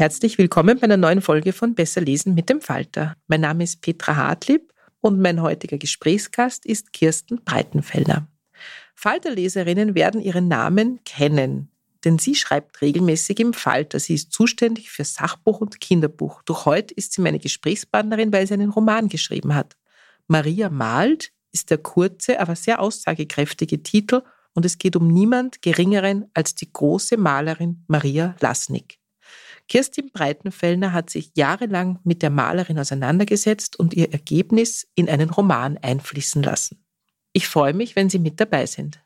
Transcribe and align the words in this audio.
Herzlich 0.00 0.38
willkommen 0.38 0.78
bei 0.78 0.84
einer 0.84 0.96
neuen 0.96 1.20
Folge 1.20 1.52
von 1.52 1.74
Besser 1.74 2.00
lesen 2.00 2.32
mit 2.32 2.48
dem 2.48 2.62
Falter. 2.62 3.18
Mein 3.26 3.42
Name 3.42 3.64
ist 3.64 3.82
Petra 3.82 4.16
Hartlieb 4.16 4.72
und 5.02 5.20
mein 5.20 5.42
heutiger 5.42 5.76
Gesprächsgast 5.76 6.64
ist 6.64 6.94
Kirsten 6.94 7.44
Breitenfeller. 7.44 8.26
Falterleserinnen 8.94 9.94
werden 9.94 10.22
ihren 10.22 10.48
Namen 10.48 11.00
kennen, 11.04 11.70
denn 12.02 12.18
sie 12.18 12.34
schreibt 12.34 12.80
regelmäßig 12.80 13.40
im 13.40 13.52
Falter. 13.52 14.00
Sie 14.00 14.14
ist 14.14 14.32
zuständig 14.32 14.90
für 14.90 15.04
Sachbuch 15.04 15.60
und 15.60 15.82
Kinderbuch. 15.82 16.40
Doch 16.46 16.64
heute 16.64 16.94
ist 16.94 17.12
sie 17.12 17.20
meine 17.20 17.38
Gesprächspartnerin, 17.38 18.32
weil 18.32 18.46
sie 18.46 18.54
einen 18.54 18.70
Roman 18.70 19.10
geschrieben 19.10 19.54
hat. 19.54 19.76
Maria 20.28 20.70
malt 20.70 21.30
ist 21.52 21.68
der 21.68 21.76
kurze, 21.76 22.40
aber 22.40 22.56
sehr 22.56 22.80
aussagekräftige 22.80 23.82
Titel 23.82 24.22
und 24.54 24.64
es 24.64 24.78
geht 24.78 24.96
um 24.96 25.08
niemand 25.08 25.60
Geringeren 25.60 26.24
als 26.32 26.54
die 26.54 26.72
große 26.72 27.18
Malerin 27.18 27.84
Maria 27.86 28.34
Lasnik. 28.40 28.99
Kirstin 29.70 30.10
Breitenfellner 30.12 30.92
hat 30.92 31.10
sich 31.10 31.30
jahrelang 31.36 32.00
mit 32.02 32.22
der 32.22 32.30
Malerin 32.30 32.76
auseinandergesetzt 32.76 33.78
und 33.78 33.94
ihr 33.94 34.12
Ergebnis 34.12 34.88
in 34.96 35.08
einen 35.08 35.30
Roman 35.30 35.78
einfließen 35.78 36.42
lassen. 36.42 36.84
Ich 37.32 37.46
freue 37.46 37.72
mich, 37.72 37.94
wenn 37.94 38.10
Sie 38.10 38.18
mit 38.18 38.40
dabei 38.40 38.66
sind. 38.66 39.00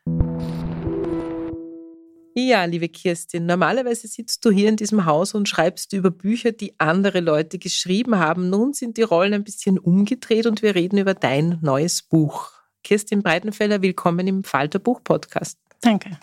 Ja, 2.34 2.64
liebe 2.64 2.88
Kirstin, 2.88 3.44
normalerweise 3.44 4.08
sitzt 4.08 4.42
du 4.46 4.50
hier 4.50 4.70
in 4.70 4.76
diesem 4.76 5.04
Haus 5.04 5.34
und 5.34 5.50
schreibst 5.50 5.92
über 5.92 6.10
Bücher, 6.10 6.52
die 6.52 6.80
andere 6.80 7.20
Leute 7.20 7.58
geschrieben 7.58 8.16
haben. 8.16 8.48
Nun 8.48 8.72
sind 8.72 8.96
die 8.96 9.02
Rollen 9.02 9.34
ein 9.34 9.44
bisschen 9.44 9.78
umgedreht 9.78 10.46
und 10.46 10.62
wir 10.62 10.74
reden 10.74 10.96
über 10.96 11.12
dein 11.12 11.58
neues 11.60 12.00
Buch. 12.00 12.50
Kirstin 12.82 13.22
Breitenfeller, 13.22 13.82
willkommen 13.82 14.26
im 14.26 14.42
Falterbuch-Podcast. 14.42 15.58
Danke 15.82 16.18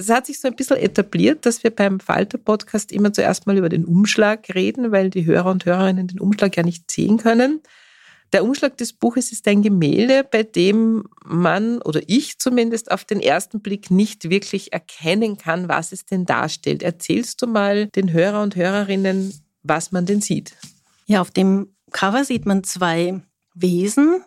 es 0.00 0.08
hat 0.08 0.26
sich 0.26 0.40
so 0.40 0.48
ein 0.48 0.56
bisschen 0.56 0.78
etabliert, 0.78 1.44
dass 1.46 1.62
wir 1.62 1.70
beim 1.70 2.00
Falter-Podcast 2.00 2.90
immer 2.90 3.12
zuerst 3.12 3.46
mal 3.46 3.56
über 3.56 3.68
den 3.68 3.84
Umschlag 3.84 4.54
reden, 4.54 4.92
weil 4.92 5.10
die 5.10 5.26
Hörer 5.26 5.50
und 5.50 5.66
Hörerinnen 5.66 6.08
den 6.08 6.20
Umschlag 6.20 6.56
ja 6.56 6.62
nicht 6.62 6.90
sehen 6.90 7.18
können. 7.18 7.60
Der 8.32 8.44
Umschlag 8.44 8.76
des 8.76 8.92
Buches 8.92 9.32
ist 9.32 9.46
ein 9.48 9.60
Gemälde, 9.60 10.24
bei 10.24 10.42
dem 10.44 11.04
man 11.24 11.82
oder 11.82 12.00
ich 12.06 12.38
zumindest 12.38 12.90
auf 12.90 13.04
den 13.04 13.20
ersten 13.20 13.60
Blick 13.60 13.90
nicht 13.90 14.30
wirklich 14.30 14.72
erkennen 14.72 15.36
kann, 15.36 15.68
was 15.68 15.92
es 15.92 16.06
denn 16.06 16.26
darstellt. 16.26 16.82
Erzählst 16.82 17.42
du 17.42 17.46
mal 17.46 17.88
den 17.88 18.12
Hörer 18.12 18.42
und 18.42 18.56
Hörerinnen, 18.56 19.34
was 19.62 19.92
man 19.92 20.06
denn 20.06 20.20
sieht? 20.20 20.56
Ja, 21.06 21.20
auf 21.20 21.32
dem 21.32 21.74
Cover 21.90 22.24
sieht 22.24 22.46
man 22.46 22.62
zwei 22.62 23.20
Wesen. 23.54 24.22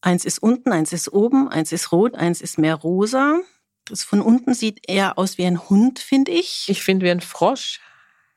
Eins 0.00 0.24
ist 0.24 0.42
unten, 0.42 0.72
eins 0.72 0.92
ist 0.92 1.12
oben, 1.12 1.48
eins 1.48 1.72
ist 1.72 1.92
rot, 1.92 2.14
eins 2.14 2.40
ist 2.40 2.58
mehr 2.58 2.74
rosa. 2.74 3.40
Das 3.88 4.02
von 4.02 4.20
unten 4.20 4.54
sieht 4.54 4.88
eher 4.88 5.18
aus 5.18 5.38
wie 5.38 5.44
ein 5.44 5.68
Hund, 5.68 5.98
finde 5.98 6.32
ich. 6.32 6.66
Ich 6.68 6.82
finde 6.82 7.06
wie 7.06 7.10
ein 7.10 7.20
Frosch. 7.20 7.80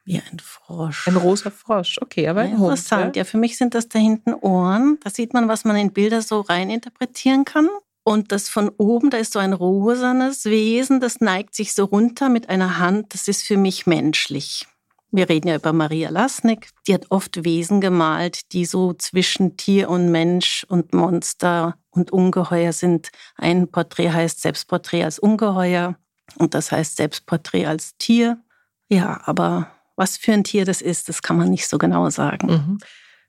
Wie 0.04 0.18
ein 0.18 0.40
Frosch. 0.40 1.08
Ein 1.08 1.16
rosa 1.16 1.52
Frosch, 1.52 2.00
okay, 2.02 2.28
aber 2.28 2.42
ein 2.42 2.54
ja, 2.54 2.58
Hund. 2.58 2.72
Interessant, 2.72 3.16
ja? 3.16 3.22
ja, 3.22 3.26
für 3.26 3.38
mich 3.38 3.58
sind 3.58 3.76
das 3.76 3.88
da 3.88 4.00
hinten 4.00 4.34
Ohren. 4.34 5.00
Da 5.04 5.10
sieht 5.10 5.34
man, 5.34 5.48
was 5.48 5.64
man 5.64 5.76
in 5.76 5.94
Bilder 5.94 6.22
so 6.22 6.42
rein 6.42 6.70
interpretieren 6.70 7.46
kann. 7.46 7.70
Und 8.04 8.32
das 8.32 8.50
von 8.50 8.70
oben, 8.78 9.12
da 9.12 9.18
ist 9.18 9.34
so 9.34 9.40
ein 9.40 9.54
rosanes 9.54 10.46
Wesen, 10.46 11.00
das 11.00 11.22
neigt 11.22 11.54
sich 11.54 11.74
so 11.74 11.86
runter 11.86 12.30
mit 12.30 12.50
einer 12.50 12.80
Hand. 12.80 13.14
Das 13.14 13.28
ist 13.28 13.44
für 13.44 13.58
mich 13.58 13.86
menschlich. 13.86 14.66
Wir 15.12 15.30
reden 15.30 15.50
ja 15.50 15.56
über 15.56 15.74
Maria 15.74 16.10
Lasnik. 16.10 16.70
Die 16.88 16.94
hat 16.94 17.08
oft 17.10 17.44
Wesen 17.44 17.82
gemalt, 17.82 18.54
die 18.54 18.66
so 18.66 18.94
zwischen 18.94 19.58
Tier 19.58 19.90
und 19.90 20.10
Mensch 20.10 20.66
und 20.68 20.94
Monster 20.94 21.76
und 21.92 22.12
Ungeheuer 22.12 22.74
sind. 22.74 23.10
Ein 23.36 23.68
Porträt 23.68 24.12
heißt 24.12 24.42
Selbstporträt 24.42 25.04
als 25.04 25.20
Ungeheuer 25.20 25.96
und 26.38 26.54
das 26.54 26.72
heißt 26.72 26.98
Selbstporträt 26.98 27.66
als 27.66 27.98
Tier. 27.98 28.42
Ja, 28.90 29.22
aber 29.26 29.72
was 29.96 30.18
für 30.18 30.34
ein 30.34 30.44
Tier 30.44 30.66
das 30.66 30.82
ist, 30.82 31.10
das 31.10 31.22
kann 31.22 31.38
man 31.38 31.50
nicht 31.50 31.68
so 31.68 31.78
genau 31.78 32.10
sagen. 32.10 32.48
Mhm. 32.48 32.78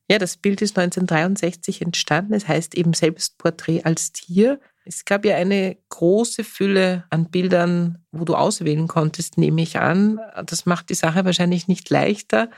Ja, 0.09 0.19
das 0.19 0.37
Bild 0.37 0.63
ist 0.63 0.79
1963 0.79 1.83
entstanden. 1.83 2.35
Es 2.35 2.49
heißt 2.49 2.75
eben 2.75 2.93
Selbstporträt 2.93 3.83
als 3.85 4.13
Tier. 4.13 4.61
Es 4.85 5.05
gab 5.05 5.25
ja 5.25 5.37
eine 5.37 5.77
große 5.91 6.45
Fülle 6.45 7.05
an 7.11 7.31
Bildern, 7.31 8.05
wo 8.11 8.25
du 8.25 8.35
auswählen 8.35 8.89
konntest, 8.89 9.39
nehme 9.39 9.63
ich 9.63 9.79
an. 9.79 10.19
Das 10.45 10.67
macht 10.67 10.91
die 10.91 10.95
Sache 10.95 11.25
wahrscheinlich 11.25 11.69
nicht 11.69 11.89
leichter. 11.89 12.51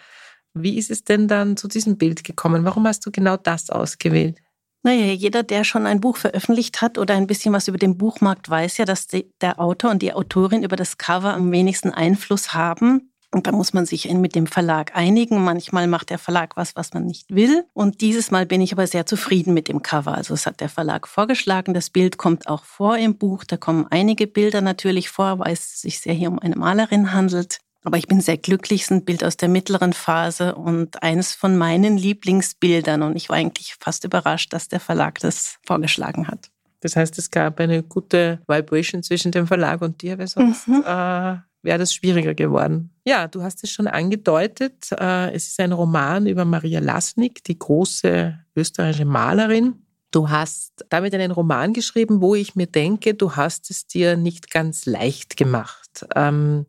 Wie 0.54 0.78
ist 0.78 0.91
es 0.91 1.04
denn 1.04 1.28
dann 1.28 1.56
zu 1.56 1.69
diesem 1.69 1.98
Bild 1.98 2.25
gekommen? 2.25 2.65
Warum 2.65 2.86
hast 2.86 3.04
du 3.04 3.10
genau 3.10 3.36
das 3.36 3.71
ausgewählt? 3.71 4.38
Naja, 4.87 5.06
jeder, 5.15 5.43
der 5.43 5.65
schon 5.65 5.87
ein 5.87 6.00
Buch 6.00 6.19
veröffentlicht 6.19 6.83
hat 6.83 6.99
oder 6.99 7.15
ein 7.15 7.27
bisschen 7.27 7.55
was 7.55 7.69
über 7.69 7.78
den 7.78 7.97
Buchmarkt 7.97 8.50
weiß 8.50 8.77
ja, 8.77 8.84
dass 8.84 9.06
die, 9.06 9.33
der 9.41 9.59
Autor 9.59 9.91
und 9.91 10.03
die 10.03 10.12
Autorin 10.12 10.62
über 10.62 10.77
das 10.77 10.99
Cover 10.99 11.33
am 11.33 11.50
wenigsten 11.50 11.91
Einfluss 11.91 12.53
haben. 12.53 13.11
Und 13.31 13.47
da 13.47 13.53
muss 13.53 13.72
man 13.72 13.87
sich 13.87 14.09
mit 14.12 14.34
dem 14.34 14.47
Verlag 14.47 14.95
einigen. 14.95 15.43
Manchmal 15.43 15.87
macht 15.89 16.11
der 16.11 16.19
Verlag 16.19 16.56
was, 16.56 16.77
was 16.77 16.93
man 16.93 17.06
nicht 17.06 17.34
will. 17.34 17.65
Und 17.72 18.03
dieses 18.03 18.31
Mal 18.31 18.45
bin 18.45 18.61
ich 18.61 18.72
aber 18.72 18.87
sehr 18.87 19.06
zufrieden 19.06 19.55
mit 19.55 19.69
dem 19.69 19.83
Cover. 19.83 20.15
Also 20.15 20.34
es 20.34 20.45
hat 20.45 20.61
der 20.61 20.69
Verlag 20.69 21.09
vorgeschlagen. 21.09 21.72
Das 21.72 21.89
Bild 21.89 22.19
kommt 22.19 22.47
auch 22.47 22.65
vor 22.65 22.99
im 22.99 23.16
Buch. 23.16 23.43
Da 23.43 23.56
kommen 23.56 23.87
einige 23.91 24.27
Bilder 24.27 24.61
natürlich 24.61 25.09
vor, 25.09 25.39
weil 25.39 25.55
es 25.55 25.81
sich 25.81 25.99
sehr 25.99 26.15
hier 26.15 26.31
um 26.31 26.39
eine 26.39 26.56
Malerin 26.56 27.12
handelt. 27.12 27.59
Aber 27.84 27.99
ich 27.99 28.09
bin 28.09 28.22
sehr 28.22 28.39
glücklich, 28.39 28.81
es 28.81 28.87
ist 28.87 28.93
ein 28.93 29.05
Bild 29.05 29.22
aus 29.22 29.37
der 29.37 29.50
mittleren 29.50 29.93
Phase 29.93 30.55
und 30.55 31.03
eines 31.03 31.34
von 31.34 31.56
meinen 31.56 31.99
Lieblingsbildern. 31.99 33.03
Und 33.03 33.15
ich 33.15 33.28
war 33.28 33.37
eigentlich 33.37 33.77
fast 33.78 34.05
überrascht, 34.05 34.55
dass 34.55 34.69
der 34.69 34.81
Verlag 34.81 35.21
das 35.21 35.59
vorgeschlagen 35.67 36.27
hat. 36.27 36.51
Das 36.81 36.97
heißt, 36.97 37.19
es 37.19 37.31
gab 37.31 37.60
eine 37.60 37.83
gute 37.83 38.41
Vibration 38.48 39.03
zwischen 39.03 39.33
dem 39.33 39.47
Verlag 39.47 39.83
und 39.83 40.01
dir, 40.01 40.19
weil 40.19 40.28
sonst 40.28 40.66
mhm. 40.66 40.83
äh, 40.86 41.36
wäre 41.63 41.78
das 41.78 41.95
schwieriger 41.95 42.34
geworden. 42.34 42.91
Ja, 43.07 43.28
du 43.28 43.42
hast 43.42 43.63
es 43.65 43.71
schon 43.71 43.86
angedeutet. 43.86 44.91
Äh, 44.92 45.34
es 45.34 45.48
ist 45.48 45.60
ein 45.60 45.72
Roman 45.72 46.27
über 46.27 46.47
Maria 46.47 46.81
Lasnik, 46.81 47.45
die 47.45 47.59
große 47.59 48.39
österreichische 48.57 49.04
Malerin. 49.04 49.75
Du 50.10 50.31
hast 50.31 50.86
damit 50.89 51.15
einen 51.15 51.33
Roman 51.33 51.75
geschrieben, 51.75 52.22
wo 52.22 52.34
ich 52.34 52.54
mir 52.54 52.66
denke, 52.66 53.15
du 53.15 53.36
hast 53.36 53.71
es 53.71 53.86
dir 53.86 54.16
nicht 54.16 54.51
ganz 54.51 54.86
leicht 54.86 55.36
gemacht. 55.36 56.07
Ähm, 56.15 56.66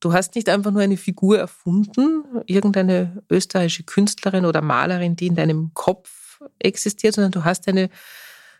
du 0.00 0.12
hast 0.12 0.34
nicht 0.34 0.48
einfach 0.48 0.70
nur 0.70 0.82
eine 0.82 0.96
Figur 0.96 1.38
erfunden, 1.38 2.24
irgendeine 2.46 3.22
österreichische 3.30 3.84
Künstlerin 3.84 4.44
oder 4.44 4.62
Malerin, 4.62 5.16
die 5.16 5.26
in 5.26 5.34
deinem 5.34 5.72
Kopf 5.74 6.40
existiert, 6.58 7.14
sondern 7.14 7.32
du 7.32 7.44
hast 7.44 7.68
eine 7.68 7.90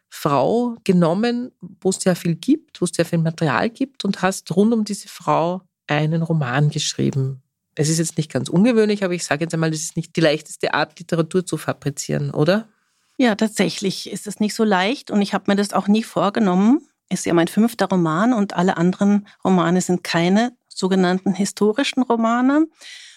Frau 0.08 0.76
genommen, 0.84 1.50
wo 1.80 1.90
es 1.90 1.96
sehr 1.96 2.16
viel 2.16 2.36
gibt, 2.36 2.80
wo 2.80 2.84
es 2.84 2.92
sehr 2.94 3.04
viel 3.04 3.18
Material 3.18 3.68
gibt 3.68 4.04
und 4.04 4.22
hast 4.22 4.54
rund 4.54 4.72
um 4.72 4.84
diese 4.84 5.08
Frau 5.08 5.62
einen 5.86 6.22
Roman 6.22 6.70
geschrieben. 6.70 7.42
Es 7.74 7.88
ist 7.88 7.98
jetzt 7.98 8.16
nicht 8.16 8.32
ganz 8.32 8.48
ungewöhnlich, 8.48 9.02
aber 9.04 9.14
ich 9.14 9.24
sage 9.24 9.44
jetzt 9.44 9.54
einmal, 9.54 9.72
das 9.72 9.80
ist 9.80 9.96
nicht 9.96 10.14
die 10.14 10.20
leichteste 10.20 10.72
Art, 10.72 10.98
Literatur 10.98 11.44
zu 11.44 11.56
fabrizieren, 11.56 12.30
oder? 12.30 12.68
Ja, 13.16 13.34
tatsächlich 13.34 14.10
ist 14.10 14.26
es 14.26 14.40
nicht 14.40 14.54
so 14.54 14.64
leicht 14.64 15.10
und 15.10 15.20
ich 15.20 15.34
habe 15.34 15.44
mir 15.48 15.56
das 15.56 15.72
auch 15.72 15.88
nie 15.88 16.02
vorgenommen. 16.02 16.80
Ist 17.10 17.26
ja 17.26 17.34
mein 17.34 17.48
fünfter 17.48 17.86
Roman 17.86 18.32
und 18.32 18.54
alle 18.54 18.76
anderen 18.76 19.26
Romane 19.44 19.80
sind 19.80 20.04
keine 20.04 20.56
sogenannten 20.74 21.32
historischen 21.32 22.02
Romane, 22.02 22.66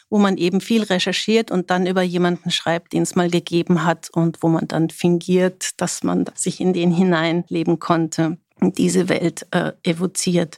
wo 0.10 0.20
man 0.20 0.38
eben 0.38 0.62
viel 0.62 0.84
recherchiert 0.84 1.52
und 1.52 1.70
dann 1.70 1.86
über 1.86 2.02
jemanden 2.02 2.52
schreibt, 2.52 2.94
den 2.94 3.04
es 3.04 3.16
mal 3.16 3.30
gegeben 3.30 3.84
hat 3.84 4.10
und 4.14 4.42
wo 4.42 4.48
man 4.48 4.68
dann 4.68 4.90
fingiert, 4.90 5.72
dass 5.78 6.04
man 6.04 6.26
sich 6.36 6.62
in 6.62 6.74
den 6.74 6.92
hineinleben 6.92 7.80
konnte 7.80 8.38
und 8.60 8.78
diese 8.78 9.10
Welt 9.10 9.46
äh, 9.52 9.74
evoziert. 9.84 10.58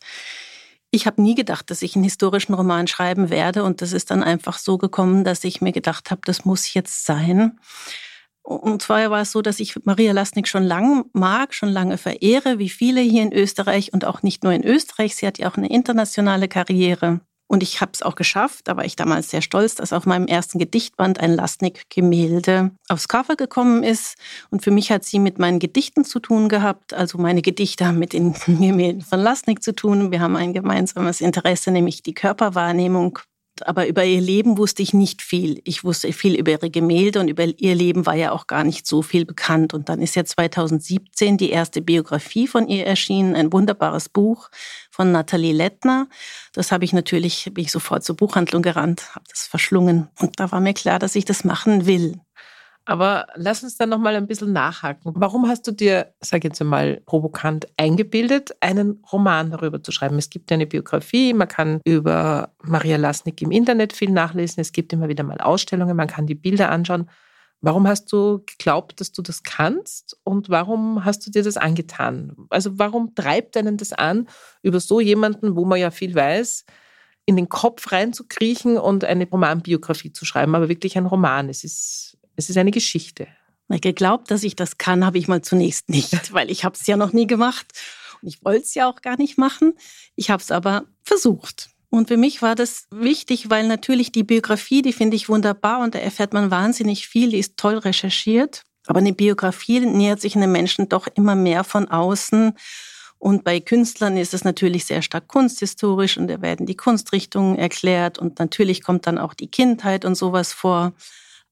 Ich 0.92 1.06
habe 1.06 1.22
nie 1.22 1.36
gedacht, 1.36 1.70
dass 1.70 1.82
ich 1.82 1.96
einen 1.96 2.04
historischen 2.04 2.54
Roman 2.56 2.88
schreiben 2.88 3.30
werde 3.30 3.64
und 3.64 3.82
das 3.82 3.94
ist 3.94 4.10
dann 4.12 4.24
einfach 4.24 4.58
so 4.58 4.78
gekommen, 4.78 5.24
dass 5.24 5.44
ich 5.44 5.62
mir 5.62 5.72
gedacht 5.72 6.10
habe, 6.10 6.22
das 6.26 6.46
muss 6.46 6.74
jetzt 6.74 7.06
sein. 7.06 7.60
Und 8.50 8.82
zwar 8.82 9.12
war 9.12 9.22
es 9.22 9.32
so, 9.32 9.44
dass 9.44 9.60
ich 9.60 9.76
Maria 9.86 10.12
Lasnik 10.12 10.48
schon 10.48 10.64
lange 10.64 11.06
mag, 11.14 11.54
schon 11.54 11.70
lange 11.70 12.00
verehre, 12.00 12.58
wie 12.58 12.70
viele 12.70 13.00
hier 13.00 13.22
in 13.22 13.32
Österreich 13.32 13.94
und 13.94 14.06
auch 14.06 14.24
nicht 14.24 14.44
nur 14.44 14.52
in 14.54 14.66
Österreich. 14.66 15.16
Sie 15.16 15.28
hat 15.28 15.38
ja 15.38 15.52
auch 15.52 15.56
eine 15.56 15.70
internationale 15.70 16.48
Karriere. 16.48 17.22
Und 17.48 17.62
ich 17.62 17.80
habe 17.80 17.92
es 17.94 18.02
auch 18.02 18.16
geschafft, 18.16 18.68
da 18.68 18.76
war 18.76 18.86
ich 18.86 18.96
damals 18.96 19.30
sehr 19.30 19.44
stolz, 19.44 19.76
dass 19.76 19.94
auf 19.94 20.08
meinem 20.08 20.26
ersten 20.26 20.58
Gedichtband 20.58 21.20
ein 21.20 21.36
Lastnik-Gemälde 21.36 22.72
aufs 22.88 23.08
Cover 23.08 23.36
gekommen 23.36 23.84
ist. 23.84 24.18
Und 24.50 24.64
für 24.64 24.72
mich 24.72 24.92
hat 24.92 25.06
sie 25.06 25.20
mit 25.20 25.38
meinen 25.38 25.60
Gedichten 25.60 26.04
zu 26.04 26.20
tun 26.20 26.50
gehabt. 26.50 26.96
Also 26.96 27.20
meine 27.20 27.44
Gedichte 27.44 27.86
haben 27.86 28.00
mit 28.00 28.14
den 28.14 28.34
Gemälden 28.48 29.02
von 29.02 29.20
Lastnik 29.20 29.62
zu 29.62 29.76
tun. 29.76 30.12
Wir 30.12 30.22
haben 30.22 30.36
ein 30.36 30.54
gemeinsames 30.54 31.22
Interesse, 31.22 31.70
nämlich 31.70 32.02
die 32.02 32.16
Körperwahrnehmung 32.16 33.20
aber 33.68 33.88
über 33.88 34.04
ihr 34.04 34.22
Leben 34.22 34.58
wusste 34.58 34.84
ich 34.84 34.94
nicht 34.94 35.22
viel. 35.22 35.62
Ich 35.64 35.84
wusste 35.84 36.12
viel 36.14 36.36
über 36.36 36.52
ihre 36.52 36.70
Gemälde 36.70 37.20
und 37.20 37.28
über 37.28 37.46
ihr 37.46 37.76
Leben 37.76 38.06
war 38.06 38.16
ja 38.16 38.32
auch 38.32 38.48
gar 38.48 38.64
nicht 38.64 38.88
so 38.88 39.02
viel 39.02 39.26
bekannt. 39.26 39.74
Und 39.74 39.90
dann 39.90 40.02
ist 40.02 40.16
ja 40.16 40.26
2017 40.26 41.38
die 41.38 41.50
erste 41.50 41.82
Biografie 41.82 42.48
von 42.48 42.68
ihr 42.68 42.86
erschienen, 42.86 43.36
ein 43.36 43.52
wunderbares 43.52 44.10
Buch 44.10 44.50
von 44.92 45.12
Nathalie 45.12 45.54
Lettner. 45.54 46.08
Das 46.54 46.72
habe 46.72 46.86
ich 46.86 46.94
natürlich, 46.94 47.52
bin 47.54 47.64
ich 47.64 47.72
sofort 47.72 48.04
zur 48.04 48.16
Buchhandlung 48.16 48.62
gerannt, 48.62 49.16
habe 49.16 49.26
das 49.30 49.44
verschlungen. 49.44 50.10
Und 50.20 50.40
da 50.40 50.52
war 50.52 50.60
mir 50.60 50.74
klar, 50.74 51.00
dass 51.00 51.16
ich 51.16 51.26
das 51.26 51.44
machen 51.44 51.86
will. 51.86 52.20
Aber 52.90 53.28
lass 53.36 53.62
uns 53.62 53.78
dann 53.78 53.90
noch 53.90 54.00
mal 54.00 54.16
ein 54.16 54.26
bisschen 54.26 54.52
nachhaken. 54.52 55.14
Warum 55.16 55.48
hast 55.48 55.68
du 55.68 55.72
dir, 55.72 56.12
sag 56.22 56.44
jetzt 56.44 56.60
einmal 56.60 57.04
provokant, 57.06 57.68
eingebildet, 57.78 58.50
einen 58.62 59.04
Roman 59.12 59.52
darüber 59.52 59.84
zu 59.84 59.92
schreiben? 59.92 60.18
Es 60.18 60.32
gibt 60.32 60.50
ja 60.50 60.56
eine 60.56 60.66
Biografie, 60.66 61.34
man 61.36 61.48
kann 61.48 61.82
über 61.86 62.52
Maria 62.64 62.98
Lasnik 62.98 63.44
im 63.44 63.52
Internet 63.52 63.94
viel 63.94 64.10
nachlesen, 64.10 64.60
es 64.60 64.72
gibt 64.72 64.92
immer 64.92 65.08
wieder 65.08 65.24
mal 65.24 65.38
Ausstellungen, 65.38 65.96
man 65.96 66.08
kann 66.08 66.26
die 66.26 66.34
Bilder 66.34 66.72
anschauen. 66.72 67.08
Warum 67.62 67.88
hast 67.88 68.12
du 68.12 68.44
geglaubt, 68.48 69.00
dass 69.00 69.12
du 69.12 69.22
das 69.22 69.44
kannst 69.44 70.18
und 70.24 70.50
warum 70.50 71.06
hast 71.06 71.28
du 71.28 71.30
dir 71.30 71.44
das 71.44 71.58
angetan? 71.58 72.36
Also 72.50 72.80
warum 72.80 73.14
treibt 73.14 73.56
einen 73.56 73.78
das 73.78 73.94
an, 73.94 74.28
über 74.64 74.80
so 74.80 75.00
jemanden, 75.00 75.56
wo 75.56 75.64
man 75.64 75.80
ja 75.80 75.92
viel 75.92 76.16
weiß, 76.16 76.66
in 77.28 77.36
den 77.36 77.50
Kopf 77.50 77.92
reinzukriechen 77.92 78.80
und 78.80 79.06
eine 79.06 79.30
Romanbiografie 79.30 80.12
zu 80.12 80.26
schreiben, 80.26 80.56
aber 80.56 80.70
wirklich 80.70 80.98
ein 80.98 81.06
Roman. 81.06 81.50
Es 81.50 81.64
ist 81.64 82.18
es 82.40 82.50
ist 82.50 82.58
eine 82.58 82.72
Geschichte. 82.72 83.28
Geglaubt, 83.70 84.32
dass 84.32 84.44
ich 84.44 84.56
das 84.56 84.80
kann, 84.80 85.06
habe 85.06 85.20
ich 85.20 85.28
mal 85.28 85.44
zunächst 85.44 85.90
nicht, 85.90 86.34
weil 86.34 86.50
ich 86.50 86.64
habe 86.64 86.76
es 86.80 86.88
ja 86.88 86.98
noch 86.98 87.14
nie 87.14 87.28
gemacht 87.28 87.68
und 88.22 88.28
ich 88.28 88.44
wollte 88.44 88.64
es 88.64 88.74
ja 88.74 88.90
auch 88.90 89.02
gar 89.02 89.18
nicht 89.18 89.38
machen. 89.38 89.74
Ich 90.16 90.32
habe 90.32 90.42
es 90.42 90.50
aber 90.50 90.86
versucht. 91.04 91.70
Und 91.92 92.08
für 92.08 92.18
mich 92.18 92.42
war 92.42 92.56
das 92.56 92.88
wichtig, 92.92 93.50
weil 93.50 93.68
natürlich 93.68 94.12
die 94.12 94.24
Biografie, 94.24 94.82
die 94.82 94.94
finde 94.94 95.16
ich 95.18 95.30
wunderbar 95.30 95.82
und 95.82 95.96
da 95.96 96.00
erfährt 96.00 96.34
man 96.34 96.50
wahnsinnig 96.50 97.08
viel, 97.08 97.30
die 97.30 97.40
ist 97.40 97.58
toll 97.58 97.78
recherchiert. 97.78 98.64
Aber 98.88 99.00
eine 99.00 99.14
Biografie 99.14 99.82
nähert 99.82 100.22
sich 100.22 100.36
einem 100.36 100.52
Menschen 100.52 100.90
doch 100.90 101.08
immer 101.14 101.36
mehr 101.36 101.64
von 101.64 101.88
außen. 101.88 102.54
Und 103.20 103.44
bei 103.44 103.60
Künstlern 103.60 104.18
ist 104.18 104.34
es 104.34 104.44
natürlich 104.44 104.86
sehr 104.86 105.02
stark 105.02 105.28
kunsthistorisch 105.28 106.18
und 106.18 106.28
da 106.28 106.42
werden 106.42 106.66
die 106.66 106.78
Kunstrichtungen 106.78 107.58
erklärt 107.58 108.18
und 108.18 108.40
natürlich 108.40 108.82
kommt 108.82 109.06
dann 109.08 109.18
auch 109.18 109.34
die 109.34 109.52
Kindheit 109.52 110.06
und 110.06 110.16
sowas 110.16 110.54
vor 110.54 110.94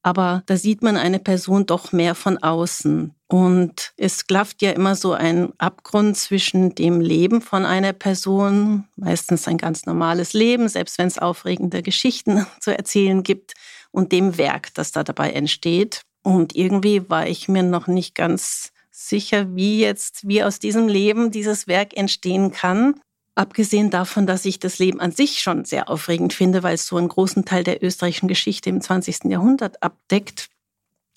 aber 0.08 0.42
da 0.46 0.56
sieht 0.56 0.84
man 0.84 0.96
eine 0.96 1.20
Person 1.20 1.66
doch 1.66 1.92
mehr 1.92 2.16
von 2.16 2.38
außen. 2.38 3.14
Und 3.28 3.92
es 3.98 4.26
klafft 4.26 4.62
ja 4.62 4.72
immer 4.72 4.96
so 4.96 5.12
ein 5.12 5.52
Abgrund 5.58 6.16
zwischen 6.16 6.76
dem 6.76 7.02
Leben 7.02 7.42
von 7.42 7.66
einer 7.66 7.92
Person, 7.92 8.88
meistens 8.96 9.50
ein 9.50 9.58
ganz 9.58 9.86
normales 9.86 10.32
Leben, 10.32 10.70
selbst 10.70 10.98
wenn 10.98 11.08
es 11.08 11.20
aufregende 11.20 11.82
Geschichten 11.82 12.48
zu 12.62 12.72
erzählen 12.72 13.22
gibt, 13.22 13.54
und 13.92 14.14
dem 14.14 14.38
Werk, 14.38 14.74
das 14.76 14.94
da 14.94 15.04
dabei 15.04 15.32
entsteht. 15.32 16.04
Und 16.24 16.56
irgendwie 16.56 17.10
war 17.10 17.28
ich 17.28 17.50
mir 17.50 17.64
noch 17.64 17.88
nicht 17.88 18.16
ganz 18.16 18.72
sicher, 18.92 19.58
wie 19.58 19.82
jetzt, 19.82 20.26
wie 20.26 20.42
aus 20.42 20.60
diesem 20.60 20.88
Leben 20.88 21.32
dieses 21.32 21.68
Werk 21.68 21.98
entstehen 21.98 22.52
kann. 22.52 23.02
Abgesehen 23.38 23.92
davon, 23.92 24.26
dass 24.26 24.46
ich 24.46 24.58
das 24.58 24.80
Leben 24.80 25.00
an 25.00 25.12
sich 25.12 25.44
schon 25.44 25.64
sehr 25.64 25.90
aufregend 25.92 26.34
finde, 26.34 26.64
weil 26.64 26.74
es 26.74 26.88
so 26.88 26.98
einen 26.98 27.08
großen 27.08 27.46
Teil 27.46 27.64
der 27.64 27.84
österreichischen 27.84 28.28
Geschichte 28.28 28.72
im 28.72 28.82
20. 28.82 29.26
Jahrhundert 29.26 29.84
abdeckt, 29.84 30.50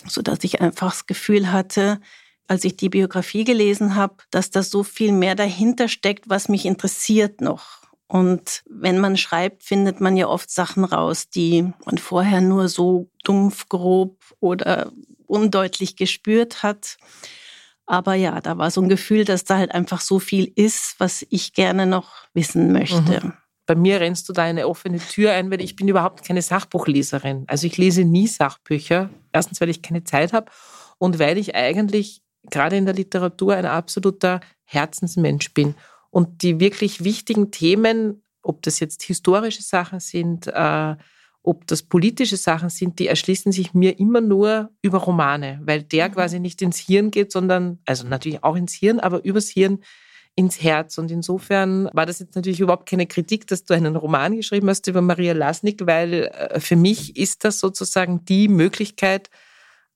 so 0.07 0.21
dass 0.21 0.45
ich 0.45 0.61
einfach 0.61 0.91
das 0.91 1.07
Gefühl 1.07 1.51
hatte, 1.51 1.99
als 2.47 2.65
ich 2.65 2.77
die 2.77 2.91
Biografie 2.91 3.45
gelesen 3.45 3.95
habe, 3.95 4.17
dass 4.31 4.51
da 4.51 4.63
so 4.63 4.83
viel 4.83 5.13
mehr 5.13 5.35
dahinter 5.35 5.89
steckt, 5.89 6.29
was 6.29 6.51
mich 6.51 6.67
interessiert 6.67 7.41
noch. 7.41 7.85
Und 8.07 8.65
wenn 8.69 8.99
man 8.99 9.17
schreibt, 9.17 9.63
findet 9.63 10.03
man 10.03 10.15
ja 10.15 10.29
oft 10.29 10.51
Sachen 10.51 10.85
raus, 10.85 11.31
die 11.31 11.73
man 11.87 11.97
vorher 11.97 12.43
nur 12.43 12.69
so 12.69 13.09
dumpf, 13.25 13.67
grob 13.71 14.19
oder 14.41 14.93
undeutlich 15.27 15.97
gespürt 15.97 16.63
hat. 16.63 16.99
Aber 17.91 18.15
ja, 18.15 18.41
da 18.41 18.57
war 18.57 18.71
so 18.71 18.81
ein 18.81 18.89
Gefühl, 18.89 19.25
dass 19.25 19.43
da 19.43 19.57
halt 19.57 19.75
einfach 19.75 20.01
so 20.01 20.21
viel 20.21 20.53
ist, 20.55 20.95
was 20.99 21.27
ich 21.29 21.55
gerne 21.55 21.87
noch 21.87 22.13
wissen 22.35 22.71
möchte. 22.71 23.21
Mhm. 23.21 23.33
Bei 23.67 23.75
mir 23.75 23.99
rennst 23.99 24.29
du 24.29 24.33
da 24.33 24.45
eine 24.45 24.69
offene 24.69 25.01
Tür 25.01 25.33
ein, 25.33 25.51
weil 25.51 25.61
ich 25.61 25.75
bin 25.75 25.89
überhaupt 25.89 26.25
keine 26.25 26.41
Sachbuchleserin. 26.41 27.47
Also 27.49 27.67
ich 27.67 27.79
lese 27.79 28.05
nie 28.05 28.29
Sachbücher. 28.29 29.11
Erstens, 29.33 29.61
weil 29.61 29.71
ich 29.71 29.83
keine 29.83 30.05
Zeit 30.05 30.33
habe 30.33 30.53
und 30.99 31.19
weil 31.19 31.37
ich 31.37 31.57
eigentlich 31.57 32.23
gerade 32.49 32.77
in 32.77 32.85
der 32.85 32.95
Literatur 32.95 33.57
ein 33.57 33.67
absoluter 33.67 34.39
Herzensmensch 34.63 35.53
bin. 35.53 35.75
Und 36.11 36.43
die 36.43 36.61
wirklich 36.61 37.03
wichtigen 37.03 37.51
Themen, 37.51 38.23
ob 38.41 38.63
das 38.63 38.79
jetzt 38.79 39.03
historische 39.03 39.63
Sachen 39.63 39.99
sind, 39.99 40.47
äh, 40.47 40.95
ob 41.43 41.67
das 41.67 41.83
politische 41.83 42.37
Sachen 42.37 42.69
sind, 42.69 42.99
die 42.99 43.07
erschließen 43.07 43.53
sich 43.53 43.73
mir 43.73 43.99
immer 43.99 44.21
nur 44.21 44.71
über 44.83 44.99
Romane, 44.99 45.61
weil 45.65 45.83
der 45.83 46.09
mhm. 46.09 46.13
quasi 46.13 46.41
nicht 46.41 46.61
ins 46.63 46.79
Hirn 46.79 47.11
geht, 47.11 47.33
sondern, 47.33 47.79
also 47.87 48.07
natürlich 48.07 48.45
auch 48.45 48.57
ins 48.57 48.75
Hirn, 48.75 49.01
aber 49.01 49.25
übers 49.25 49.49
Hirn 49.49 49.81
ins 50.37 50.63
Herz. 50.63 50.99
Und 50.99 51.11
insofern 51.11 51.89
war 51.93 52.07
das 52.07 52.19
jetzt 52.19 52.37
natürlich 52.37 52.61
überhaupt 52.61 52.89
keine 52.89 53.07
Kritik, 53.07 53.47
dass 53.47 53.65
du 53.65 53.75
einen 53.75 53.97
Roman 53.97 54.37
geschrieben 54.37 54.69
hast 54.69 54.87
über 54.87 55.03
Maria 55.03 55.33
Lasnik, 55.33 55.87
weil 55.87 56.31
äh, 56.33 56.61
für 56.61 56.77
mich 56.77 57.17
ist 57.17 57.45
das 57.45 57.59
sozusagen 57.59 58.25
die 58.27 58.49
Möglichkeit, 58.49 59.31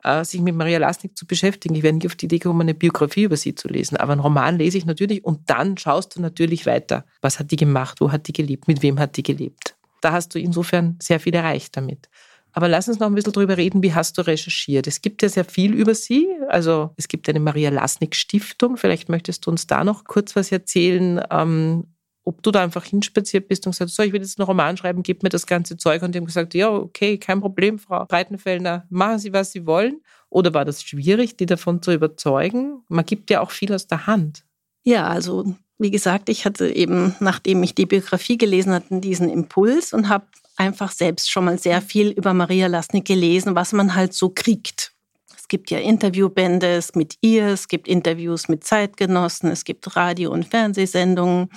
äh, 0.02 0.24
sich 0.24 0.40
mit 0.40 0.54
Maria 0.54 0.78
Lasnik 0.78 1.16
zu 1.16 1.26
beschäftigen. 1.26 1.74
Ich 1.74 1.82
wäre 1.82 1.94
nicht 1.94 2.06
auf 2.06 2.16
die 2.16 2.26
Idee 2.26 2.38
gekommen, 2.38 2.62
eine 2.62 2.74
Biografie 2.74 3.24
über 3.24 3.36
sie 3.36 3.54
zu 3.54 3.68
lesen. 3.68 3.96
Aber 3.96 4.12
einen 4.12 4.20
Roman 4.20 4.58
lese 4.58 4.78
ich 4.78 4.86
natürlich 4.86 5.24
und 5.24 5.50
dann 5.50 5.76
schaust 5.76 6.16
du 6.16 6.20
natürlich 6.20 6.66
weiter. 6.66 7.04
Was 7.20 7.38
hat 7.38 7.50
die 7.50 7.56
gemacht? 7.56 8.00
Wo 8.00 8.12
hat 8.12 8.28
die 8.28 8.32
gelebt? 8.32 8.66
Mit 8.66 8.82
wem 8.82 8.98
hat 8.98 9.16
die 9.16 9.22
gelebt? 9.22 9.76
Da 10.04 10.12
hast 10.12 10.34
du 10.34 10.38
insofern 10.38 10.96
sehr 11.00 11.20
viel 11.20 11.34
erreicht 11.34 11.76
damit. 11.76 12.08
Aber 12.52 12.68
lass 12.68 12.86
uns 12.88 13.00
noch 13.00 13.08
ein 13.08 13.14
bisschen 13.14 13.32
drüber 13.32 13.56
reden, 13.56 13.82
wie 13.82 13.94
hast 13.94 14.16
du 14.16 14.22
recherchiert? 14.22 14.86
Es 14.86 15.02
gibt 15.02 15.22
ja 15.22 15.28
sehr 15.28 15.44
viel 15.44 15.74
über 15.74 15.94
sie. 15.94 16.28
Also 16.48 16.90
es 16.96 17.08
gibt 17.08 17.28
eine 17.28 17.40
Maria 17.40 17.70
Lasnik 17.70 18.14
Stiftung. 18.14 18.76
Vielleicht 18.76 19.08
möchtest 19.08 19.44
du 19.44 19.50
uns 19.50 19.66
da 19.66 19.82
noch 19.82 20.04
kurz 20.04 20.36
was 20.36 20.52
erzählen, 20.52 21.20
ähm, 21.30 21.88
ob 22.22 22.42
du 22.42 22.52
da 22.52 22.62
einfach 22.62 22.84
hinspaziert 22.84 23.48
bist 23.48 23.66
und 23.66 23.72
gesagt 23.72 23.90
hast, 23.90 23.96
so, 23.96 24.02
ich 24.04 24.12
will 24.12 24.20
jetzt 24.20 24.38
einen 24.38 24.46
Roman 24.46 24.76
schreiben, 24.76 25.02
gib 25.02 25.24
mir 25.24 25.30
das 25.30 25.46
ganze 25.46 25.76
Zeug. 25.76 26.02
Und 26.02 26.14
die 26.14 26.18
haben 26.18 26.26
gesagt, 26.26 26.54
ja, 26.54 26.70
okay, 26.70 27.18
kein 27.18 27.40
Problem, 27.40 27.80
Frau 27.80 28.04
Breitenfellner, 28.06 28.86
machen 28.88 29.18
Sie, 29.18 29.32
was 29.32 29.50
Sie 29.50 29.66
wollen. 29.66 30.00
Oder 30.30 30.54
war 30.54 30.64
das 30.64 30.82
schwierig, 30.82 31.36
die 31.36 31.46
davon 31.46 31.82
zu 31.82 31.92
überzeugen? 31.92 32.84
Man 32.88 33.04
gibt 33.04 33.30
ja 33.30 33.40
auch 33.40 33.50
viel 33.50 33.74
aus 33.74 33.88
der 33.88 34.06
Hand. 34.06 34.44
Ja, 34.84 35.08
also 35.08 35.54
wie 35.78 35.90
gesagt, 35.90 36.28
ich 36.28 36.44
hatte 36.44 36.68
eben, 36.68 37.14
nachdem 37.20 37.62
ich 37.62 37.74
die 37.74 37.86
Biografie 37.86 38.38
gelesen 38.38 38.72
hatte, 38.72 39.00
diesen 39.00 39.28
Impuls 39.28 39.92
und 39.92 40.08
habe 40.08 40.26
einfach 40.56 40.92
selbst 40.92 41.30
schon 41.30 41.46
mal 41.46 41.58
sehr 41.58 41.82
viel 41.82 42.10
über 42.10 42.32
Maria 42.32 42.68
Lasnik 42.68 43.06
gelesen, 43.06 43.54
was 43.54 43.72
man 43.72 43.94
halt 43.94 44.14
so 44.14 44.28
kriegt. 44.28 44.92
Es 45.36 45.48
gibt 45.48 45.70
ja 45.70 45.78
Interviewbände 45.78 46.80
mit 46.94 47.16
ihr, 47.20 47.48
es 47.48 47.68
gibt 47.68 47.88
Interviews 47.88 48.48
mit 48.48 48.64
Zeitgenossen, 48.64 49.50
es 49.50 49.64
gibt 49.64 49.94
Radio- 49.96 50.32
und 50.32 50.46
Fernsehsendungen, 50.46 51.50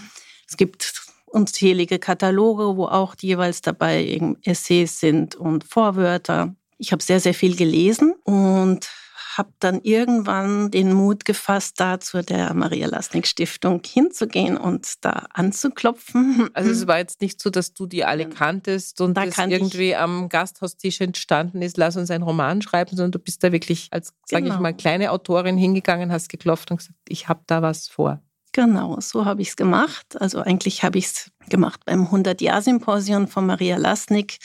es 0.48 0.58
gibt 0.58 1.08
unzählige 1.26 2.00
Kataloge, 2.00 2.76
wo 2.76 2.86
auch 2.86 3.16
jeweils 3.20 3.62
dabei 3.62 4.20
Essays 4.44 5.00
sind 5.00 5.36
und 5.36 5.64
Vorwörter. 5.64 6.56
Ich 6.78 6.92
habe 6.92 7.04
sehr, 7.04 7.20
sehr 7.20 7.34
viel 7.34 7.56
gelesen 7.56 8.14
und 8.24 8.90
habe 9.38 9.52
dann 9.60 9.82
irgendwann 9.84 10.72
den 10.72 10.94
Mut 10.94 11.26
gefasst, 11.26 11.80
da 11.80 12.00
zu 12.00 12.24
der 12.24 12.54
Maria 12.54 12.88
Lasnik 12.88 13.28
Stiftung 13.28 13.82
hinzugehen 13.86 14.58
und 14.58 15.06
da 15.06 15.28
anzuklopfen. 15.34 16.50
Also 16.54 16.72
es 16.72 16.88
war 16.88 16.98
jetzt 16.98 17.22
nicht 17.22 17.42
so, 17.42 17.50
dass 17.50 17.74
du 17.74 17.86
die 17.86 18.04
alle 18.04 18.28
kanntest 18.28 19.00
und 19.02 19.16
da 19.16 19.26
das 19.26 19.38
irgendwie 19.38 19.96
am 19.96 20.30
Gasthaustisch 20.30 21.02
entstanden 21.02 21.62
ist, 21.62 21.78
lass 21.78 21.98
uns 21.98 22.10
einen 22.10 22.24
Roman 22.24 22.62
schreiben, 22.62 22.96
sondern 22.96 23.12
du 23.12 23.20
bist 23.20 23.44
da 23.44 23.52
wirklich 23.52 23.90
als, 23.92 24.14
sage 24.26 24.44
genau. 24.44 24.56
ich 24.56 24.62
mal, 24.62 24.74
kleine 24.74 25.12
Autorin 25.12 25.58
hingegangen, 25.58 26.12
hast 26.12 26.30
geklopft 26.30 26.72
und 26.72 26.78
gesagt, 26.78 26.98
ich 27.08 27.28
habe 27.28 27.42
da 27.46 27.62
was 27.62 27.88
vor. 27.88 28.22
Genau, 28.58 29.00
so 29.00 29.26
habe 29.26 29.44
ich 29.44 29.50
es 29.50 29.56
gemacht. 29.56 30.20
Also 30.20 30.40
eigentlich 30.40 30.82
habe 30.82 30.98
ich 30.98 31.06
es 31.06 31.32
gemacht 31.48 31.82
beim 31.86 32.08
100-Jahr-Symposium 32.08 33.28
von 33.28 33.46
Maria 33.46 33.78
Lasnik, 33.78 34.40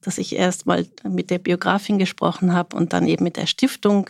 dass 0.00 0.16
ich 0.16 0.34
erst 0.34 0.64
mal 0.64 0.86
mit 1.06 1.28
der 1.28 1.38
Biografin 1.38 1.98
gesprochen 1.98 2.54
habe 2.54 2.74
und 2.74 2.94
dann 2.94 3.06
eben 3.06 3.24
mit 3.24 3.36
der 3.36 3.44
Stiftung. 3.44 4.08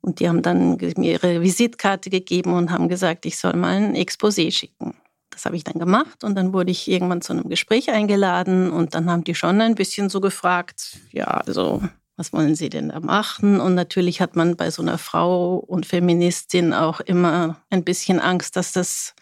Und 0.00 0.20
die 0.20 0.28
haben 0.28 0.42
dann 0.42 0.76
mir 0.96 1.14
ihre 1.14 1.42
Visitkarte 1.42 2.08
gegeben 2.08 2.52
und 2.52 2.70
haben 2.70 2.88
gesagt, 2.88 3.26
ich 3.26 3.36
soll 3.36 3.54
mal 3.54 3.74
ein 3.74 3.96
Exposé 3.96 4.52
schicken. 4.52 4.94
Das 5.30 5.44
habe 5.44 5.56
ich 5.56 5.64
dann 5.64 5.80
gemacht 5.80 6.22
und 6.22 6.36
dann 6.36 6.52
wurde 6.52 6.70
ich 6.70 6.86
irgendwann 6.86 7.20
zu 7.20 7.32
einem 7.32 7.48
Gespräch 7.48 7.90
eingeladen 7.90 8.70
und 8.70 8.94
dann 8.94 9.10
haben 9.10 9.24
die 9.24 9.34
schon 9.34 9.60
ein 9.60 9.74
bisschen 9.74 10.08
so 10.08 10.20
gefragt, 10.20 10.98
ja, 11.10 11.26
also 11.26 11.82
was 12.16 12.32
wollen 12.32 12.54
Sie 12.54 12.68
denn 12.68 12.90
da 12.90 13.00
machen? 13.00 13.60
Und 13.60 13.74
natürlich 13.74 14.20
hat 14.20 14.36
man 14.36 14.56
bei 14.56 14.70
so 14.70 14.82
einer 14.82 14.98
Frau 14.98 15.56
und 15.56 15.86
Feministin 15.86 16.72
auch 16.72 17.00
immer 17.00 17.60
ein 17.70 17.84
bisschen 17.84 18.20
Angst, 18.20 18.56
dass 18.56 18.72
das, 18.72 19.14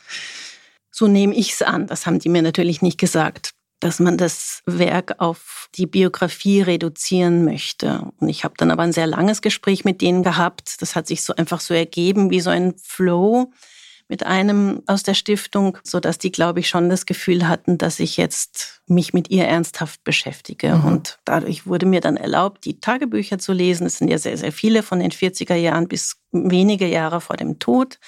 so 0.91 1.07
nehme 1.07 1.35
ich 1.35 1.53
es 1.53 1.63
an, 1.63 1.87
das 1.87 2.07
haben 2.07 2.19
die 2.19 2.29
mir 2.29 2.43
natürlich 2.43 2.83
nicht 2.83 2.99
gesagt, 2.99 3.55
dass 3.81 3.99
man 3.99 4.17
das 4.17 4.63
Werk 4.67 5.17
auf 5.19 5.69
die 5.75 5.87
Biografie 5.87 6.61
reduzieren 6.61 7.45
möchte. 7.45 8.13
Und 8.21 8.29
ich 8.29 8.45
habe 8.45 8.55
dann 8.57 8.71
aber 8.71 8.83
ein 8.83 8.93
sehr 8.93 9.09
langes 9.09 9.43
Gespräch 9.43 9.85
mit 9.85 10.01
denen 10.01 10.23
gehabt. 10.23 10.81
Das 10.81 10.95
hat 10.95 11.09
sich 11.09 11.23
so 11.23 11.35
einfach 11.35 11.61
so 11.61 11.75
ergeben 11.75 12.31
wie 12.31 12.41
so 12.41 12.51
ein 12.51 12.75
Flow 12.81 13.51
mit 14.13 14.27
einem 14.27 14.83
aus 14.87 15.03
der 15.03 15.15
Stiftung, 15.15 15.79
so 15.85 15.99
dass 15.99 16.19
die, 16.19 16.31
glaube 16.31 16.61
ich, 16.61 16.69
schon 16.69 16.91
das 16.91 17.07
Gefühl 17.07 17.49
hatten, 17.49 17.79
dass 17.79 17.99
ich 17.99 18.19
jetzt 18.19 18.83
mich 18.87 19.15
mit 19.15 19.31
ihr 19.31 19.47
ernsthaft 19.47 20.05
beschäftige. 20.05 20.75
Mhm. 20.75 20.85
Und 20.85 21.19
dadurch 21.25 21.67
wurde 21.67 21.87
mir 21.87 22.03
dann 22.03 22.19
erlaubt, 22.19 22.67
die 22.67 22.79
Tagebücher 22.79 23.39
zu 23.39 23.55
lesen. 23.55 23.87
Es 23.87 23.97
sind 23.97 24.09
ja 24.09 24.19
sehr, 24.19 24.37
sehr 24.37 24.53
viele 24.53 24.83
von 24.83 25.01
den 25.01 25.13
40er 25.13 25.55
Jahren 25.55 25.89
bis 25.89 26.19
wenige 26.31 26.87
Jahre 26.87 27.23
vor 27.23 27.39
dem 27.39 27.59
Tod 27.59 27.99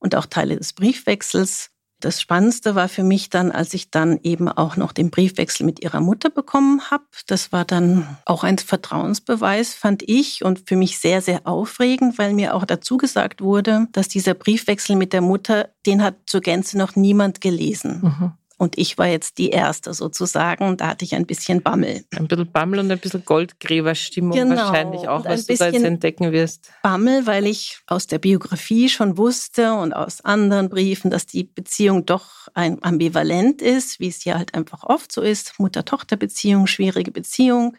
und 0.00 0.16
auch 0.16 0.26
Teile 0.26 0.56
des 0.56 0.72
Briefwechsels. 0.72 1.70
Das 2.00 2.20
Spannendste 2.20 2.74
war 2.74 2.88
für 2.88 3.02
mich 3.02 3.28
dann, 3.28 3.50
als 3.50 3.74
ich 3.74 3.90
dann 3.90 4.20
eben 4.22 4.48
auch 4.48 4.76
noch 4.76 4.92
den 4.92 5.10
Briefwechsel 5.10 5.66
mit 5.66 5.82
ihrer 5.82 6.00
Mutter 6.00 6.30
bekommen 6.30 6.80
habe. 6.90 7.04
Das 7.26 7.50
war 7.50 7.64
dann 7.64 8.18
auch 8.24 8.44
ein 8.44 8.58
Vertrauensbeweis, 8.58 9.74
fand 9.74 10.02
ich, 10.06 10.44
und 10.44 10.68
für 10.68 10.76
mich 10.76 10.98
sehr, 10.98 11.22
sehr 11.22 11.46
aufregend, 11.46 12.16
weil 12.16 12.34
mir 12.34 12.54
auch 12.54 12.64
dazu 12.64 12.98
gesagt 12.98 13.40
wurde, 13.40 13.88
dass 13.92 14.08
dieser 14.08 14.34
Briefwechsel 14.34 14.94
mit 14.94 15.12
der 15.12 15.22
Mutter, 15.22 15.70
den 15.86 16.02
hat 16.02 16.14
zur 16.26 16.40
Gänze 16.40 16.78
noch 16.78 16.94
niemand 16.94 17.40
gelesen. 17.40 18.00
Mhm. 18.02 18.32
Und 18.58 18.76
ich 18.76 18.98
war 18.98 19.06
jetzt 19.06 19.38
die 19.38 19.50
Erste 19.50 19.94
sozusagen. 19.94 20.76
Da 20.76 20.88
hatte 20.88 21.04
ich 21.04 21.14
ein 21.14 21.26
bisschen 21.26 21.62
Bammel. 21.62 22.04
Ein 22.16 22.26
bisschen 22.26 22.50
Bammel 22.50 22.80
und 22.80 22.90
ein 22.90 22.98
bisschen 22.98 23.24
Goldgräberstimmung 23.24 24.32
genau. 24.32 24.56
wahrscheinlich 24.56 25.06
auch, 25.06 25.24
was 25.24 25.46
du 25.46 25.56
da 25.56 25.68
jetzt 25.68 25.84
entdecken 25.84 26.32
wirst. 26.32 26.72
Bammel, 26.82 27.24
weil 27.26 27.46
ich 27.46 27.78
aus 27.86 28.08
der 28.08 28.18
Biografie 28.18 28.88
schon 28.88 29.16
wusste 29.16 29.74
und 29.74 29.92
aus 29.92 30.24
anderen 30.24 30.68
Briefen, 30.68 31.08
dass 31.08 31.24
die 31.24 31.44
Beziehung 31.44 32.04
doch 32.04 32.48
ein 32.52 32.82
ambivalent 32.82 33.62
ist, 33.62 34.00
wie 34.00 34.08
es 34.08 34.24
ja 34.24 34.36
halt 34.36 34.54
einfach 34.54 34.82
oft 34.82 35.12
so 35.12 35.22
ist. 35.22 35.60
Mutter-Tochter-Beziehung, 35.60 36.66
schwierige 36.66 37.12
Beziehung. 37.12 37.76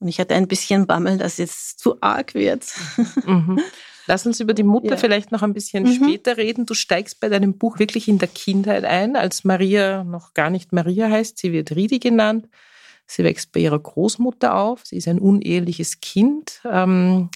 Und 0.00 0.08
ich 0.08 0.18
hatte 0.18 0.34
ein 0.34 0.48
bisschen 0.48 0.88
Bammel, 0.88 1.18
dass 1.18 1.38
es 1.38 1.76
zu 1.76 2.00
arg 2.00 2.34
wird. 2.34 2.64
Mhm. 3.24 3.60
Lass 4.08 4.26
uns 4.26 4.40
über 4.40 4.54
die 4.54 4.62
Mutter 4.62 4.92
ja. 4.92 4.96
vielleicht 4.96 5.32
noch 5.32 5.42
ein 5.42 5.52
bisschen 5.52 5.84
mhm. 5.84 5.92
später 5.92 6.38
reden. 6.38 6.64
Du 6.64 6.72
steigst 6.72 7.20
bei 7.20 7.28
deinem 7.28 7.58
Buch 7.58 7.78
wirklich 7.78 8.08
in 8.08 8.18
der 8.18 8.28
Kindheit 8.28 8.84
ein, 8.84 9.16
als 9.16 9.44
Maria 9.44 10.02
noch 10.02 10.32
gar 10.32 10.48
nicht 10.48 10.72
Maria 10.72 11.10
heißt. 11.10 11.36
Sie 11.36 11.52
wird 11.52 11.76
Ridi 11.76 11.98
genannt. 11.98 12.48
Sie 13.06 13.22
wächst 13.22 13.52
bei 13.52 13.60
ihrer 13.60 13.78
Großmutter 13.78 14.56
auf. 14.56 14.80
Sie 14.84 14.96
ist 14.96 15.08
ein 15.08 15.18
uneheliches 15.18 16.00
Kind. 16.00 16.62
Ähm, 16.64 17.28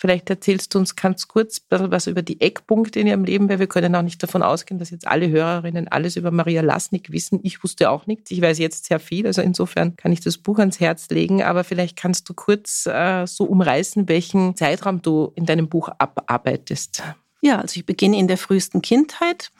Vielleicht 0.00 0.30
erzählst 0.30 0.72
du 0.72 0.78
uns 0.78 0.94
ganz 0.94 1.26
kurz 1.26 1.60
was 1.70 2.06
über 2.06 2.22
die 2.22 2.40
Eckpunkte 2.40 3.00
in 3.00 3.08
ihrem 3.08 3.24
Leben, 3.24 3.48
weil 3.48 3.58
wir 3.58 3.66
können 3.66 3.96
auch 3.96 4.02
nicht 4.02 4.22
davon 4.22 4.44
ausgehen, 4.44 4.78
dass 4.78 4.90
jetzt 4.90 5.08
alle 5.08 5.28
Hörerinnen 5.28 5.88
alles 5.88 6.14
über 6.14 6.30
Maria 6.30 6.62
Lasnik 6.62 7.10
wissen. 7.10 7.40
Ich 7.42 7.64
wusste 7.64 7.90
auch 7.90 8.06
nichts. 8.06 8.30
Ich 8.30 8.40
weiß 8.40 8.58
jetzt 8.58 8.84
sehr 8.84 9.00
viel. 9.00 9.26
Also 9.26 9.42
insofern 9.42 9.96
kann 9.96 10.12
ich 10.12 10.20
das 10.20 10.38
Buch 10.38 10.60
ans 10.60 10.78
Herz 10.78 11.08
legen. 11.10 11.42
Aber 11.42 11.64
vielleicht 11.64 11.96
kannst 11.96 12.28
du 12.28 12.34
kurz 12.34 12.86
äh, 12.86 13.26
so 13.26 13.42
umreißen, 13.42 14.08
welchen 14.08 14.54
Zeitraum 14.54 15.02
du 15.02 15.32
in 15.34 15.46
deinem 15.46 15.68
Buch 15.68 15.88
abarbeitest. 15.98 17.02
Ja, 17.40 17.60
also 17.60 17.76
ich 17.76 17.84
beginne 17.84 18.18
in 18.18 18.28
der 18.28 18.38
frühesten 18.38 18.82
Kindheit 18.82 19.50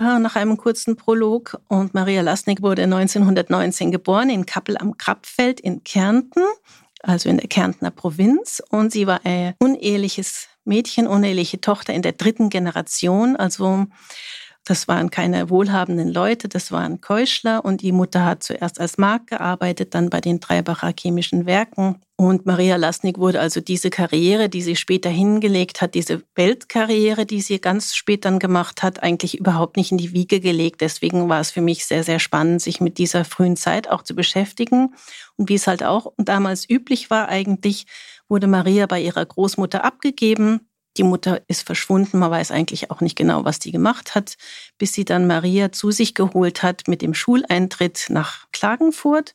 äh, 0.00 0.18
nach 0.18 0.34
einem 0.34 0.56
kurzen 0.56 0.96
Prolog. 0.96 1.60
Und 1.68 1.94
Maria 1.94 2.22
Lasnik 2.22 2.60
wurde 2.60 2.82
1919 2.82 3.92
geboren 3.92 4.30
in 4.30 4.46
Kappel 4.46 4.76
am 4.78 4.98
Krappfeld 4.98 5.60
in 5.60 5.84
Kärnten 5.84 6.42
also 7.06 7.28
in 7.28 7.38
der 7.38 7.48
Kärntner 7.48 7.90
Provinz. 7.90 8.62
Und 8.70 8.92
sie 8.92 9.06
war 9.06 9.20
ein 9.24 9.54
uneheliches 9.58 10.48
Mädchen, 10.64 11.06
uneheliche 11.06 11.60
Tochter 11.60 11.94
in 11.94 12.02
der 12.02 12.12
dritten 12.12 12.50
Generation. 12.50 13.36
Also 13.36 13.86
das 14.66 14.88
waren 14.88 15.10
keine 15.10 15.48
wohlhabenden 15.48 16.12
Leute, 16.12 16.48
das 16.48 16.72
waren 16.72 17.00
Keuschler 17.00 17.64
und 17.64 17.82
die 17.82 17.92
Mutter 17.92 18.24
hat 18.24 18.42
zuerst 18.42 18.80
als 18.80 18.98
Magd 18.98 19.28
gearbeitet, 19.28 19.94
dann 19.94 20.10
bei 20.10 20.20
den 20.20 20.40
Treibacher 20.40 20.92
chemischen 20.98 21.46
Werken. 21.46 22.00
Und 22.16 22.46
Maria 22.46 22.74
Lasnik 22.74 23.18
wurde 23.18 23.38
also 23.38 23.60
diese 23.60 23.90
Karriere, 23.90 24.48
die 24.48 24.62
sie 24.62 24.74
später 24.74 25.08
hingelegt 25.08 25.82
hat, 25.82 25.94
diese 25.94 26.24
Weltkarriere, 26.34 27.26
die 27.26 27.42
sie 27.42 27.60
ganz 27.60 27.94
spät 27.94 28.24
dann 28.24 28.40
gemacht 28.40 28.82
hat, 28.82 29.04
eigentlich 29.04 29.38
überhaupt 29.38 29.76
nicht 29.76 29.92
in 29.92 29.98
die 29.98 30.12
Wiege 30.12 30.40
gelegt. 30.40 30.80
Deswegen 30.80 31.28
war 31.28 31.40
es 31.40 31.52
für 31.52 31.60
mich 31.60 31.86
sehr, 31.86 32.02
sehr 32.02 32.18
spannend, 32.18 32.60
sich 32.60 32.80
mit 32.80 32.98
dieser 32.98 33.24
frühen 33.24 33.56
Zeit 33.56 33.88
auch 33.88 34.02
zu 34.02 34.16
beschäftigen. 34.16 34.94
Und 35.36 35.48
wie 35.48 35.54
es 35.54 35.68
halt 35.68 35.84
auch 35.84 36.12
damals 36.16 36.68
üblich 36.68 37.08
war, 37.08 37.28
eigentlich 37.28 37.86
wurde 38.28 38.48
Maria 38.48 38.86
bei 38.86 39.00
ihrer 39.00 39.24
Großmutter 39.24 39.84
abgegeben 39.84 40.66
die 40.98 41.02
Mutter 41.02 41.42
ist 41.48 41.66
verschwunden, 41.66 42.18
man 42.18 42.30
weiß 42.30 42.50
eigentlich 42.50 42.90
auch 42.90 43.00
nicht 43.00 43.16
genau, 43.16 43.44
was 43.44 43.58
die 43.58 43.72
gemacht 43.72 44.14
hat, 44.14 44.36
bis 44.78 44.92
sie 44.92 45.04
dann 45.04 45.26
Maria 45.26 45.72
zu 45.72 45.90
sich 45.90 46.14
geholt 46.14 46.62
hat 46.62 46.88
mit 46.88 47.02
dem 47.02 47.14
Schuleintritt 47.14 48.06
nach 48.08 48.46
Klagenfurt. 48.52 49.34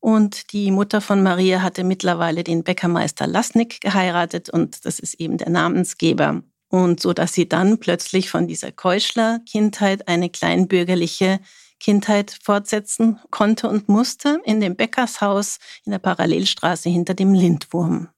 Und 0.00 0.52
die 0.52 0.70
Mutter 0.70 1.00
von 1.00 1.22
Maria 1.22 1.62
hatte 1.62 1.82
mittlerweile 1.82 2.44
den 2.44 2.62
Bäckermeister 2.62 3.26
Lasnik 3.26 3.80
geheiratet 3.80 4.48
und 4.48 4.84
das 4.84 4.98
ist 5.00 5.14
eben 5.14 5.38
der 5.38 5.50
Namensgeber. 5.50 6.42
Und 6.68 7.00
so 7.00 7.12
dass 7.12 7.32
sie 7.32 7.48
dann 7.48 7.78
plötzlich 7.78 8.30
von 8.30 8.46
dieser 8.46 8.70
Keuschler-Kindheit 8.70 10.06
eine 10.06 10.30
kleinbürgerliche 10.30 11.40
Kindheit 11.80 12.36
fortsetzen 12.42 13.18
konnte 13.30 13.68
und 13.68 13.88
musste 13.88 14.40
in 14.44 14.60
dem 14.60 14.76
Bäckershaus 14.76 15.58
in 15.84 15.92
der 15.92 15.98
Parallelstraße 15.98 16.88
hinter 16.90 17.14
dem 17.14 17.34
Lindwurm. 17.34 18.08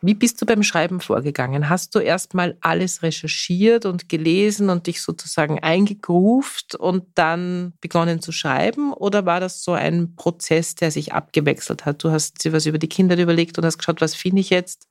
Wie 0.00 0.14
bist 0.14 0.40
du 0.40 0.46
beim 0.46 0.62
Schreiben 0.62 1.00
vorgegangen? 1.00 1.68
Hast 1.68 1.94
du 1.94 1.98
erstmal 1.98 2.56
alles 2.60 3.02
recherchiert 3.02 3.84
und 3.84 4.08
gelesen 4.08 4.70
und 4.70 4.86
dich 4.86 5.02
sozusagen 5.02 5.58
eingegruft 5.58 6.76
und 6.76 7.04
dann 7.16 7.72
begonnen 7.80 8.22
zu 8.22 8.30
schreiben? 8.30 8.92
Oder 8.92 9.26
war 9.26 9.40
das 9.40 9.64
so 9.64 9.72
ein 9.72 10.14
Prozess, 10.14 10.76
der 10.76 10.92
sich 10.92 11.12
abgewechselt 11.14 11.84
hat? 11.84 12.04
Du 12.04 12.12
hast 12.12 12.44
dir 12.44 12.52
was 12.52 12.66
über 12.66 12.78
die 12.78 12.88
Kinder 12.88 13.18
überlegt 13.18 13.58
und 13.58 13.64
hast 13.64 13.78
geschaut, 13.78 14.00
was 14.00 14.14
finde 14.14 14.40
ich 14.40 14.50
jetzt? 14.50 14.86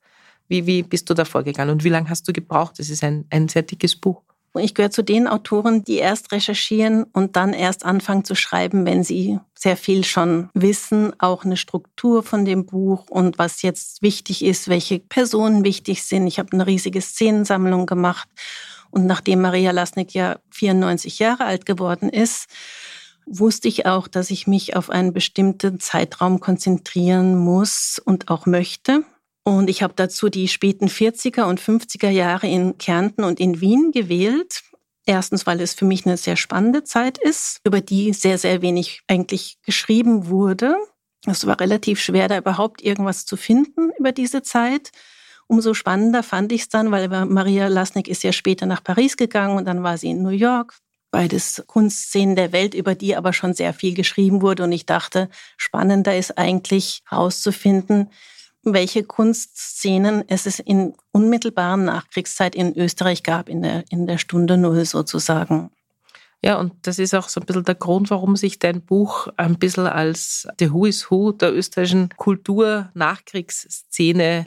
Wie, 0.46 0.66
wie 0.66 0.82
bist 0.82 1.08
du 1.08 1.14
da 1.14 1.24
vorgegangen 1.24 1.72
und 1.72 1.84
wie 1.84 1.90
lange 1.90 2.10
hast 2.10 2.28
du 2.28 2.32
gebraucht? 2.34 2.78
Das 2.78 2.90
ist 2.90 3.02
ein, 3.02 3.26
ein 3.30 3.48
sehr 3.48 3.62
dickes 3.62 3.96
Buch. 3.96 4.22
Ich 4.54 4.74
gehöre 4.74 4.90
zu 4.90 5.02
den 5.02 5.28
Autoren, 5.28 5.84
die 5.84 5.96
erst 5.96 6.32
recherchieren 6.32 7.04
und 7.04 7.36
dann 7.36 7.52
erst 7.52 7.84
anfangen 7.84 8.24
zu 8.24 8.34
schreiben, 8.34 8.86
wenn 8.86 9.04
sie 9.04 9.38
sehr 9.54 9.76
viel 9.76 10.04
schon 10.04 10.48
wissen, 10.54 11.12
auch 11.20 11.44
eine 11.44 11.56
Struktur 11.56 12.22
von 12.22 12.44
dem 12.44 12.66
Buch 12.66 13.06
und 13.08 13.38
was 13.38 13.62
jetzt 13.62 14.02
wichtig 14.02 14.44
ist, 14.44 14.68
welche 14.68 15.00
Personen 15.00 15.64
wichtig 15.64 16.02
sind. 16.02 16.26
Ich 16.26 16.38
habe 16.38 16.52
eine 16.52 16.66
riesige 16.66 17.00
Szenensammlung 17.00 17.86
gemacht 17.86 18.28
und 18.90 19.06
nachdem 19.06 19.42
Maria 19.42 19.70
Lasnik 19.70 20.14
ja 20.14 20.38
94 20.50 21.18
Jahre 21.18 21.44
alt 21.44 21.66
geworden 21.66 22.08
ist, 22.08 22.48
wusste 23.26 23.68
ich 23.68 23.86
auch, 23.86 24.08
dass 24.08 24.30
ich 24.30 24.46
mich 24.46 24.74
auf 24.74 24.90
einen 24.90 25.12
bestimmten 25.12 25.80
Zeitraum 25.80 26.40
konzentrieren 26.40 27.36
muss 27.36 28.00
und 28.02 28.28
auch 28.28 28.46
möchte. 28.46 29.04
Und 29.48 29.70
ich 29.70 29.82
habe 29.82 29.94
dazu 29.96 30.28
die 30.28 30.46
späten 30.46 30.88
40er 30.88 31.44
und 31.44 31.58
50er 31.58 32.10
Jahre 32.10 32.46
in 32.46 32.76
Kärnten 32.76 33.24
und 33.24 33.40
in 33.40 33.62
Wien 33.62 33.92
gewählt. 33.92 34.60
Erstens, 35.06 35.46
weil 35.46 35.62
es 35.62 35.72
für 35.72 35.86
mich 35.86 36.04
eine 36.04 36.18
sehr 36.18 36.36
spannende 36.36 36.84
Zeit 36.84 37.16
ist, 37.16 37.62
über 37.64 37.80
die 37.80 38.12
sehr, 38.12 38.36
sehr 38.36 38.60
wenig 38.60 39.00
eigentlich 39.06 39.56
geschrieben 39.64 40.28
wurde. 40.28 40.76
Es 41.26 41.46
war 41.46 41.58
relativ 41.58 41.98
schwer, 41.98 42.28
da 42.28 42.36
überhaupt 42.36 42.82
irgendwas 42.82 43.24
zu 43.24 43.38
finden 43.38 43.90
über 43.98 44.12
diese 44.12 44.42
Zeit. 44.42 44.90
Umso 45.46 45.72
spannender 45.72 46.22
fand 46.22 46.52
ich 46.52 46.60
es 46.60 46.68
dann, 46.68 46.90
weil 46.90 47.08
Maria 47.08 47.68
Lasnik 47.68 48.06
ist 48.06 48.24
ja 48.24 48.32
später 48.32 48.66
nach 48.66 48.84
Paris 48.84 49.16
gegangen 49.16 49.56
und 49.56 49.64
dann 49.64 49.82
war 49.82 49.96
sie 49.96 50.10
in 50.10 50.22
New 50.22 50.28
York. 50.28 50.76
Beides 51.10 51.64
Kunstszenen 51.66 52.36
der 52.36 52.52
Welt, 52.52 52.74
über 52.74 52.94
die 52.94 53.16
aber 53.16 53.32
schon 53.32 53.54
sehr 53.54 53.72
viel 53.72 53.94
geschrieben 53.94 54.42
wurde. 54.42 54.64
Und 54.64 54.72
ich 54.72 54.84
dachte, 54.84 55.30
spannender 55.56 56.18
ist 56.18 56.36
eigentlich 56.36 57.00
herauszufinden, 57.08 58.10
welche 58.74 59.04
Kunstszenen 59.04 60.24
es 60.28 60.58
in 60.58 60.94
unmittelbaren 61.12 61.84
Nachkriegszeit 61.84 62.54
in 62.54 62.76
Österreich 62.76 63.22
gab, 63.22 63.48
in 63.48 63.62
der, 63.62 63.84
in 63.90 64.06
der 64.06 64.18
Stunde 64.18 64.56
Null 64.56 64.84
sozusagen. 64.84 65.70
Ja, 66.42 66.58
und 66.58 66.72
das 66.82 67.00
ist 67.00 67.14
auch 67.14 67.28
so 67.28 67.40
ein 67.40 67.46
bisschen 67.46 67.64
der 67.64 67.74
Grund, 67.74 68.10
warum 68.10 68.36
sich 68.36 68.60
dein 68.60 68.82
Buch 68.82 69.26
ein 69.36 69.58
bisschen 69.58 69.88
als 69.88 70.46
The 70.60 70.72
Who 70.72 70.86
is 70.86 71.10
Who 71.10 71.32
der 71.32 71.52
österreichischen 71.52 72.10
Kultur-Nachkriegsszene 72.16 74.46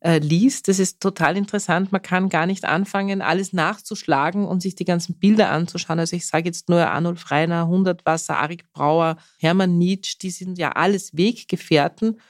äh, 0.00 0.18
liest. 0.18 0.66
Das 0.68 0.80
ist 0.80 1.00
total 1.00 1.36
interessant. 1.36 1.92
Man 1.92 2.02
kann 2.02 2.28
gar 2.28 2.46
nicht 2.46 2.64
anfangen, 2.64 3.22
alles 3.22 3.52
nachzuschlagen 3.52 4.46
und 4.46 4.62
sich 4.62 4.74
die 4.74 4.84
ganzen 4.84 5.16
Bilder 5.18 5.50
anzuschauen. 5.50 6.00
Also 6.00 6.16
ich 6.16 6.26
sage 6.26 6.46
jetzt 6.46 6.68
nur 6.68 6.84
Arnulf 6.86 7.30
Reiner, 7.30 7.68
Hundertwasser, 7.68 8.36
Arik 8.36 8.70
Brauer, 8.72 9.16
Hermann 9.38 9.78
Nietzsche, 9.78 10.18
die 10.20 10.30
sind 10.30 10.58
ja 10.58 10.72
alles 10.72 11.16
Weggefährten. 11.16 12.20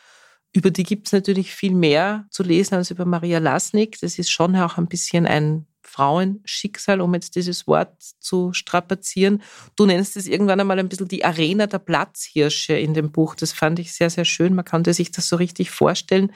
Über 0.52 0.70
die 0.70 0.82
gibt 0.82 1.06
es 1.06 1.12
natürlich 1.12 1.54
viel 1.54 1.74
mehr 1.74 2.26
zu 2.30 2.42
lesen 2.42 2.74
als 2.74 2.90
über 2.90 3.04
Maria 3.04 3.38
Lasnik. 3.38 4.00
Das 4.00 4.18
ist 4.18 4.30
schon 4.30 4.56
auch 4.56 4.78
ein 4.78 4.86
bisschen 4.86 5.26
ein 5.26 5.66
Frauenschicksal, 5.82 7.00
um 7.00 7.14
jetzt 7.14 7.34
dieses 7.34 7.66
Wort 7.66 7.94
zu 8.20 8.52
strapazieren. 8.52 9.42
Du 9.76 9.86
nennst 9.86 10.16
es 10.16 10.26
irgendwann 10.26 10.60
einmal 10.60 10.78
ein 10.78 10.88
bisschen 10.88 11.08
die 11.08 11.24
Arena 11.24 11.66
der 11.66 11.78
Platzhirsche 11.78 12.74
in 12.74 12.94
dem 12.94 13.10
Buch. 13.10 13.34
Das 13.34 13.52
fand 13.52 13.78
ich 13.78 13.92
sehr, 13.92 14.10
sehr 14.10 14.24
schön. 14.24 14.54
Man 14.54 14.64
konnte 14.64 14.94
sich 14.94 15.10
das 15.10 15.28
so 15.28 15.36
richtig 15.36 15.70
vorstellen. 15.70 16.32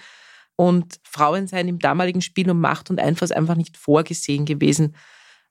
Und 0.56 1.00
Frauen 1.04 1.46
seien 1.46 1.68
im 1.68 1.78
damaligen 1.78 2.20
Spiel 2.20 2.50
um 2.50 2.60
Macht 2.60 2.90
und 2.90 3.00
Einfluss 3.00 3.32
einfach 3.32 3.56
nicht 3.56 3.76
vorgesehen 3.76 4.44
gewesen. 4.44 4.94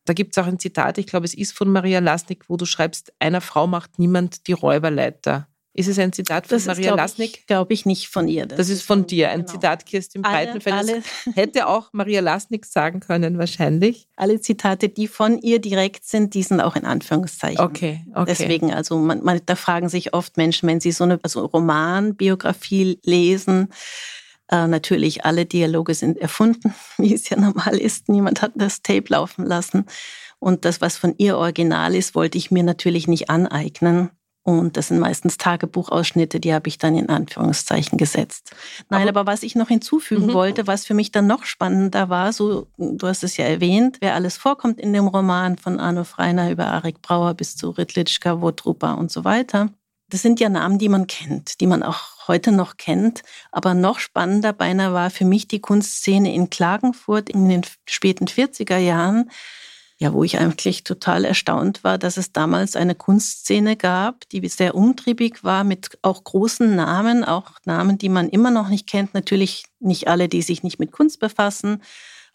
Da 0.05 0.13
gibt 0.13 0.35
es 0.35 0.43
auch 0.43 0.47
ein 0.47 0.59
Zitat, 0.59 0.97
ich 0.97 1.05
glaube, 1.05 1.25
es 1.25 1.33
ist 1.33 1.55
von 1.55 1.71
Maria 1.71 1.99
Lasnik, 1.99 2.49
wo 2.49 2.57
du 2.57 2.65
schreibst, 2.65 3.13
einer 3.19 3.41
Frau 3.41 3.67
macht 3.67 3.99
niemand 3.99 4.47
die 4.47 4.53
Räuberleiter. 4.53 5.47
Ist 5.73 5.87
es 5.87 5.97
ein 5.99 6.11
Zitat 6.11 6.47
von 6.47 6.57
das 6.57 6.65
Maria 6.65 6.87
glaub 6.87 6.97
Lasnik? 6.97 7.47
Glaube 7.47 7.73
ich 7.73 7.85
nicht 7.85 8.09
von 8.09 8.27
ihr. 8.27 8.45
Das, 8.45 8.57
das 8.57 8.69
ist 8.69 8.81
von, 8.81 9.07
dir, 9.07 9.29
ein 9.29 9.41
genau. 9.41 9.51
Zitat 9.53 9.85
Kirstin 9.85 10.21
Breitenfeld. 10.21 11.03
Hätte 11.33 11.67
auch 11.67 11.89
Maria 11.93 12.19
Lasnik 12.19 12.65
sagen 12.65 12.99
können, 12.99 13.37
wahrscheinlich. 13.37 14.07
Alle 14.17 14.41
Zitate, 14.41 14.89
die 14.89 15.07
von 15.07 15.37
ihr 15.37 15.59
direkt 15.59 16.03
sind, 16.05 16.33
die 16.33 16.43
sind 16.43 16.59
auch 16.59 16.75
in 16.75 16.83
Anführungszeichen. 16.83 17.61
Okay, 17.61 18.05
okay. 18.13 18.25
Deswegen, 18.27 18.73
also 18.73 18.97
man, 18.97 19.23
man, 19.23 19.39
da 19.45 19.55
fragen 19.55 19.87
sich 19.87 20.13
oft 20.13 20.35
Menschen, 20.35 20.67
wenn 20.67 20.81
sie 20.81 20.91
so 20.91 21.05
eine 21.05 21.19
also 21.23 21.45
Romanbiografie 21.45 22.99
lesen, 23.05 23.69
äh, 24.51 24.67
natürlich 24.67 25.23
alle 25.23 25.45
Dialoge 25.45 25.93
sind 25.93 26.17
erfunden, 26.17 26.75
wie 26.97 27.13
es 27.13 27.29
ja 27.29 27.39
normal 27.39 27.77
ist. 27.77 28.09
Niemand 28.09 28.41
hat 28.41 28.51
das 28.55 28.81
Tape 28.81 29.05
laufen 29.07 29.45
lassen. 29.45 29.85
Und 30.39 30.65
das, 30.65 30.81
was 30.81 30.97
von 30.97 31.15
ihr 31.17 31.37
original 31.37 31.95
ist, 31.95 32.13
wollte 32.13 32.37
ich 32.37 32.51
mir 32.51 32.63
natürlich 32.63 33.07
nicht 33.07 33.29
aneignen. 33.29 34.09
Und 34.43 34.75
das 34.75 34.87
sind 34.87 34.99
meistens 34.99 35.37
Tagebuchausschnitte, 35.37 36.39
die 36.39 36.53
habe 36.53 36.67
ich 36.67 36.79
dann 36.79 36.95
in 36.95 37.09
Anführungszeichen 37.09 37.97
gesetzt. 37.99 38.55
Nein, 38.89 39.07
aber, 39.07 39.21
aber 39.21 39.31
was 39.31 39.43
ich 39.43 39.55
noch 39.55 39.67
hinzufügen 39.67 40.27
mhm. 40.27 40.33
wollte, 40.33 40.65
was 40.65 40.85
für 40.85 40.95
mich 40.95 41.11
dann 41.11 41.27
noch 41.27 41.45
spannender 41.45 42.09
war, 42.09 42.33
so, 42.33 42.67
du 42.77 43.07
hast 43.07 43.23
es 43.23 43.37
ja 43.37 43.45
erwähnt, 43.45 43.97
wer 44.01 44.15
alles 44.15 44.37
vorkommt 44.37 44.79
in 44.79 44.93
dem 44.93 45.07
Roman 45.07 45.57
von 45.57 45.79
Arno 45.79 46.03
Freiner 46.03 46.49
über 46.49 46.67
Arik 46.67 47.03
Brauer 47.03 47.35
bis 47.35 47.55
zu 47.55 47.69
Ritlitschka, 47.69 48.41
Wotrupa 48.41 48.93
und 48.93 49.11
so 49.11 49.23
weiter. 49.23 49.69
Das 50.09 50.23
sind 50.23 50.39
ja 50.39 50.49
Namen, 50.49 50.79
die 50.79 50.89
man 50.89 51.07
kennt, 51.07 51.61
die 51.61 51.67
man 51.67 51.83
auch 51.83 52.27
heute 52.27 52.51
noch 52.51 52.77
kennt. 52.77 53.21
Aber 53.51 53.73
noch 53.73 53.99
spannender 53.99 54.53
beinahe 54.53 54.91
war 54.91 55.09
für 55.09 55.23
mich 55.23 55.47
die 55.47 55.61
Kunstszene 55.61 56.33
in 56.33 56.49
Klagenfurt 56.49 57.29
in 57.29 57.47
den 57.47 57.61
späten 57.85 58.25
40er 58.25 58.77
Jahren, 58.77 59.29
ja, 60.01 60.13
wo 60.13 60.23
ich 60.23 60.39
eigentlich 60.39 60.83
total 60.83 61.25
erstaunt 61.25 61.83
war, 61.83 61.99
dass 61.99 62.17
es 62.17 62.33
damals 62.33 62.75
eine 62.75 62.95
Kunstszene 62.95 63.75
gab, 63.77 64.27
die 64.29 64.47
sehr 64.47 64.73
umtriebig 64.73 65.43
war 65.43 65.63
mit 65.63 65.99
auch 66.01 66.23
großen 66.23 66.75
Namen, 66.75 67.23
auch 67.23 67.51
Namen, 67.65 67.99
die 67.99 68.09
man 68.09 68.27
immer 68.27 68.49
noch 68.49 68.69
nicht 68.69 68.89
kennt. 68.89 69.13
Natürlich 69.13 69.63
nicht 69.79 70.07
alle, 70.07 70.27
die 70.27 70.41
sich 70.41 70.63
nicht 70.63 70.79
mit 70.79 70.91
Kunst 70.91 71.19
befassen, 71.19 71.83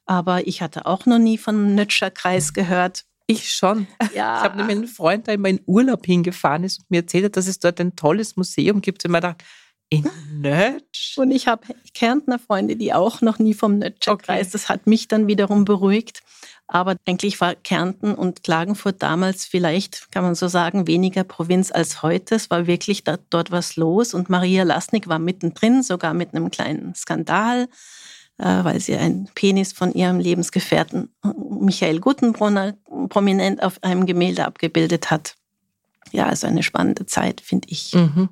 aber 0.05 0.47
ich 0.47 0.63
hatte 0.63 0.87
auch 0.87 1.07
noch 1.07 1.19
nie 1.19 1.39
von 1.39 1.75
Nötscher 1.75 2.13
Kreis 2.13 2.53
gehört. 2.53 3.05
Ich 3.27 3.51
schon. 3.53 3.89
Ja. 4.15 4.39
Ich 4.39 4.45
habe 4.45 4.59
nämlich 4.59 4.77
einen 4.77 4.87
Freund, 4.87 5.27
der 5.27 5.35
immer 5.35 5.49
in 5.49 5.61
Urlaub 5.67 6.07
hingefahren 6.07 6.63
ist 6.63 6.79
und 6.79 6.91
mir 6.93 6.99
erzählt 6.99 7.25
hat, 7.25 7.37
dass 7.37 7.49
es 7.49 7.59
dort 7.59 7.81
ein 7.81 7.97
tolles 7.97 8.37
Museum 8.37 8.81
gibt. 8.81 9.05
Und 9.05 9.11
mir 9.11 9.19
gedacht, 9.19 9.43
in 9.89 10.09
Nötsch? 10.33 11.17
Und 11.17 11.31
ich 11.31 11.47
habe 11.47 11.67
Kärntner 11.95 12.39
Freunde, 12.39 12.77
die 12.77 12.93
auch 12.93 13.21
noch 13.21 13.39
nie 13.39 13.55
vom 13.55 13.79
Nötscher 13.79 14.13
okay. 14.13 14.27
Kreis. 14.27 14.51
Das 14.51 14.69
hat 14.69 14.87
mich 14.87 15.09
dann 15.09 15.27
wiederum 15.27 15.65
beruhigt. 15.65 16.23
Aber 16.69 16.97
eigentlich 17.07 17.41
war 17.41 17.55
Kärnten 17.55 18.15
und 18.15 18.43
Klagenfurt 18.43 19.03
damals 19.03 19.45
vielleicht, 19.45 20.11
kann 20.11 20.25
man 20.25 20.35
so 20.35 20.49
sagen, 20.49 20.87
weniger 20.89 21.23
Provinz 21.23 21.71
als 21.71 22.03
heute. 22.03 22.35
Es 22.35 22.51
war 22.51 22.67
wirklich 22.67 23.05
da, 23.05 23.19
dort 23.31 23.53
was 23.53 23.77
los. 23.77 24.15
Und 24.15 24.29
Maria 24.29 24.65
Lasnik 24.65 25.07
war 25.07 25.21
mittendrin, 25.21 25.83
sogar 25.85 26.13
mit 26.13 26.35
einem 26.35 26.51
kleinen 26.51 26.95
Skandal, 26.97 27.69
äh, 28.39 28.65
weil 28.65 28.81
sie 28.81 28.97
einen 28.97 29.29
Penis 29.35 29.73
von 29.73 29.93
ihrem 29.93 30.19
Lebensgefährten 30.19 31.15
Michael 31.61 32.01
Guttenbrunner 32.01 32.75
prominent 33.09 33.63
auf 33.63 33.83
einem 33.85 34.05
Gemälde 34.05 34.45
abgebildet 34.45 35.11
hat. 35.11 35.37
Ja, 36.11 36.27
also 36.27 36.49
eine 36.49 36.65
spannende 36.65 37.07
Zeit, 37.07 37.41
finde 37.41 37.69
ich. 37.71 37.95
Mhm. 37.95 38.29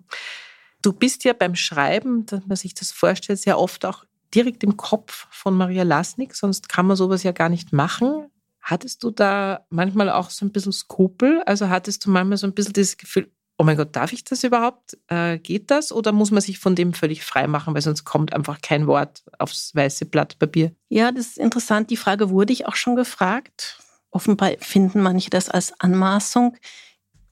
Du 0.82 0.92
bist 0.92 1.24
ja 1.24 1.32
beim 1.32 1.54
Schreiben, 1.54 2.26
dass 2.26 2.46
man 2.46 2.56
sich 2.56 2.74
das 2.74 2.90
vorstellt, 2.90 3.38
sehr 3.38 3.59
oft 3.59 3.85
auch 3.85 4.04
direkt 4.35 4.64
im 4.64 4.77
Kopf 4.77 5.27
von 5.31 5.57
Maria 5.57 5.83
Lasnik, 5.83 6.35
sonst 6.35 6.68
kann 6.68 6.87
man 6.87 6.97
sowas 6.97 7.23
ja 7.23 7.33
gar 7.33 7.49
nicht 7.49 7.73
machen. 7.73 8.27
Hattest 8.61 9.05
du 9.05 9.11
da 9.11 9.66
manchmal 9.68 10.11
auch 10.11 10.31
so 10.31 10.44
ein 10.44 10.53
bisschen 10.53 10.73
Skrupel? 10.73 11.42
Also 11.44 11.68
hattest 11.68 12.05
du 12.07 12.11
manchmal 12.11 12.38
so 12.38 12.47
ein 12.47 12.55
bisschen 12.55 12.73
das 12.73 12.97
Gefühl, 12.97 13.31
oh 13.59 13.64
mein 13.64 13.77
Gott, 13.77 13.94
darf 13.94 14.12
ich 14.12 14.25
das 14.25 14.42
überhaupt? 14.42 14.97
Äh, 15.09 15.38
geht 15.38 15.70
das? 15.70 15.92
Oder 15.92 16.12
muss 16.12 16.31
man 16.31 16.40
sich 16.40 16.59
von 16.59 16.75
dem 16.75 16.94
völlig 16.94 17.25
frei 17.25 17.47
machen, 17.47 17.75
weil 17.75 17.83
sonst 17.83 18.05
kommt 18.05 18.33
einfach 18.33 18.61
kein 18.62 18.87
Wort 18.87 19.23
aufs 19.38 19.75
weiße 19.75 20.07
Blatt 20.07 20.38
Papier? 20.38 20.73
Ja, 20.88 21.12
das 21.12 21.27
ist 21.27 21.38
interessant. 21.38 21.90
Die 21.90 21.97
Frage 21.97 22.31
wurde 22.31 22.53
ich 22.53 22.66
auch 22.66 22.77
schon 22.77 22.97
gefragt. 22.97 23.79
Offenbar 24.11 24.53
finden 24.61 25.03
manche 25.03 25.31
das 25.31 25.49
als 25.49 25.79
Anmaßung. 25.81 26.57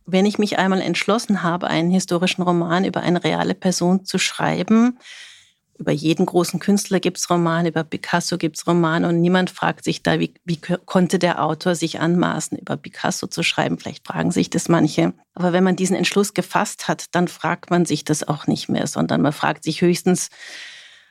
Wenn 0.04 0.26
ich 0.26 0.38
mich 0.38 0.58
einmal 0.58 0.80
entschlossen 0.80 1.42
habe, 1.42 1.68
einen 1.68 1.90
historischen 1.90 2.42
Roman 2.42 2.84
über 2.84 3.00
eine 3.00 3.22
reale 3.22 3.54
Person 3.54 4.04
zu 4.04 4.18
schreiben, 4.18 4.98
über 5.82 5.92
jeden 5.92 6.26
großen 6.26 6.60
Künstler 6.60 7.00
gibt 7.00 7.18
es 7.18 7.28
Romane, 7.28 7.68
über 7.68 7.82
Picasso 7.82 8.38
gibt 8.38 8.56
es 8.56 8.66
Romane 8.66 9.08
und 9.08 9.20
niemand 9.20 9.50
fragt 9.50 9.84
sich 9.84 10.02
da, 10.02 10.20
wie, 10.20 10.32
wie 10.44 10.58
konnte 10.58 11.18
der 11.18 11.44
Autor 11.44 11.74
sich 11.74 11.98
anmaßen, 11.98 12.56
über 12.56 12.76
Picasso 12.76 13.26
zu 13.26 13.42
schreiben. 13.42 13.78
Vielleicht 13.78 14.06
fragen 14.06 14.30
sich 14.30 14.48
das 14.48 14.68
manche. 14.68 15.12
Aber 15.34 15.52
wenn 15.52 15.64
man 15.64 15.76
diesen 15.76 15.96
Entschluss 15.96 16.34
gefasst 16.34 16.86
hat, 16.88 17.06
dann 17.12 17.26
fragt 17.26 17.70
man 17.70 17.84
sich 17.84 18.04
das 18.04 18.26
auch 18.26 18.46
nicht 18.46 18.68
mehr, 18.68 18.86
sondern 18.86 19.20
man 19.22 19.32
fragt 19.32 19.64
sich 19.64 19.82
höchstens, 19.82 20.28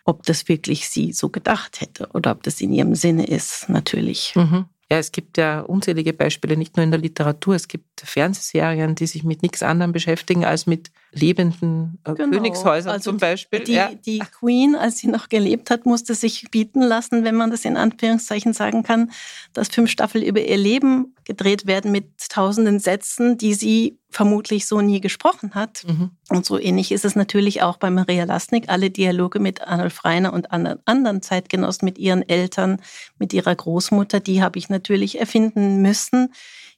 ob 0.06 0.24
das 0.24 0.48
wirklich 0.48 0.90
sie 0.90 1.12
so 1.12 1.30
gedacht 1.30 1.82
hätte 1.82 2.08
oder 2.14 2.32
ob 2.32 2.44
das 2.44 2.62
in 2.62 2.72
ihrem 2.72 2.96
Sinne 2.96 3.28
ist, 3.28 3.70
natürlich. 3.70 4.34
Mhm. 4.36 4.66
Ja, 4.90 4.98
es 4.98 5.12
gibt 5.12 5.38
ja 5.38 5.62
unzählige 5.62 6.14
Beispiele, 6.14 6.58
nicht 6.58 6.76
nur 6.76 6.84
in 6.84 6.92
der 6.92 7.00
Literatur. 7.00 7.56
Es 7.56 7.68
gibt 7.68 8.02
Fernsehserien, 8.02 8.96
die 8.96 9.08
sich 9.08 9.24
mit 9.24 9.42
nichts 9.42 9.64
anderem 9.64 9.92
beschäftigen 9.92 10.44
als 10.44 10.66
mit 10.66 10.92
lebenden 11.12 12.00
äh, 12.06 12.14
genau. 12.14 12.38
Königshäusern 12.38 12.94
also 12.94 13.12
zum 13.12 13.18
Beispiel. 13.18 13.60
Die, 13.62 13.74
ja. 13.74 13.92
die 13.94 14.20
Queen, 14.20 14.76
als 14.76 15.00
sie 15.00 15.08
noch 15.08 15.30
gelebt 15.30 15.70
hat, 15.70 15.86
musste 15.86 16.16
sich 16.16 16.50
bieten 16.52 16.82
lassen, 16.82 17.24
wenn 17.24 17.36
man 17.36 17.52
das 17.52 17.66
in 17.66 17.78
Anführungszeichen 17.78 18.54
sagen 18.54 18.84
kann, 18.84 19.12
dass 19.54 19.68
fünf 19.68 19.90
Staffeln 19.90 20.24
über 20.24 20.42
ihr 20.42 20.58
Leben 20.58 21.16
gedreht 21.26 21.68
werden 21.68 21.92
mit 21.92 22.30
tausenden 22.30 22.80
Sätzen, 22.80 23.38
die 23.38 23.54
sie 23.54 23.98
vermutlich 24.10 24.68
so 24.68 24.82
nie 24.82 25.02
gesprochen 25.02 25.54
hat. 25.54 25.84
Mhm. 25.88 26.12
Und 26.30 26.46
so 26.46 26.58
ähnlich 26.58 26.92
ist 26.92 27.06
es 27.06 27.16
natürlich 27.16 27.62
auch 27.62 27.78
bei 27.78 27.90
Maria 27.90 28.24
Lasnik. 28.24 28.70
Alle 28.70 28.90
Dialoge 28.90 29.40
mit 29.40 29.62
Arnulf 29.62 30.04
Reiner 30.04 30.34
und 30.34 30.52
anderen 30.52 31.22
Zeitgenossen, 31.22 31.86
mit 31.86 31.98
ihren 31.98 32.28
Eltern, 32.28 32.82
mit 33.18 33.34
ihrer 33.34 33.56
Großmutter, 33.56 34.20
die 34.20 34.42
habe 34.42 34.60
ich 34.60 34.70
natürlich 34.70 35.20
erfinden 35.20 35.82
müssen 35.82 36.30